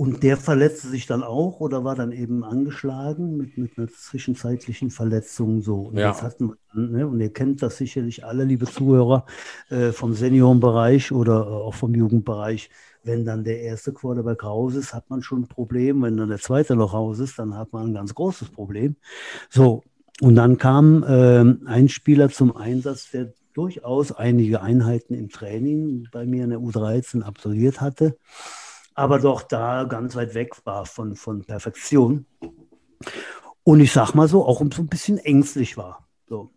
und 0.00 0.22
der 0.22 0.38
verletzte 0.38 0.88
sich 0.88 1.06
dann 1.06 1.22
auch 1.22 1.60
oder 1.60 1.84
war 1.84 1.94
dann 1.94 2.10
eben 2.10 2.42
angeschlagen 2.42 3.36
mit, 3.36 3.58
mit 3.58 3.76
einer 3.76 3.86
zwischenzeitlichen 3.88 4.90
Verletzung. 4.90 5.60
So. 5.60 5.88
Und, 5.88 5.98
ja. 5.98 6.18
hatten 6.22 6.54
wir, 6.72 6.82
ne, 6.82 7.06
und 7.06 7.20
ihr 7.20 7.30
kennt 7.30 7.60
das 7.60 7.76
sicherlich 7.76 8.24
alle, 8.24 8.44
liebe 8.44 8.64
Zuhörer, 8.64 9.26
äh, 9.68 9.92
vom 9.92 10.14
Seniorenbereich 10.14 11.12
oder 11.12 11.42
äh, 11.42 11.50
auch 11.50 11.74
vom 11.74 11.94
Jugendbereich 11.94 12.70
wenn 13.02 13.26
dann 13.26 13.44
der 13.44 13.60
erste 13.60 13.92
Quarterback 13.92 14.42
raus 14.42 14.74
ist, 14.74 14.94
hat 14.94 15.10
man 15.10 15.22
schon 15.22 15.42
ein 15.42 15.48
Problem. 15.48 16.02
Wenn 16.02 16.16
dann 16.16 16.28
der 16.30 16.38
zweite 16.38 16.76
noch 16.76 16.94
raus 16.94 17.18
ist, 17.18 17.38
dann 17.38 17.56
hat 17.56 17.74
man 17.74 17.88
ein 17.88 17.94
ganz 17.94 18.14
großes 18.14 18.48
Problem. 18.50 18.96
So, 19.50 19.82
und 20.22 20.34
dann 20.34 20.56
kam 20.56 21.02
äh, 21.02 21.44
ein 21.66 21.90
Spieler 21.90 22.30
zum 22.30 22.56
Einsatz, 22.56 23.10
der 23.10 23.34
durchaus 23.52 24.12
einige 24.12 24.62
Einheiten 24.62 25.12
im 25.12 25.28
Training 25.28 26.08
bei 26.10 26.24
mir 26.24 26.44
in 26.44 26.50
der 26.50 26.60
U13 26.60 27.22
absolviert 27.22 27.82
hatte, 27.82 28.16
aber 29.00 29.18
doch 29.18 29.42
da 29.42 29.84
ganz 29.84 30.14
weit 30.14 30.34
weg 30.34 30.54
war 30.64 30.84
von, 30.84 31.16
von 31.16 31.42
Perfektion. 31.44 32.26
Und 33.62 33.80
ich 33.80 33.92
sag 33.92 34.14
mal 34.14 34.28
so, 34.28 34.44
auch 34.44 34.58
so 34.58 34.82
ein 34.82 34.88
bisschen 34.88 35.16
ängstlich 35.16 35.78
war. 35.78 36.06
So. 36.28 36.50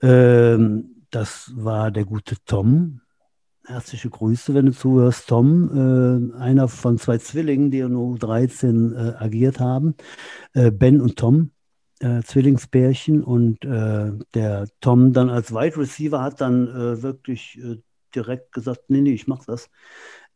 Ähm, 0.00 1.04
das 1.10 1.52
war 1.54 1.90
der 1.90 2.06
gute 2.06 2.36
Tom, 2.46 3.02
Herzliche 3.66 4.08
Grüße, 4.08 4.54
wenn 4.54 4.66
du 4.66 4.72
zuhörst, 4.72 5.28
Tom, 5.28 6.32
äh, 6.32 6.38
einer 6.38 6.68
von 6.68 6.98
zwei 6.98 7.18
Zwillingen, 7.18 7.72
die 7.72 7.80
in 7.80 7.96
U13 7.96 8.94
äh, 8.94 9.16
agiert 9.16 9.58
haben, 9.58 9.96
äh, 10.54 10.70
Ben 10.70 11.00
und 11.00 11.16
Tom, 11.16 11.50
äh, 11.98 12.22
Zwillingspärchen. 12.22 13.24
Und 13.24 13.64
äh, 13.64 14.12
der 14.34 14.68
Tom 14.80 15.12
dann 15.12 15.28
als 15.30 15.52
Wide 15.52 15.76
Receiver 15.76 16.22
hat 16.22 16.40
dann 16.40 16.68
äh, 16.68 17.02
wirklich 17.02 17.60
direkt 18.14 18.52
gesagt, 18.52 18.84
nee, 18.88 19.00
nee, 19.00 19.12
ich 19.12 19.26
mach 19.26 19.44
das, 19.44 19.68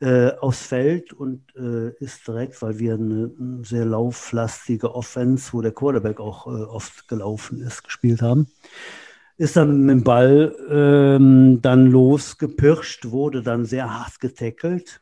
aufs 0.03 0.67
Feld 0.67 1.13
und 1.13 1.53
ist 1.53 2.27
direkt, 2.27 2.63
weil 2.63 2.79
wir 2.79 2.95
eine 2.95 3.31
sehr 3.63 3.85
lauflastige 3.85 4.95
Offense, 4.95 5.53
wo 5.53 5.61
der 5.61 5.73
Quarterback 5.73 6.21
auch 6.21 6.47
oft 6.47 7.07
gelaufen 7.07 7.61
ist, 7.61 7.85
gespielt 7.85 8.23
haben 8.23 8.47
ist 9.41 9.57
dann 9.57 9.87
mit 9.87 9.91
dem 9.97 10.05
Ball 10.05 10.55
ähm, 10.69 11.63
dann 11.63 11.87
losgepirscht, 11.87 13.11
wurde 13.11 13.43
dann 13.43 13.65
sehr 13.65 13.91
hart 13.91 14.21
getackelt 14.21 15.01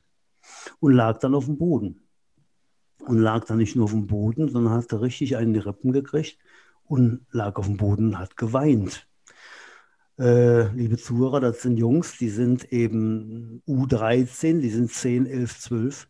und 0.79 0.93
lag 0.93 1.19
dann 1.19 1.35
auf 1.35 1.47
dem 1.47 1.59
Boden. 1.59 2.07
Und 3.01 3.19
lag 3.19 3.47
dann 3.47 3.59
nicht 3.59 3.75
nur 3.75 3.87
auf 3.87 3.91
dem 3.91 4.07
Boden, 4.07 4.49
sondern 4.49 4.75
hatte 4.75 5.01
richtig 5.01 5.37
einen 5.37 5.49
in 5.49 5.55
die 5.55 5.67
Rippen 5.67 5.91
gekriegt 5.91 6.39
und 6.85 7.27
lag 7.33 7.57
auf 7.57 7.67
dem 7.67 7.79
Boden 7.79 8.11
und 8.11 8.19
hat 8.21 8.37
geweint. 8.37 9.09
Äh, 10.19 10.69
liebe 10.75 10.97
Zuhörer, 10.97 11.41
das 11.41 11.63
sind 11.63 11.77
Jungs, 11.77 12.19
die 12.19 12.29
sind 12.29 12.73
eben 12.73 13.63
U13, 13.69 14.61
die 14.61 14.71
sind 14.71 14.91
10, 14.91 15.27
11, 15.27 15.61
12 15.61 16.09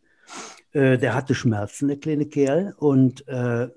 äh, 0.73 0.99
der 0.99 1.15
hatte 1.15 1.35
Schmerzen, 1.35 1.89
der 1.89 1.99
kleine 1.99 2.27
Kerl, 2.27 2.75
und 2.79 3.27
äh, 3.29 3.69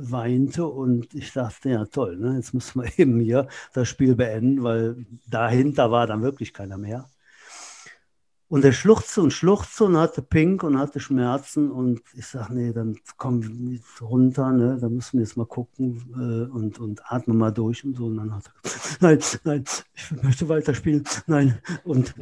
weinte. 0.00 0.66
Und 0.66 1.14
ich 1.14 1.32
dachte, 1.32 1.70
ja, 1.70 1.84
toll, 1.86 2.16
ne? 2.16 2.36
jetzt 2.36 2.54
müssen 2.54 2.82
wir 2.82 2.90
eben 2.98 3.20
hier 3.20 3.48
das 3.72 3.88
Spiel 3.88 4.14
beenden, 4.16 4.62
weil 4.62 5.06
dahinter 5.28 5.90
war 5.90 6.06
dann 6.06 6.22
wirklich 6.22 6.52
keiner 6.52 6.78
mehr. 6.78 7.08
Und 8.50 8.64
er 8.64 8.72
schluchzte 8.72 9.22
und 9.22 9.32
schluchzte 9.32 9.84
und 9.84 9.96
hatte 9.96 10.22
Pink 10.22 10.64
und 10.64 10.76
hatte 10.76 10.98
Schmerzen. 10.98 11.70
Und 11.70 12.02
ich 12.14 12.26
sage, 12.26 12.52
nee, 12.52 12.72
dann 12.72 12.98
komm 13.16 13.80
runter, 14.00 14.50
ne? 14.50 14.76
da 14.80 14.88
müssen 14.88 15.18
wir 15.18 15.24
jetzt 15.24 15.36
mal 15.36 15.46
gucken 15.46 16.02
äh, 16.16 16.52
und, 16.52 16.80
und 16.80 17.00
atmen 17.04 17.38
mal 17.38 17.52
durch 17.52 17.84
und 17.84 17.96
so. 17.96 18.06
Und 18.06 18.16
dann 18.16 18.34
hat 18.34 18.46
er 18.46 18.70
nein, 19.00 19.18
nein, 19.44 19.64
ich 19.94 20.22
möchte 20.22 20.48
weiterspielen, 20.48 21.04
nein. 21.28 21.60
Und 21.84 22.12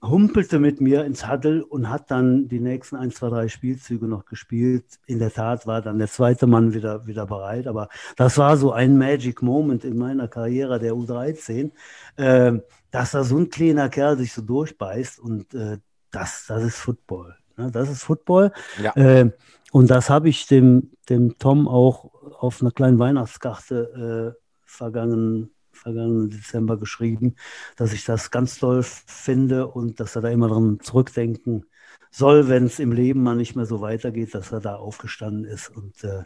humpelte 0.00 0.60
mit 0.60 0.80
mir 0.80 1.04
ins 1.04 1.28
Huddle 1.28 1.64
und 1.64 1.90
hat 1.90 2.10
dann 2.10 2.46
die 2.48 2.60
nächsten 2.60 2.94
ein, 2.96 3.10
zwei, 3.10 3.28
drei 3.28 3.48
Spielzüge 3.48 4.06
noch 4.06 4.26
gespielt. 4.26 4.84
In 5.06 5.18
der 5.18 5.32
Tat 5.32 5.66
war 5.66 5.82
dann 5.82 5.98
der 5.98 6.08
zweite 6.08 6.46
Mann 6.46 6.74
wieder, 6.74 7.06
wieder 7.06 7.26
bereit. 7.26 7.66
Aber 7.66 7.88
das 8.16 8.38
war 8.38 8.56
so 8.56 8.72
ein 8.72 8.96
Magic 8.96 9.42
Moment 9.42 9.84
in 9.84 9.98
meiner 9.98 10.28
Karriere 10.28 10.78
der 10.78 10.92
U13. 10.92 11.72
Äh, 12.16 12.60
dass 12.94 13.10
da 13.10 13.24
so 13.24 13.36
ein 13.36 13.50
kleiner 13.50 13.88
Kerl 13.88 14.16
sich 14.16 14.32
so 14.32 14.40
durchbeißt 14.40 15.18
und 15.18 15.52
äh, 15.52 15.78
das, 16.12 16.44
das 16.46 16.62
ist 16.62 16.76
Football. 16.76 17.34
Ne? 17.56 17.68
Das 17.72 17.90
ist 17.90 18.04
Football. 18.04 18.52
Ja. 18.80 18.94
Äh, 18.94 19.32
und 19.72 19.90
das 19.90 20.10
habe 20.10 20.28
ich 20.28 20.46
dem, 20.46 20.92
dem 21.08 21.36
Tom 21.38 21.66
auch 21.66 22.14
auf 22.38 22.62
einer 22.62 22.70
kleinen 22.70 23.00
Weihnachtskarte 23.00 24.36
äh, 24.36 24.40
vergangenen, 24.64 25.50
vergangenen 25.72 26.30
Dezember 26.30 26.78
geschrieben, 26.78 27.34
dass 27.74 27.92
ich 27.92 28.04
das 28.04 28.30
ganz 28.30 28.60
toll 28.60 28.84
finde 28.84 29.66
und 29.66 29.98
dass 29.98 30.14
er 30.14 30.22
da 30.22 30.28
immer 30.28 30.46
dran 30.46 30.78
zurückdenken 30.80 31.66
soll, 32.12 32.46
wenn 32.46 32.66
es 32.66 32.78
im 32.78 32.92
Leben 32.92 33.24
mal 33.24 33.34
nicht 33.34 33.56
mehr 33.56 33.66
so 33.66 33.80
weitergeht, 33.80 34.36
dass 34.36 34.52
er 34.52 34.60
da 34.60 34.76
aufgestanden 34.76 35.46
ist 35.46 35.68
und 35.68 36.04
äh, 36.04 36.22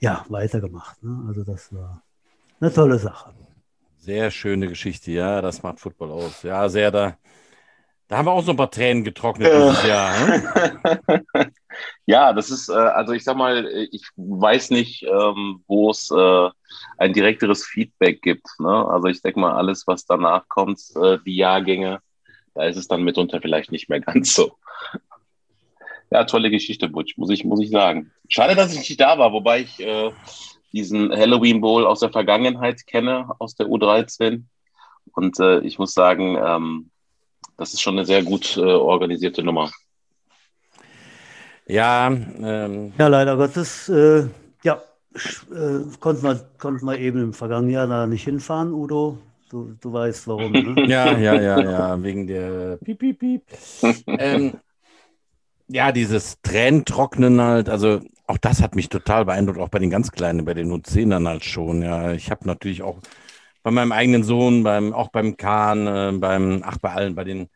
ja, 0.00 0.26
weitergemacht. 0.28 1.00
Ne? 1.00 1.26
Also 1.28 1.44
das 1.44 1.72
war 1.72 2.02
eine 2.58 2.72
tolle 2.72 2.98
Sache. 2.98 3.32
Sehr 4.08 4.30
schöne 4.30 4.68
Geschichte, 4.68 5.10
ja, 5.10 5.42
das 5.42 5.62
macht 5.62 5.80
Football 5.80 6.12
aus. 6.12 6.42
Ja, 6.42 6.66
sehr 6.70 6.90
da. 6.90 7.18
Da 8.06 8.16
haben 8.16 8.24
wir 8.24 8.32
auch 8.32 8.42
so 8.42 8.52
ein 8.52 8.56
paar 8.56 8.70
Tränen 8.70 9.04
getrocknet 9.04 9.52
dieses 9.52 9.86
Jahr. 9.86 10.26
Ne? 10.26 11.26
ja, 12.06 12.32
das 12.32 12.48
ist, 12.48 12.70
äh, 12.70 12.72
also 12.72 13.12
ich 13.12 13.22
sag 13.22 13.36
mal, 13.36 13.66
ich 13.92 14.08
weiß 14.16 14.70
nicht, 14.70 15.02
ähm, 15.02 15.62
wo 15.66 15.90
es 15.90 16.10
äh, 16.10 16.48
ein 16.96 17.12
direkteres 17.12 17.66
Feedback 17.66 18.22
gibt. 18.22 18.46
Ne? 18.58 18.86
Also 18.88 19.08
ich 19.08 19.20
denke 19.20 19.40
mal, 19.40 19.52
alles, 19.52 19.86
was 19.86 20.06
danach 20.06 20.48
kommt, 20.48 20.80
äh, 20.96 21.18
die 21.26 21.36
Jahrgänge, 21.36 22.00
da 22.54 22.64
ist 22.64 22.78
es 22.78 22.88
dann 22.88 23.02
mitunter 23.02 23.42
vielleicht 23.42 23.72
nicht 23.72 23.90
mehr 23.90 24.00
ganz 24.00 24.32
so. 24.32 24.56
Ja, 26.10 26.24
tolle 26.24 26.48
Geschichte, 26.50 26.88
Butch, 26.88 27.18
muss 27.18 27.28
ich, 27.28 27.44
muss 27.44 27.60
ich 27.60 27.68
sagen. 27.68 28.10
Schade, 28.26 28.54
dass 28.54 28.72
ich 28.72 28.88
nicht 28.88 28.98
da 29.02 29.18
war, 29.18 29.34
wobei 29.34 29.60
ich 29.60 29.86
diesen 30.72 31.10
Halloween 31.10 31.60
Bowl 31.60 31.86
aus 31.86 32.00
der 32.00 32.10
Vergangenheit 32.10 32.86
kenne, 32.86 33.30
aus 33.38 33.54
der 33.54 33.66
U13. 33.66 34.42
Und 35.12 35.40
äh, 35.40 35.60
ich 35.60 35.78
muss 35.78 35.94
sagen, 35.94 36.36
ähm, 36.40 36.90
das 37.56 37.74
ist 37.74 37.80
schon 37.80 37.96
eine 37.96 38.06
sehr 38.06 38.22
gut 38.22 38.56
äh, 38.56 38.60
organisierte 38.60 39.42
Nummer. 39.42 39.70
Ja, 41.66 42.06
ähm, 42.08 42.92
ja, 42.96 43.08
leider 43.08 43.36
Gottes, 43.36 43.88
äh, 43.88 44.26
ja, 44.62 44.80
äh, 45.50 45.96
konnten, 46.00 46.22
wir, 46.22 46.48
konnten 46.58 46.86
wir 46.86 46.98
eben 46.98 47.20
im 47.22 47.34
vergangenen 47.34 47.74
Jahr 47.74 47.86
da 47.86 48.06
nicht 48.06 48.24
hinfahren, 48.24 48.72
Udo. 48.72 49.18
Du, 49.50 49.74
du 49.80 49.92
weißt 49.92 50.28
warum. 50.28 50.52
Ne? 50.52 50.86
ja, 50.88 51.16
ja, 51.18 51.34
ja, 51.34 51.60
ja, 51.60 52.02
wegen 52.02 52.26
der 52.26 52.76
Piep, 52.76 52.98
Piep, 52.98 53.18
Piep. 53.18 53.42
ähm, 54.06 54.54
ja, 55.68 55.92
dieses 55.92 56.40
Tränentrocknen 56.42 57.40
halt, 57.40 57.68
also 57.68 58.00
auch 58.26 58.38
das 58.38 58.62
hat 58.62 58.74
mich 58.74 58.88
total 58.88 59.24
beeindruckt, 59.24 59.58
auch 59.58 59.68
bei 59.68 59.78
den 59.78 59.90
ganz 59.90 60.10
Kleinen, 60.10 60.44
bei 60.44 60.54
den 60.54 60.70
U10ern 60.72 61.28
halt 61.28 61.44
schon. 61.44 61.82
Ja, 61.82 62.12
ich 62.12 62.30
habe 62.30 62.46
natürlich 62.46 62.82
auch 62.82 62.98
bei 63.62 63.70
meinem 63.70 63.92
eigenen 63.92 64.24
Sohn, 64.24 64.62
beim, 64.62 64.92
auch 64.92 65.08
beim 65.08 65.36
Kahn, 65.36 65.86
äh, 65.86 66.12
beim, 66.18 66.62
ach, 66.64 66.78
bei 66.78 66.92
allen, 66.92 67.14
bei 67.14 67.24
den 67.24 67.48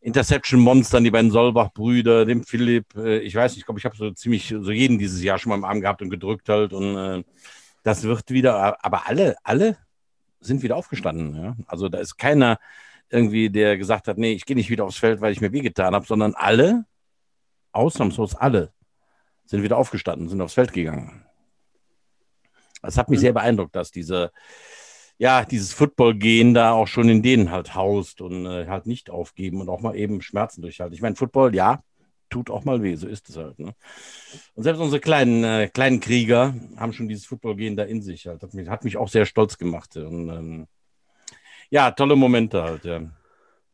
Interception-Monstern, 0.00 1.04
die 1.04 1.10
beiden 1.10 1.30
Solbach-Brüder, 1.30 2.24
dem 2.24 2.44
Philipp, 2.44 2.94
äh, 2.96 3.18
ich 3.18 3.34
weiß 3.34 3.52
nicht, 3.52 3.60
ich 3.60 3.66
glaube, 3.66 3.80
ich 3.80 3.84
habe 3.84 3.96
so 3.96 4.10
ziemlich 4.12 4.48
so 4.48 4.70
jeden 4.70 4.98
dieses 4.98 5.22
Jahr 5.22 5.38
schon 5.38 5.50
mal 5.50 5.56
im 5.56 5.64
Arm 5.64 5.80
gehabt 5.80 6.02
und 6.02 6.10
gedrückt 6.10 6.48
halt 6.48 6.72
und 6.72 6.96
äh, 6.96 7.24
das 7.82 8.04
wird 8.04 8.30
wieder, 8.30 8.84
aber 8.84 9.08
alle, 9.08 9.36
alle 9.42 9.76
sind 10.40 10.62
wieder 10.62 10.76
aufgestanden. 10.76 11.36
Ja? 11.36 11.56
Also 11.66 11.88
da 11.88 11.98
ist 11.98 12.16
keiner 12.16 12.58
irgendwie, 13.10 13.50
der 13.50 13.78
gesagt 13.78 14.08
hat, 14.08 14.18
nee, 14.18 14.32
ich 14.32 14.44
gehe 14.44 14.56
nicht 14.56 14.70
wieder 14.70 14.84
aufs 14.84 14.98
Feld, 14.98 15.20
weil 15.20 15.32
ich 15.32 15.40
mir 15.40 15.52
wehgetan 15.52 15.94
habe, 15.94 16.06
sondern 16.06 16.34
alle, 16.34 16.84
ausnahmslos 17.72 18.34
alle, 18.34 18.72
sind 19.44 19.62
wieder 19.62 19.76
aufgestanden, 19.76 20.28
sind 20.28 20.40
aufs 20.40 20.54
Feld 20.54 20.72
gegangen. 20.72 21.24
Das 22.82 22.96
hat 22.96 23.08
mich 23.08 23.18
mhm. 23.18 23.22
sehr 23.22 23.32
beeindruckt, 23.32 23.74
dass 23.74 23.90
diese, 23.90 24.30
ja, 25.18 25.44
dieses 25.44 25.72
Football-Gehen 25.72 26.54
da 26.54 26.72
auch 26.72 26.86
schon 26.86 27.08
in 27.08 27.22
denen 27.22 27.50
halt 27.50 27.74
haust 27.74 28.20
und 28.20 28.46
äh, 28.46 28.66
halt 28.66 28.86
nicht 28.86 29.10
aufgeben 29.10 29.60
und 29.60 29.68
auch 29.68 29.80
mal 29.80 29.96
eben 29.96 30.22
Schmerzen 30.22 30.62
durchhalten. 30.62 30.94
Ich 30.94 31.02
meine, 31.02 31.16
Football, 31.16 31.54
ja, 31.54 31.82
tut 32.30 32.50
auch 32.50 32.64
mal 32.64 32.82
weh, 32.82 32.94
so 32.94 33.08
ist 33.08 33.28
es 33.30 33.36
halt. 33.36 33.58
Ne? 33.58 33.74
Und 34.54 34.62
selbst 34.62 34.80
unsere 34.80 35.00
kleinen, 35.00 35.44
äh, 35.44 35.68
kleinen 35.68 36.00
Krieger 36.00 36.54
haben 36.76 36.92
schon 36.92 37.08
dieses 37.08 37.26
Football-Gehen 37.26 37.76
da 37.76 37.84
in 37.84 38.02
sich 38.02 38.26
halt. 38.26 38.42
Hat 38.42 38.54
mich, 38.54 38.68
hat 38.68 38.84
mich 38.84 38.96
auch 38.96 39.08
sehr 39.08 39.26
stolz 39.26 39.58
gemacht. 39.58 39.96
Und, 39.96 40.28
ähm, 40.28 40.66
ja, 41.70 41.90
tolle 41.90 42.16
Momente 42.16 42.62
halt, 42.62 42.84
ja. 42.84 43.00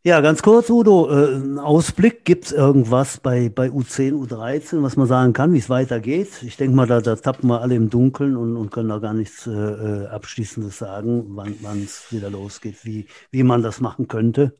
Ja, 0.07 0.21
ganz 0.21 0.43
kurz, 0.43 0.69
Udo, 0.69 1.09
äh, 1.09 1.37
ein 1.37 1.59
Ausblick, 1.59 2.27
gibt 2.27 2.45
es 2.45 2.53
irgendwas 2.53 3.17
bei, 3.21 3.49
bei 3.49 3.69
U10, 3.69 4.13
U13, 4.13 4.83
was 4.83 4.97
man 4.97 5.07
sagen 5.07 5.33
kann, 5.33 5.55
wie 5.55 5.59
es 5.59 5.71
weitergeht? 5.71 6.43
Ich 6.43 6.59
denke 6.59 6.77
mal, 6.77 6.87
da, 6.87 7.01
da 7.01 7.17
tappen 7.17 7.49
wir 7.49 7.63
alle 7.63 7.75
im 7.75 7.89
Dunkeln 7.89 8.37
und, 8.37 8.59
und 8.59 8.71
können 8.71 8.91
da 8.91 8.99
gar 8.99 9.15
nichts 9.15 9.47
äh, 9.47 9.51
äh 9.51 10.07
Abschließendes 10.09 10.77
sagen, 10.77 11.25
wann 11.29 11.83
es 11.83 12.13
wieder 12.13 12.29
losgeht, 12.29 12.85
wie, 12.85 13.07
wie 13.31 13.45
man 13.45 13.63
das 13.63 13.81
machen 13.81 14.07
könnte. 14.07 14.59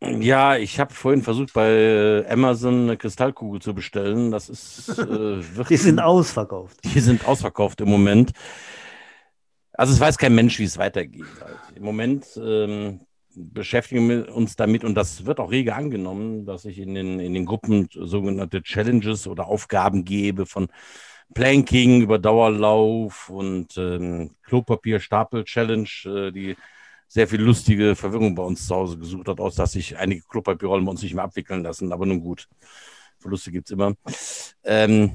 Ja, 0.00 0.56
ich 0.56 0.78
habe 0.78 0.94
vorhin 0.94 1.22
versucht, 1.22 1.54
bei 1.54 1.70
äh, 1.70 2.26
Amazon 2.28 2.82
eine 2.82 2.96
Kristallkugel 2.96 3.60
zu 3.60 3.74
bestellen. 3.74 4.30
Das 4.30 4.48
ist 4.48 4.96
äh, 5.00 5.40
Die 5.68 5.76
sind 5.76 5.98
ausverkauft. 5.98 6.78
Die 6.84 7.00
sind 7.00 7.26
ausverkauft 7.26 7.80
im 7.80 7.88
Moment. 7.88 8.30
Also 9.72 9.92
es 9.92 9.98
weiß 9.98 10.18
kein 10.18 10.36
Mensch, 10.36 10.60
wie 10.60 10.64
es 10.64 10.78
weitergeht. 10.78 11.24
Halt. 11.40 11.56
Im 11.74 11.82
Moment 11.82 12.26
ähm, 12.36 13.00
beschäftigen 13.36 14.08
wir 14.08 14.34
uns 14.34 14.56
damit 14.56 14.84
und 14.84 14.94
das 14.94 15.26
wird 15.26 15.40
auch 15.40 15.50
rege 15.50 15.74
angenommen, 15.74 16.46
dass 16.46 16.64
ich 16.64 16.78
in 16.78 16.94
den, 16.94 17.20
in 17.20 17.34
den 17.34 17.46
Gruppen 17.46 17.88
sogenannte 17.92 18.62
Challenges 18.62 19.26
oder 19.26 19.46
Aufgaben 19.46 20.04
gebe 20.04 20.46
von 20.46 20.68
Planking 21.34 22.02
über 22.02 22.18
Dauerlauf 22.18 23.28
und 23.30 23.76
ähm, 23.76 24.36
Klopapierstapel-Challenge, 24.44 25.88
äh, 26.04 26.30
die 26.32 26.56
sehr 27.08 27.28
viel 27.28 27.40
lustige 27.40 27.96
Verwirrung 27.96 28.34
bei 28.34 28.42
uns 28.42 28.66
zu 28.66 28.74
Hause 28.74 28.98
gesucht 28.98 29.28
hat, 29.28 29.40
aus 29.40 29.54
dass 29.54 29.72
sich 29.72 29.96
einige 29.96 30.22
Klopapierrollen 30.22 30.84
bei 30.84 30.90
uns 30.90 31.02
nicht 31.02 31.14
mehr 31.14 31.24
abwickeln 31.24 31.62
lassen. 31.62 31.92
Aber 31.92 32.06
nun 32.06 32.20
gut, 32.20 32.48
Verluste 33.18 33.52
gibt 33.52 33.68
es 33.68 33.72
immer. 33.72 33.94
Ähm, 34.64 35.12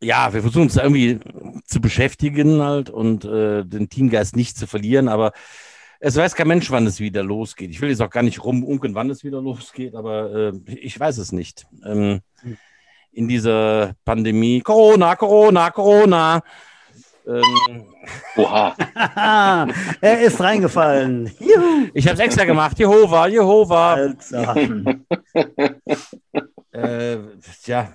ja, 0.00 0.32
wir 0.32 0.42
versuchen 0.42 0.62
uns 0.62 0.76
irgendwie 0.76 1.20
zu 1.64 1.80
beschäftigen 1.80 2.62
halt 2.62 2.90
und 2.90 3.24
äh, 3.24 3.64
den 3.64 3.88
Teamgeist 3.88 4.36
nicht 4.36 4.56
zu 4.56 4.66
verlieren, 4.66 5.08
aber 5.08 5.32
es 6.00 6.16
weiß 6.16 6.34
kein 6.34 6.48
Mensch, 6.48 6.70
wann 6.70 6.86
es 6.86 7.00
wieder 7.00 7.22
losgeht. 7.22 7.70
Ich 7.70 7.80
will 7.80 7.90
jetzt 7.90 8.02
auch 8.02 8.10
gar 8.10 8.22
nicht 8.22 8.44
rumunken, 8.44 8.94
wann 8.94 9.10
es 9.10 9.24
wieder 9.24 9.40
losgeht, 9.40 9.94
aber 9.94 10.52
äh, 10.52 10.52
ich 10.74 10.98
weiß 10.98 11.18
es 11.18 11.32
nicht. 11.32 11.66
Ähm, 11.84 12.20
in 13.12 13.28
dieser 13.28 13.94
Pandemie, 14.04 14.60
Corona, 14.60 15.16
Corona, 15.16 15.70
Corona. 15.70 16.42
Ähm, 17.26 17.86
Oha. 18.36 18.76
er 20.00 20.20
ist 20.20 20.40
reingefallen. 20.40 21.32
Juhu. 21.40 21.88
Ich 21.94 22.06
habe 22.06 22.14
es 22.14 22.20
extra 22.20 22.44
gemacht. 22.44 22.78
Jehova, 22.78 23.26
Jehova. 23.26 23.98
äh, 26.72 27.18
ja, 27.64 27.92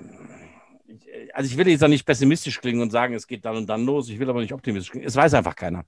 also 1.34 1.50
ich 1.50 1.58
will 1.58 1.68
jetzt 1.68 1.84
auch 1.84 1.88
nicht 1.88 2.06
pessimistisch 2.06 2.60
klingen 2.60 2.82
und 2.82 2.92
sagen, 2.92 3.14
es 3.14 3.28
geht 3.28 3.46
dann 3.46 3.56
und 3.56 3.68
dann 3.68 3.86
los. 3.86 4.10
Ich 4.10 4.20
will 4.20 4.30
aber 4.30 4.42
nicht 4.42 4.54
optimistisch 4.54 4.92
klingen. 4.92 5.08
Es 5.08 5.16
weiß 5.16 5.34
einfach 5.34 5.56
keiner. 5.56 5.84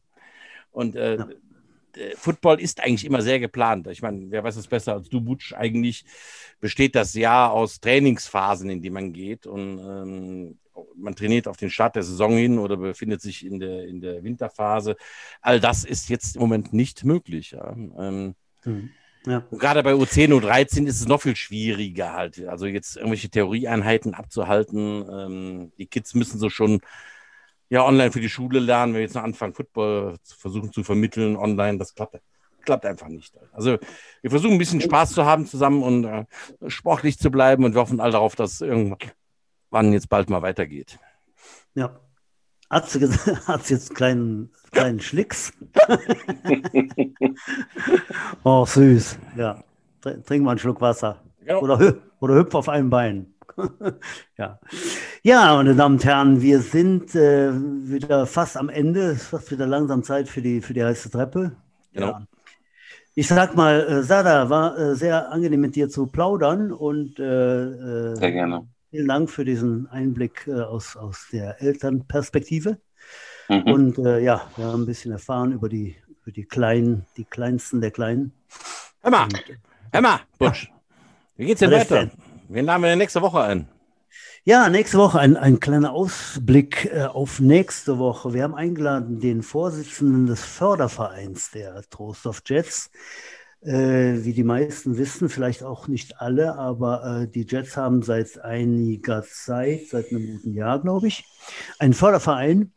Und 0.71 0.95
äh, 0.95 1.17
ja. 1.17 1.27
Äh, 1.97 2.15
Football 2.15 2.59
ist 2.59 2.81
eigentlich 2.81 3.05
immer 3.05 3.21
sehr 3.21 3.39
geplant. 3.39 3.87
Ich 3.87 4.01
meine, 4.01 4.29
wer 4.29 4.43
weiß 4.43 4.55
es 4.55 4.67
besser 4.67 4.93
als 4.93 5.09
du, 5.09 5.21
Butsch? 5.21 5.53
Eigentlich 5.53 6.05
besteht 6.59 6.95
das 6.95 7.13
Jahr 7.13 7.51
aus 7.51 7.79
Trainingsphasen, 7.79 8.69
in 8.69 8.81
die 8.81 8.89
man 8.89 9.13
geht 9.13 9.45
und 9.45 9.79
ähm, 9.79 10.59
man 10.95 11.15
trainiert 11.15 11.47
auf 11.47 11.57
den 11.57 11.69
Start 11.69 11.95
der 11.95 12.03
Saison 12.03 12.35
hin 12.35 12.57
oder 12.57 12.77
befindet 12.77 13.21
sich 13.21 13.45
in 13.45 13.59
der, 13.59 13.87
in 13.87 14.01
der 14.01 14.23
Winterphase. 14.23 14.95
All 15.41 15.59
das 15.59 15.83
ist 15.83 16.09
jetzt 16.09 16.35
im 16.35 16.41
Moment 16.41 16.73
nicht 16.73 17.03
möglich. 17.03 17.51
Ja. 17.51 17.71
Ähm, 17.71 18.35
mhm. 18.63 18.91
Ja. 19.25 19.45
Und 19.49 19.59
gerade 19.59 19.83
bei 19.83 19.93
U10, 19.93 20.33
U13 20.33 20.85
ist 20.85 20.99
es 20.99 21.07
noch 21.07 21.21
viel 21.21 21.35
schwieriger 21.35 22.13
halt. 22.13 22.45
Also 22.45 22.65
jetzt 22.65 22.97
irgendwelche 22.97 23.29
Theorieeinheiten 23.29 24.13
abzuhalten. 24.13 25.05
Ähm, 25.09 25.71
die 25.77 25.85
Kids 25.85 26.13
müssen 26.13 26.39
so 26.39 26.49
schon 26.49 26.81
ja 27.73 27.83
online 27.83 28.11
für 28.11 28.21
die 28.21 28.29
Schule 28.29 28.59
lernen, 28.59 28.93
wenn 28.93 28.99
wir 28.99 29.05
jetzt 29.05 29.15
noch 29.15 29.23
anfangen, 29.23 29.55
Football 29.55 30.17
zu 30.21 30.37
versuchen 30.37 30.71
zu 30.71 30.83
vermitteln 30.83 31.35
online, 31.35 31.79
das 31.79 31.95
klappt, 31.95 32.21
klappt 32.61 32.85
einfach 32.85 33.07
nicht. 33.07 33.35
Also 33.51 33.79
wir 34.21 34.29
versuchen 34.29 34.53
ein 34.53 34.57
bisschen 34.59 34.79
Spaß 34.79 35.13
zu 35.13 35.25
haben 35.25 35.47
zusammen 35.47 35.81
und 35.81 36.03
äh, 36.03 36.25
sportlich 36.67 37.17
zu 37.17 37.31
bleiben 37.31 37.65
und 37.65 37.73
wir 37.73 37.81
hoffen 37.81 37.99
all 37.99 38.11
darauf, 38.11 38.35
dass 38.35 38.61
irgendwann 38.61 39.91
jetzt 39.91 40.07
bald 40.07 40.29
mal 40.29 40.43
weitergeht. 40.43 40.99
Ja. 41.73 41.99
Hat 42.69 42.91
sie, 42.91 43.07
hat 43.47 43.65
sie 43.65 43.73
jetzt 43.73 43.89
einen 43.89 43.95
kleinen, 43.95 44.51
kleinen 44.71 44.99
Schlicks? 44.99 45.51
oh, 48.43 48.67
süß. 48.67 49.17
Ja. 49.35 49.63
Trink 50.01 50.43
mal 50.43 50.51
einen 50.51 50.59
Schluck 50.59 50.79
Wasser. 50.79 51.23
Genau. 51.39 51.61
Oder, 51.61 51.95
Oder 52.19 52.35
hüpf 52.35 52.53
auf 52.53 52.69
einem 52.69 52.91
Bein. 52.91 53.32
ja. 54.37 54.59
ja, 55.23 55.55
meine 55.55 55.75
Damen 55.75 55.95
und 55.95 56.05
Herren, 56.05 56.41
wir 56.41 56.59
sind 56.59 57.15
äh, 57.15 57.51
wieder 57.53 58.25
fast 58.25 58.57
am 58.57 58.69
Ende. 58.69 59.11
Es 59.11 59.31
wird 59.31 59.51
wieder 59.51 59.67
langsam 59.67 60.03
Zeit 60.03 60.27
für 60.27 60.41
die, 60.41 60.61
für 60.61 60.73
die 60.73 60.83
heiße 60.83 61.11
Treppe. 61.11 61.55
Genau. 61.93 62.07
Ja. 62.07 62.27
Ich 63.15 63.27
sag 63.27 63.55
mal, 63.55 63.81
äh, 63.81 64.03
Sada, 64.03 64.49
war 64.49 64.77
äh, 64.77 64.95
sehr 64.95 65.31
angenehm 65.31 65.61
mit 65.61 65.75
dir 65.75 65.89
zu 65.89 66.07
plaudern 66.07 66.71
und 66.71 67.19
äh, 67.19 68.11
äh 68.11 68.15
sehr 68.15 68.31
gerne. 68.31 68.67
Vielen 68.89 69.07
Dank 69.07 69.29
für 69.29 69.45
diesen 69.45 69.87
Einblick 69.87 70.47
äh, 70.47 70.61
aus, 70.61 70.97
aus 70.97 71.27
der 71.31 71.61
Elternperspektive. 71.61 72.77
Mhm. 73.49 73.61
Und 73.63 73.97
äh, 73.99 74.19
ja, 74.19 74.47
wir 74.55 74.65
haben 74.65 74.83
ein 74.83 74.85
bisschen 74.85 75.11
erfahren 75.11 75.51
über 75.51 75.69
die, 75.69 75.95
über 76.21 76.31
die 76.31 76.45
Kleinen, 76.45 77.05
die 77.17 77.25
Kleinsten 77.25 77.81
der 77.81 77.91
Kleinen. 77.91 78.33
Hör 79.01 79.11
mal, 79.11 79.27
hör 79.91 80.01
mal, 80.01 80.19
Butsch. 80.39 80.65
Ja. 80.65 80.73
Wie 81.37 81.45
geht's 81.45 81.59
denn 81.59 81.71
weiter? 81.71 82.09
Wen 82.53 82.65
laden 82.65 82.83
wir 82.83 82.89
denn 82.89 82.99
nächste 82.99 83.23
Woche 83.23 83.41
ein? 83.41 83.67
Ja, 84.43 84.69
nächste 84.69 84.99
Woche 84.99 85.19
ein, 85.19 85.37
ein 85.37 85.59
kleiner 85.59 85.91
Ausblick 85.91 86.85
äh, 86.93 87.05
auf 87.05 87.39
nächste 87.39 87.97
Woche. 87.97 88.35
Wir 88.35 88.43
haben 88.43 88.53
eingeladen 88.53 89.19
den 89.19 89.41
Vorsitzenden 89.41 90.27
des 90.27 90.45
Fördervereins 90.45 91.49
der 91.49 91.81
Trostorf 91.89 92.43
Jets. 92.45 92.91
Äh, 93.63 94.23
wie 94.23 94.33
die 94.33 94.43
meisten 94.43 94.99
wissen, 94.99 95.29
vielleicht 95.29 95.63
auch 95.63 95.87
nicht 95.87 96.21
alle, 96.21 96.55
aber 96.55 97.21
äh, 97.23 97.27
die 97.27 97.47
Jets 97.49 97.75
haben 97.75 98.03
seit 98.03 98.39
einiger 98.39 99.23
Zeit, 99.23 99.87
seit 99.89 100.11
einem 100.11 100.33
guten 100.33 100.53
Jahr, 100.53 100.79
glaube 100.79 101.07
ich, 101.07 101.25
einen 101.79 101.95
Förderverein, 101.95 102.71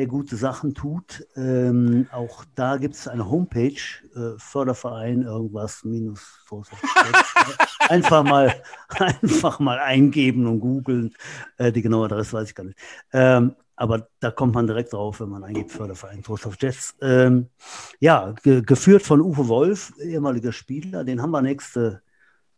der 0.00 0.06
gute 0.06 0.36
Sachen 0.36 0.74
tut. 0.74 1.26
Ähm, 1.36 2.06
auch 2.10 2.46
da 2.54 2.78
gibt 2.78 2.94
es 2.94 3.06
eine 3.06 3.28
Homepage, 3.28 3.74
äh, 4.16 4.38
Förderverein, 4.38 5.22
irgendwas, 5.22 5.84
minus. 5.84 6.40
einfach 7.80 8.24
mal, 8.24 8.62
einfach 8.88 9.58
mal 9.58 9.78
eingeben 9.78 10.46
und 10.46 10.60
googeln. 10.60 11.14
Äh, 11.58 11.70
die 11.70 11.82
genaue 11.82 12.06
Adresse 12.06 12.32
weiß 12.32 12.48
ich 12.48 12.54
gar 12.54 12.64
nicht. 12.64 12.78
Ähm, 13.12 13.54
aber 13.76 14.08
da 14.20 14.30
kommt 14.30 14.54
man 14.54 14.66
direkt 14.66 14.94
drauf, 14.94 15.20
wenn 15.20 15.28
man 15.28 15.44
eingibt 15.44 15.70
Förderverein 15.70 16.22
Trost 16.22 16.46
auf 16.46 16.56
Jets. 16.58 16.96
Ähm, 17.02 17.50
ja, 17.98 18.32
ge 18.42 18.62
geführt 18.62 19.02
von 19.02 19.20
Uwe 19.20 19.48
Wolf, 19.48 19.92
ehemaliger 20.02 20.52
Spieler. 20.52 21.04
Den 21.04 21.20
haben 21.20 21.30
wir 21.30 21.42
nächste 21.42 22.00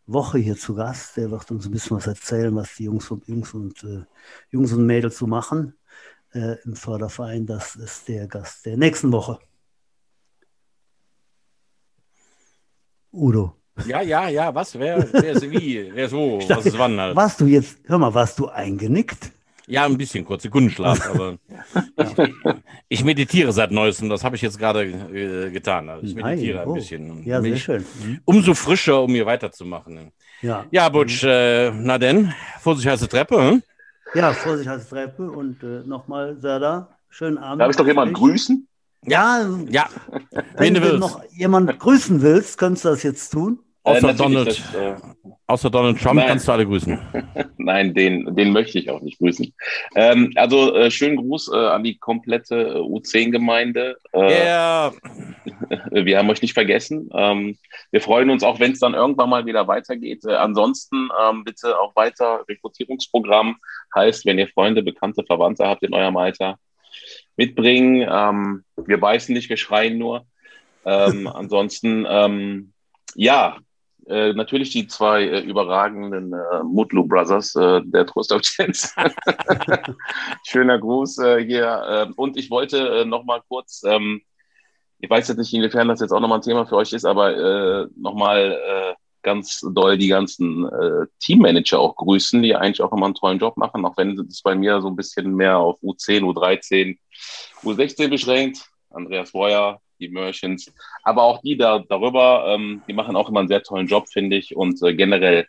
Woche 0.06 0.38
hier 0.38 0.56
zu 0.56 0.76
Gast. 0.76 1.16
Der 1.16 1.32
wird 1.32 1.50
uns 1.50 1.66
ein 1.66 1.72
bisschen 1.72 1.96
was 1.96 2.06
erzählen, 2.06 2.54
was 2.54 2.76
die 2.76 2.84
Jungs 2.84 3.10
und, 3.10 3.26
Jungs 3.26 3.52
und, 3.52 3.82
äh, 3.82 4.04
Jungs 4.50 4.72
und 4.72 4.86
Mädels 4.86 5.18
so 5.18 5.26
machen 5.26 5.74
äh, 6.34 6.56
im 6.64 6.76
Förderverein. 6.76 7.46
Das 7.46 7.76
ist 7.76 8.08
der 8.08 8.26
Gast 8.26 8.66
der 8.66 8.76
nächsten 8.76 9.12
Woche. 9.12 9.38
Udo. 13.12 13.56
Ja, 13.86 14.02
ja, 14.02 14.28
ja, 14.28 14.54
was? 14.54 14.78
Wer, 14.78 15.06
wer 15.12 15.32
ist 15.32 15.50
wie? 15.50 15.90
Wer 15.94 16.06
ist 16.06 16.12
wo? 16.12 16.38
was 16.46 16.66
ist 16.66 16.78
wann? 16.78 17.00
Halt? 17.00 17.16
Warst 17.16 17.40
du 17.40 17.46
jetzt, 17.46 17.78
hör 17.84 17.98
mal, 17.98 18.12
warst 18.12 18.38
du 18.38 18.48
eingenickt? 18.48 19.32
Ja, 19.66 19.86
ein 19.86 19.96
bisschen 19.96 20.24
kurz, 20.24 20.42
Sekundenschlaf, 20.42 21.08
aber 21.14 21.38
ich, 21.96 22.34
ich, 22.88 23.04
meditiere 23.04 23.52
seit 23.52 23.70
neuestem, 23.70 24.08
das 24.08 24.24
habe 24.24 24.36
ich 24.36 24.42
jetzt 24.42 24.58
gerade 24.58 24.84
äh, 24.84 25.50
getan. 25.50 25.88
Also 25.88 26.04
ich 26.06 26.14
meditiere 26.14 26.58
Nein, 26.58 26.68
oh. 26.68 26.72
ein 26.72 26.74
bisschen. 26.74 27.24
Ja, 27.24 27.40
sehr 27.40 27.56
schön. 27.56 27.84
Mhm. 28.02 28.20
Umso 28.24 28.54
frischer, 28.54 29.02
um 29.02 29.10
hier 29.12 29.24
weiterzumachen. 29.24 30.12
Ja, 30.42 30.66
ja 30.70 30.88
Butsch, 30.88 31.22
äh, 31.24 31.70
na 31.70 31.98
denn, 31.98 32.34
Vorsicht 32.60 32.88
heiße 32.88 33.08
Treppe. 33.08 33.36
Hm? 33.38 33.62
Ja, 34.14 34.32
Vorsicht 34.32 34.68
heiße 34.68 34.88
Treppe 34.88 35.30
und 35.30 35.62
äh, 35.62 35.86
nochmal, 35.86 36.36
Serda, 36.38 36.88
schönen 37.08 37.38
Abend. 37.38 37.62
Darf 37.62 37.70
ich 37.70 37.76
doch 37.76 37.86
jemanden 37.86 38.14
grüßen? 38.14 38.68
Ja, 39.06 39.48
ja. 39.68 39.88
Wenn 40.56 40.74
du 40.74 40.98
noch 40.98 41.22
jemanden 41.32 41.76
grüßen 41.78 42.20
willst, 42.20 42.58
könntest 42.58 42.84
du 42.84 42.90
das 42.90 43.02
jetzt 43.02 43.30
tun. 43.30 43.58
Außer, 43.84 44.10
äh, 44.10 44.14
Donald, 44.14 44.48
das, 44.48 44.74
äh, 44.74 44.94
außer 45.48 45.68
Donald 45.68 46.00
Trump 46.00 46.14
nein. 46.14 46.28
kannst 46.28 46.46
du 46.46 46.52
alle 46.52 46.64
grüßen. 46.64 47.00
nein, 47.56 47.94
den, 47.94 48.36
den 48.36 48.52
möchte 48.52 48.78
ich 48.78 48.88
auch 48.90 49.00
nicht 49.00 49.18
grüßen. 49.18 49.52
Ähm, 49.96 50.30
also 50.36 50.72
äh, 50.76 50.88
schönen 50.90 51.16
Gruß 51.16 51.50
äh, 51.52 51.56
an 51.56 51.82
die 51.82 51.98
komplette 51.98 52.54
äh, 52.54 52.78
U10-Gemeinde. 52.78 53.96
Äh, 54.12 54.20
yeah. 54.20 54.92
Wir 55.90 56.18
haben 56.18 56.30
euch 56.30 56.42
nicht 56.42 56.54
vergessen. 56.54 57.10
Ähm, 57.14 57.56
wir 57.90 58.00
freuen 58.00 58.30
uns 58.30 58.42
auch, 58.42 58.60
wenn 58.60 58.72
es 58.72 58.78
dann 58.78 58.94
irgendwann 58.94 59.30
mal 59.30 59.46
wieder 59.46 59.66
weitergeht. 59.66 60.24
Äh, 60.24 60.34
ansonsten 60.34 61.08
ähm, 61.22 61.44
bitte 61.44 61.78
auch 61.78 61.94
weiter 61.96 62.44
Rekrutierungsprogramm. 62.48 63.56
Heißt, 63.94 64.26
wenn 64.26 64.38
ihr 64.38 64.48
Freunde, 64.48 64.82
Bekannte, 64.82 65.24
Verwandte 65.24 65.66
habt 65.66 65.82
in 65.82 65.94
eurem 65.94 66.16
Alter, 66.16 66.58
mitbringen. 67.36 68.06
Ähm, 68.08 68.64
wir 68.76 69.00
beißen 69.00 69.34
nicht, 69.34 69.48
wir 69.48 69.56
schreien 69.56 69.98
nur. 69.98 70.26
Ähm, 70.84 71.26
ansonsten, 71.32 72.06
ähm, 72.08 72.72
ja, 73.14 73.58
äh, 74.06 74.32
natürlich 74.32 74.70
die 74.70 74.88
zwei 74.88 75.22
äh, 75.22 75.40
überragenden 75.40 76.32
äh, 76.32 76.62
Mutlu 76.64 77.06
Brothers 77.06 77.54
äh, 77.54 77.80
der 77.84 78.06
Trost 78.06 78.32
of 78.32 78.42
Chance. 78.42 78.90
Schöner 80.46 80.78
Gruß 80.78 81.18
äh, 81.18 81.44
hier. 81.44 81.84
Ähm, 81.88 82.14
und 82.16 82.36
ich 82.36 82.50
wollte 82.50 82.78
äh, 82.78 83.04
noch 83.04 83.24
mal 83.24 83.40
kurz, 83.48 83.82
ähm, 83.86 84.22
ich 84.98 85.08
weiß 85.08 85.28
jetzt 85.28 85.38
nicht, 85.38 85.54
inwiefern 85.54 85.88
das 85.88 86.00
jetzt 86.00 86.12
auch 86.12 86.20
nochmal 86.20 86.38
ein 86.38 86.42
Thema 86.42 86.66
für 86.66 86.76
euch 86.76 86.92
ist, 86.92 87.04
aber 87.04 87.36
äh, 87.36 87.86
noch 87.96 88.14
mal 88.14 88.52
äh, 88.52 88.94
ganz 89.22 89.60
doll 89.74 89.98
die 89.98 90.08
ganzen 90.08 90.66
äh, 90.66 91.06
Teammanager 91.20 91.78
auch 91.78 91.96
grüßen, 91.96 92.42
die 92.42 92.54
eigentlich 92.54 92.82
auch 92.82 92.92
immer 92.92 93.06
einen 93.06 93.14
tollen 93.14 93.38
Job 93.38 93.56
machen, 93.56 93.84
auch 93.84 93.96
wenn 93.96 94.18
es 94.18 94.42
bei 94.42 94.54
mir 94.54 94.80
so 94.80 94.88
ein 94.88 94.96
bisschen 94.96 95.34
mehr 95.34 95.58
auf 95.58 95.80
U10, 95.82 96.22
U13, 96.22 96.98
U16 97.62 98.08
beschränkt. 98.08 98.68
Andreas 98.90 99.32
Boyer, 99.32 99.80
die 99.98 100.08
Merchants, 100.08 100.70
aber 101.02 101.22
auch 101.22 101.40
die 101.40 101.56
da 101.56 101.78
darüber, 101.78 102.44
ähm, 102.48 102.82
die 102.86 102.92
machen 102.92 103.16
auch 103.16 103.28
immer 103.28 103.40
einen 103.40 103.48
sehr 103.48 103.62
tollen 103.62 103.86
Job, 103.86 104.08
finde 104.08 104.36
ich. 104.36 104.54
Und 104.54 104.82
äh, 104.82 104.94
generell 104.94 105.46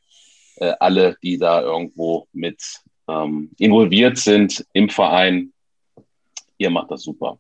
äh, 0.58 0.74
alle, 0.80 1.18
die 1.22 1.38
da 1.38 1.62
irgendwo 1.62 2.28
mit 2.32 2.62
ähm, 3.08 3.52
involviert 3.58 4.18
sind 4.18 4.66
im 4.74 4.90
Verein, 4.90 5.52
ihr 6.58 6.70
macht 6.70 6.92
das 6.92 7.04
super. 7.04 7.40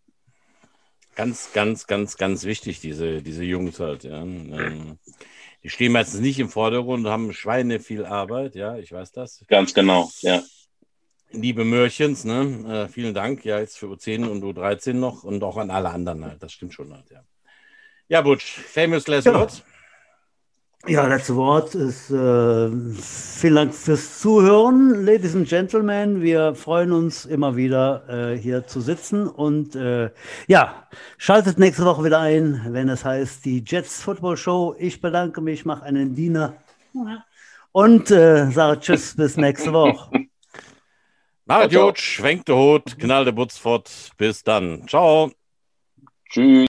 Ganz, 1.15 1.53
ganz, 1.53 1.85
ganz, 1.85 2.17
ganz 2.17 2.43
wichtig, 2.43 2.79
diese, 2.81 3.21
diese 3.21 3.43
Jungs 3.43 3.79
halt. 3.79 4.03
Ja. 4.03 4.21
Ähm, 4.21 4.97
die 5.63 5.69
stehen 5.69 5.91
meistens 5.93 6.19
nicht 6.19 6.39
im 6.39 6.49
Vordergrund, 6.49 7.07
haben 7.07 7.33
Schweine 7.33 7.79
viel 7.79 8.05
Arbeit, 8.05 8.55
ja, 8.55 8.77
ich 8.77 8.91
weiß 8.91 9.11
das. 9.11 9.43
Ganz 9.47 9.73
genau, 9.73 10.11
ja. 10.21 10.43
Liebe 11.31 11.65
Mörchens, 11.65 12.25
ne? 12.25 12.85
Äh, 12.85 12.91
vielen 12.91 13.13
Dank 13.13 13.43
ja 13.43 13.59
jetzt 13.59 13.77
für 13.77 13.87
U10 13.87 14.27
und 14.27 14.43
U13 14.43 14.93
noch 14.93 15.23
und 15.23 15.43
auch 15.43 15.57
an 15.57 15.71
alle 15.71 15.89
anderen 15.89 16.23
halt. 16.23 16.43
Das 16.43 16.53
stimmt 16.53 16.73
schon 16.73 16.93
halt, 16.93 17.09
ja. 17.09 17.23
Ja, 18.07 18.21
Butch, 18.21 18.45
famous 18.45 19.07
last 19.07 19.25
ja. 19.25 19.33
words. 19.33 19.59
Ja, 19.59 19.72
letzte 20.85 21.35
Wort 21.35 21.75
ist 21.75 22.09
äh, 22.11 22.69
vielen 23.01 23.55
Dank 23.55 23.73
fürs 23.73 24.19
Zuhören, 24.19 25.05
Ladies 25.05 25.35
and 25.35 25.47
Gentlemen. 25.47 26.21
Wir 26.21 26.55
freuen 26.55 26.91
uns 26.91 27.25
immer 27.25 27.55
wieder 27.55 28.33
äh, 28.33 28.37
hier 28.37 28.67
zu 28.67 28.81
sitzen 28.81 29.27
und 29.27 29.75
äh, 29.75 30.11
ja, 30.47 30.87
schaltet 31.17 31.57
nächste 31.57 31.85
Woche 31.85 32.03
wieder 32.03 32.19
ein, 32.19 32.65
wenn 32.69 32.89
es 32.89 33.05
heißt 33.05 33.45
die 33.45 33.63
Jets 33.65 34.01
Football 34.01 34.35
Show. 34.35 34.75
Ich 34.77 34.99
bedanke 34.99 35.39
mich, 35.39 35.63
mache 35.63 35.83
einen 35.83 36.15
Diener 36.15 36.55
und 37.71 38.11
äh, 38.11 38.51
sage 38.51 38.81
Tschüss 38.81 39.15
bis 39.17 39.37
nächste 39.37 39.71
Woche. 39.71 40.27
Macht 41.45 41.73
gut, 41.73 41.99
schwenkt 41.99 42.49
der 42.49 42.55
Hut, 42.57 42.97
knallt 42.99 43.27
der 43.27 43.31
Butz 43.33 43.57
fort. 43.57 44.11
Bis 44.17 44.43
dann. 44.43 44.85
Ciao. 44.87 45.31
Tschüss. 46.29 46.67